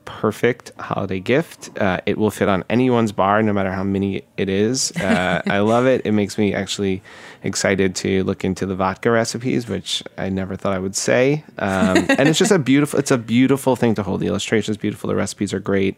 perfect 0.06 0.72
holiday 0.80 1.20
gift. 1.20 1.78
Uh, 1.80 2.00
it 2.06 2.18
will 2.18 2.32
fit 2.32 2.48
on 2.48 2.64
anyone's 2.70 3.12
bar, 3.12 3.42
no 3.44 3.54
matter 3.54 3.72
how 3.72 3.84
many 3.84 4.24
it 4.38 4.50
is. 4.50 4.92
Uh, 4.98 5.42
I 5.48 5.60
love 5.60 5.86
it. 5.86 6.06
It 6.06 6.12
makes 6.12 6.38
me 6.38 6.54
actually 6.54 7.02
excited 7.44 7.96
to 7.98 8.24
look 8.24 8.44
into 8.44 8.66
the 8.66 8.76
vodka 8.76 9.12
recipes, 9.12 9.68
which 9.68 10.04
I 10.18 10.30
never 10.30 10.56
thought 10.56 10.74
I 10.74 10.80
would 10.80 10.96
say. 10.96 11.44
Um, 11.58 11.98
and 12.10 12.30
it's 12.30 12.40
just 12.40 12.52
a 12.52 12.60
beautiful. 12.60 13.00
It's 13.00 13.12
a 13.12 13.18
beautiful 13.18 13.76
thing 13.76 13.96
to 13.96 14.04
hold. 14.04 14.22
The 14.22 14.28
illustrations 14.28 14.78
beautiful. 14.78 15.08
The 15.08 15.16
recipes 15.16 15.54
are 15.54 15.60
great. 15.60 15.98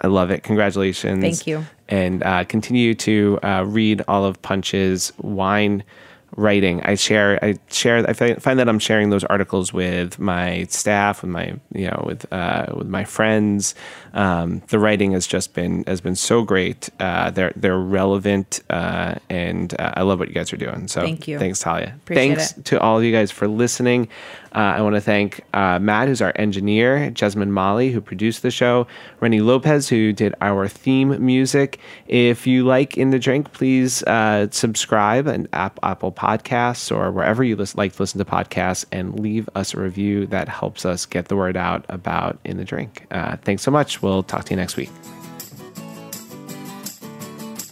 I 0.00 0.08
love 0.08 0.30
it. 0.30 0.42
Congratulations. 0.42 1.20
Thank 1.20 1.46
you. 1.46 1.64
And 1.88 2.22
uh, 2.22 2.44
continue 2.44 2.94
to 2.94 3.38
uh, 3.42 3.64
read 3.66 4.02
all 4.08 4.24
of 4.24 4.40
Punch's 4.42 5.12
wine 5.18 5.82
writing. 6.36 6.80
I 6.82 6.94
share, 6.94 7.42
I 7.42 7.56
share, 7.68 8.08
I 8.08 8.12
find, 8.12 8.58
that 8.58 8.68
I'm 8.68 8.78
sharing 8.78 9.10
those 9.10 9.24
articles 9.24 9.72
with 9.72 10.18
my 10.18 10.64
staff, 10.64 11.22
with 11.22 11.30
my, 11.30 11.54
you 11.74 11.86
know, 11.86 12.04
with 12.06 12.30
uh, 12.32 12.66
with 12.74 12.88
my 12.88 13.04
friends. 13.04 13.74
Um, 14.14 14.62
the 14.68 14.78
writing 14.78 15.12
has 15.12 15.26
just 15.26 15.54
been 15.54 15.84
has 15.86 16.00
been 16.00 16.16
so 16.16 16.42
great. 16.42 16.88
Uh, 17.00 17.30
they're 17.30 17.52
they're 17.56 17.78
relevant, 17.78 18.60
uh, 18.70 19.16
and 19.28 19.74
uh, 19.78 19.92
I 19.96 20.02
love 20.02 20.18
what 20.18 20.28
you 20.28 20.34
guys 20.34 20.52
are 20.52 20.56
doing. 20.58 20.88
So 20.88 21.00
Thank 21.00 21.26
you. 21.26 21.38
Thanks, 21.38 21.60
Talia. 21.60 21.94
Appreciate 21.96 22.36
thanks 22.36 22.56
it. 22.56 22.64
to 22.66 22.80
all 22.80 22.98
of 22.98 23.04
you 23.04 23.12
guys 23.12 23.30
for 23.30 23.48
listening. 23.48 24.08
Uh, 24.56 24.76
I 24.78 24.80
want 24.80 24.94
to 24.94 25.02
thank 25.02 25.42
uh, 25.52 25.78
Matt, 25.78 26.08
who's 26.08 26.22
our 26.22 26.32
engineer, 26.36 27.10
Jasmine 27.10 27.52
Molly, 27.52 27.92
who 27.92 28.00
produced 28.00 28.40
the 28.40 28.50
show, 28.50 28.86
Rennie 29.20 29.40
Lopez, 29.40 29.86
who 29.90 30.14
did 30.14 30.34
our 30.40 30.66
theme 30.66 31.24
music. 31.24 31.78
If 32.08 32.46
you 32.46 32.64
like 32.64 32.96
In 32.96 33.10
the 33.10 33.18
Drink, 33.18 33.52
please 33.52 34.02
uh, 34.04 34.48
subscribe 34.50 35.28
on 35.28 35.46
App, 35.52 35.78
Apple 35.82 36.10
Podcasts 36.10 36.90
or 36.90 37.12
wherever 37.12 37.44
you 37.44 37.54
like 37.74 37.92
to 37.92 38.02
listen 38.02 38.18
to 38.18 38.24
podcasts 38.24 38.86
and 38.90 39.20
leave 39.20 39.46
us 39.54 39.74
a 39.74 39.80
review. 39.80 40.26
That 40.26 40.48
helps 40.48 40.86
us 40.86 41.04
get 41.04 41.28
the 41.28 41.36
word 41.36 41.58
out 41.58 41.84
about 41.90 42.38
In 42.44 42.56
the 42.56 42.64
Drink. 42.64 43.06
Uh, 43.10 43.36
thanks 43.36 43.62
so 43.62 43.70
much. 43.70 44.00
We'll 44.00 44.22
talk 44.22 44.44
to 44.46 44.50
you 44.52 44.56
next 44.56 44.78
week. 44.78 44.90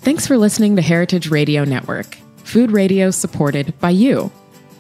Thanks 0.05 0.27
for 0.27 0.37
listening 0.37 0.77
to 0.77 0.83
Heritage 0.83 1.31
Radio 1.31 1.65
Network, 1.65 2.19
food 2.45 2.71
radio 2.71 3.11
supported 3.11 3.73
by 3.81 3.89
you. 3.89 4.31